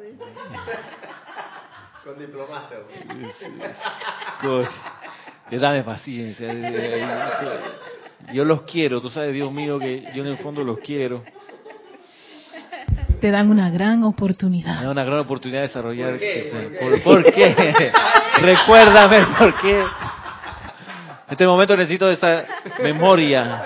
Con 2.03 2.19
diplomacia. 2.19 2.77
Dame 5.51 5.83
paciencia. 5.83 6.53
Yo 8.31 8.45
los 8.45 8.61
quiero, 8.63 9.01
tú 9.01 9.09
sabes, 9.09 9.33
Dios 9.33 9.51
mío, 9.51 9.79
que 9.79 10.03
yo 10.13 10.23
en 10.23 10.29
el 10.29 10.37
fondo 10.37 10.63
los 10.63 10.79
quiero. 10.79 11.23
Te 13.19 13.31
dan 13.31 13.49
una 13.51 13.69
gran 13.69 14.03
oportunidad. 14.03 14.75
Me 14.75 14.81
dan 14.83 14.91
una 14.91 15.03
gran 15.03 15.19
oportunidad 15.19 15.61
de 15.61 15.67
desarrollar. 15.67 16.11
¿Por 16.11 16.19
qué? 16.19 17.01
¿Por, 17.03 17.23
qué? 17.33 17.91
Recuérdame 18.41 19.17
por 19.37 19.59
qué. 19.59 19.79
En 19.79 21.33
este 21.33 21.45
momento 21.45 21.75
necesito 21.75 22.09
esa 22.09 22.45
memoria. 22.81 23.63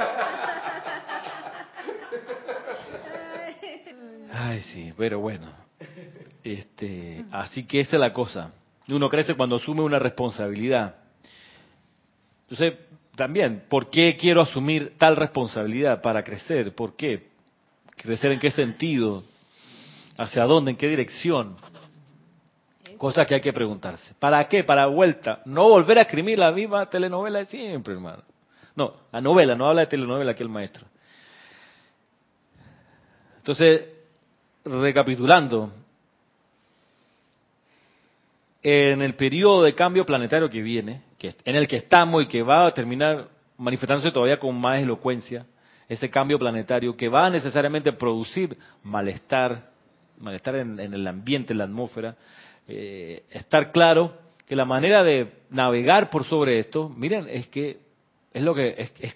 Ay, 4.34 4.60
sí, 4.62 4.92
pero 4.98 5.20
bueno. 5.20 5.48
Este, 6.44 7.24
así 7.32 7.66
que 7.66 7.80
esa 7.82 7.96
es 7.96 8.00
la 8.00 8.12
cosa. 8.12 8.52
Uno 8.90 9.08
crece 9.08 9.36
cuando 9.36 9.58
asume 9.58 9.82
una 9.82 10.00
responsabilidad. 10.00 10.96
Entonces, 12.50 12.80
también, 13.16 13.64
¿por 13.70 13.90
qué 13.90 14.18
quiero 14.18 14.42
asumir 14.42 14.96
tal 14.98 15.16
responsabilidad? 15.16 16.02
Para 16.02 16.24
crecer. 16.24 16.74
¿Por 16.74 16.96
qué? 16.96 17.28
¿Crecer 17.96 18.32
en 18.32 18.40
qué 18.40 18.52
sentido? 18.52 19.24
¿Hacia 20.18 20.44
dónde? 20.44 20.72
¿En 20.72 20.78
qué 20.78 20.88
dirección? 20.88 21.56
Cosas 22.98 23.28
que 23.28 23.36
hay 23.36 23.42
que 23.42 23.54
preguntarse. 23.54 24.14
¿Para 24.20 24.48
qué? 24.48 24.64
Para 24.64 24.86
vuelta. 24.88 25.42
No 25.46 25.70
volver 25.70 26.00
a 26.00 26.04
escribir 26.04 26.40
la 26.40 26.52
misma 26.52 26.90
telenovela 26.90 27.40
de 27.40 27.46
siempre, 27.46 27.94
hermano. 27.94 28.24
No, 28.76 28.94
la 29.12 29.22
novela, 29.22 29.56
no 29.56 29.68
habla 29.68 29.82
de 29.82 29.88
telenovela 29.88 30.32
aquí 30.32 30.44
el 30.44 30.50
maestro. 30.50 30.86
Entonces, 33.38 33.82
recapitulando, 34.64 35.70
en 38.62 39.02
el 39.02 39.16
periodo 39.16 39.64
de 39.64 39.76
cambio 39.76 40.06
planetario 40.06 40.50
que 40.50 40.62
viene, 40.62 41.02
que, 41.18 41.36
en 41.44 41.56
el 41.56 41.68
que 41.68 41.76
estamos 41.76 42.24
y 42.24 42.28
que 42.28 42.42
va 42.42 42.66
a 42.66 42.74
terminar 42.74 43.28
manifestándose 43.58 44.12
todavía 44.12 44.40
con 44.40 44.60
más 44.60 44.80
elocuencia, 44.80 45.46
ese 45.90 46.10
cambio 46.10 46.40
planetario 46.40 46.96
que 46.96 47.10
va 47.10 47.26
a 47.26 47.30
necesariamente 47.30 47.92
producir 47.92 48.58
malestar, 48.82 49.73
malestar 50.24 50.56
en, 50.56 50.80
el 50.80 51.08
ambiente, 51.08 51.54
en 51.54 51.60
la 51.60 51.66
atmósfera, 51.66 52.16
eh, 52.68 53.24
estar 53.30 53.72
claro 53.72 54.14
que 54.48 54.56
la 54.56 54.66
manera 54.66 55.04
de 55.04 55.32
navegar 55.52 56.10
por 56.10 56.26
sobre 56.26 56.60
esto, 56.60 56.90
miren, 56.90 57.28
es 57.30 57.48
que 57.48 57.78
es 58.34 58.42
lo 58.42 58.56
que 58.56 58.76
es, 58.78 58.94
es 59.00 59.16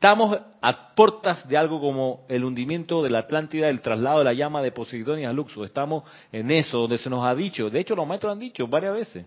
Estamos 0.00 0.34
a 0.62 0.94
puertas 0.94 1.46
de 1.46 1.58
algo 1.58 1.78
como 1.78 2.24
el 2.30 2.42
hundimiento 2.42 3.02
de 3.02 3.10
la 3.10 3.18
Atlántida, 3.18 3.68
el 3.68 3.82
traslado 3.82 4.20
de 4.20 4.24
la 4.24 4.32
llama 4.32 4.62
de 4.62 4.72
Poseidón 4.72 5.22
a 5.26 5.32
Luxo. 5.34 5.62
Estamos 5.62 6.04
en 6.32 6.50
eso, 6.50 6.78
donde 6.78 6.96
se 6.96 7.10
nos 7.10 7.22
ha 7.22 7.34
dicho. 7.34 7.68
De 7.68 7.80
hecho, 7.80 7.94
los 7.94 8.06
maestros 8.06 8.32
han 8.32 8.38
dicho 8.38 8.66
varias 8.66 8.94
veces. 8.94 9.26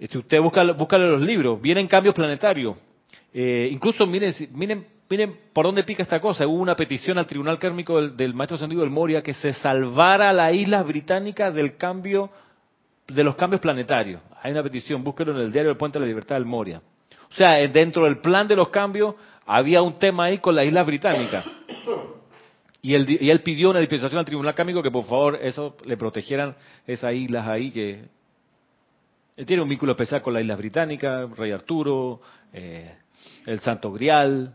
Si 0.00 0.18
usted 0.18 0.40
busca, 0.40 0.64
busca 0.72 0.98
los 0.98 1.20
libros, 1.20 1.62
vienen 1.62 1.86
cambios 1.86 2.16
planetarios. 2.16 2.76
Eh, 3.32 3.68
incluso 3.70 4.04
miren, 4.08 4.34
miren, 4.50 4.88
miren 5.08 5.36
por 5.52 5.64
dónde 5.64 5.84
pica 5.84 6.02
esta 6.02 6.20
cosa. 6.20 6.46
Hubo 6.46 6.60
una 6.60 6.76
petición 6.76 7.18
al 7.18 7.26
Tribunal 7.26 7.58
Kármico 7.58 8.00
del, 8.08 8.34
Maestro 8.34 8.56
Ascendido 8.56 8.82
del 8.82 8.90
Moria 8.90 9.22
que 9.22 9.34
se 9.34 9.52
salvara 9.52 10.32
la 10.32 10.52
isla 10.52 10.82
británica 10.82 11.50
del 11.50 11.76
cambio, 11.76 12.30
de 13.06 13.24
los 13.24 13.36
cambios 13.36 13.60
planetarios. 13.60 14.20
Hay 14.42 14.52
una 14.52 14.62
petición, 14.62 15.02
búsquelo 15.02 15.32
en 15.32 15.38
el 15.38 15.52
diario 15.52 15.70
del 15.70 15.78
Puente 15.78 15.98
de 15.98 16.04
la 16.04 16.08
Libertad 16.08 16.36
del 16.36 16.44
Moria. 16.44 16.82
O 17.30 17.34
sea, 17.34 17.56
dentro 17.68 18.04
del 18.04 18.18
plan 18.18 18.46
de 18.46 18.56
los 18.56 18.68
cambios 18.68 19.14
había 19.46 19.82
un 19.82 19.98
tema 19.98 20.24
ahí 20.24 20.38
con 20.38 20.54
la 20.54 20.64
isla 20.64 20.82
británica. 20.82 21.44
Y 22.80 22.94
él, 22.94 23.18
y 23.20 23.30
él 23.30 23.40
pidió 23.40 23.70
una 23.70 23.80
dispensación 23.80 24.18
al 24.18 24.24
Tribunal 24.24 24.54
Cámico 24.54 24.82
que 24.82 24.90
por 24.90 25.04
favor 25.04 25.38
eso 25.40 25.76
le 25.84 25.96
protegieran 25.96 26.54
esas 26.86 27.14
islas 27.14 27.48
ahí 27.48 27.70
que 27.70 28.04
él 29.36 29.46
tiene 29.46 29.62
un 29.62 29.68
vínculo 29.68 29.92
especial 29.92 30.22
con 30.22 30.32
la 30.32 30.40
isla 30.40 30.54
británica, 30.54 31.26
Rey 31.36 31.50
Arturo, 31.50 32.20
eh, 32.52 32.94
el 33.46 33.58
Santo 33.60 33.90
Grial. 33.90 34.54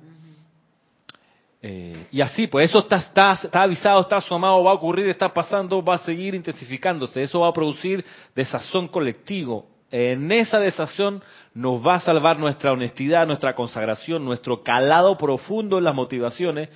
Eh, 1.62 2.08
y 2.12 2.22
así, 2.22 2.48
pues 2.48 2.70
eso 2.70 2.80
está, 2.80 2.98
está, 2.98 3.34
está, 3.34 3.62
avisado, 3.62 4.02
está 4.02 4.18
asomado, 4.18 4.64
va 4.64 4.72
a 4.72 4.76
ocurrir, 4.76 5.10
está 5.10 5.34
pasando, 5.34 5.84
va 5.84 5.96
a 5.96 6.00
seguir 6.00 6.36
intensificándose. 6.36 7.22
Eso 7.22 7.42
va 7.42 7.50
a 7.50 7.54
producir 7.54 8.04
desazón 8.34 8.88
colectivo 8.88 9.66
en 9.92 10.32
esa 10.32 10.60
desazón 10.60 11.24
nos 11.54 11.86
va 11.86 11.96
a 11.96 12.00
salvar 12.00 12.38
nuestra 12.38 12.72
honestidad, 12.72 13.26
nuestra 13.26 13.56
consagración, 13.56 14.24
nuestro 14.24 14.64
calado 14.64 15.18
profundo 15.18 15.78
en 15.78 15.84
las 15.84 15.96
motivaciones, 15.96 16.70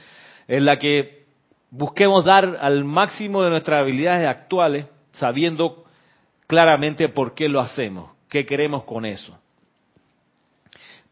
en 0.47 0.65
la 0.65 0.79
que 0.79 1.25
busquemos 1.69 2.25
dar 2.25 2.57
al 2.59 2.83
máximo 2.83 3.43
de 3.43 3.51
nuestras 3.51 3.81
habilidades 3.81 4.27
actuales, 4.27 4.87
sabiendo 5.11 5.85
claramente 6.47 7.07
por 7.09 7.33
qué 7.35 7.49
lo 7.49 7.59
hacemos, 7.59 8.11
qué 8.29 8.45
queremos 8.45 8.83
con 8.83 9.05
eso. 9.05 9.37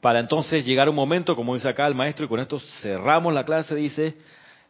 Para 0.01 0.19
entonces 0.19 0.65
llegar 0.65 0.89
un 0.89 0.95
momento, 0.95 1.35
como 1.35 1.53
dice 1.53 1.69
acá 1.69 1.87
el 1.87 1.95
maestro, 1.95 2.25
y 2.25 2.27
con 2.27 2.39
esto 2.39 2.59
cerramos 2.81 3.33
la 3.33 3.45
clase, 3.45 3.75
dice, 3.75 4.15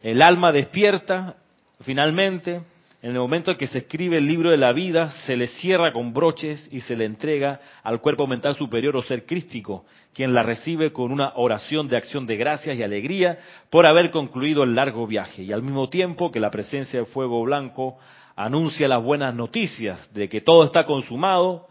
el 0.02 0.20
alma 0.20 0.52
despierta 0.52 1.36
finalmente, 1.80 2.60
en 3.02 3.10
el 3.10 3.18
momento 3.18 3.50
en 3.50 3.56
que 3.56 3.66
se 3.66 3.78
escribe 3.78 4.18
el 4.18 4.26
libro 4.26 4.50
de 4.50 4.56
la 4.56 4.72
vida, 4.72 5.10
se 5.26 5.34
le 5.34 5.48
cierra 5.48 5.92
con 5.92 6.12
broches 6.12 6.68
y 6.70 6.80
se 6.80 6.94
le 6.94 7.04
entrega 7.04 7.60
al 7.82 8.00
cuerpo 8.00 8.28
mental 8.28 8.54
superior 8.54 8.96
o 8.96 9.02
ser 9.02 9.26
crístico, 9.26 9.84
quien 10.14 10.34
la 10.34 10.42
recibe 10.42 10.92
con 10.92 11.10
una 11.10 11.32
oración 11.34 11.88
de 11.88 11.96
acción 11.96 12.26
de 12.26 12.36
gracias 12.36 12.76
y 12.76 12.82
alegría 12.82 13.38
por 13.70 13.88
haber 13.88 14.12
concluido 14.12 14.62
el 14.62 14.76
largo 14.76 15.06
viaje. 15.06 15.42
Y 15.42 15.52
al 15.52 15.62
mismo 15.62 15.88
tiempo 15.88 16.30
que 16.30 16.38
la 16.38 16.50
presencia 16.50 17.00
del 17.00 17.08
fuego 17.08 17.42
blanco 17.42 17.98
anuncia 18.36 18.86
las 18.86 19.02
buenas 19.02 19.34
noticias 19.34 20.12
de 20.14 20.28
que 20.28 20.40
todo 20.40 20.64
está 20.64 20.84
consumado, 20.86 21.66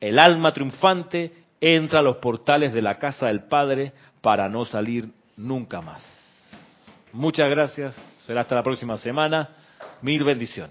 el 0.00 0.18
alma 0.18 0.52
triunfante 0.52 1.32
entra 1.60 2.00
a 2.00 2.02
los 2.02 2.16
portales 2.16 2.72
de 2.72 2.82
la 2.82 2.98
casa 2.98 3.26
del 3.26 3.44
Padre 3.44 3.92
para 4.20 4.48
no 4.48 4.64
salir 4.64 5.10
nunca 5.36 5.80
más. 5.80 6.02
Muchas 7.12 7.50
gracias. 7.50 7.94
Será 8.24 8.42
hasta 8.42 8.54
la 8.54 8.62
próxima 8.62 8.96
semana. 8.96 9.50
Mil 10.02 10.24
bendiciones. 10.24 10.68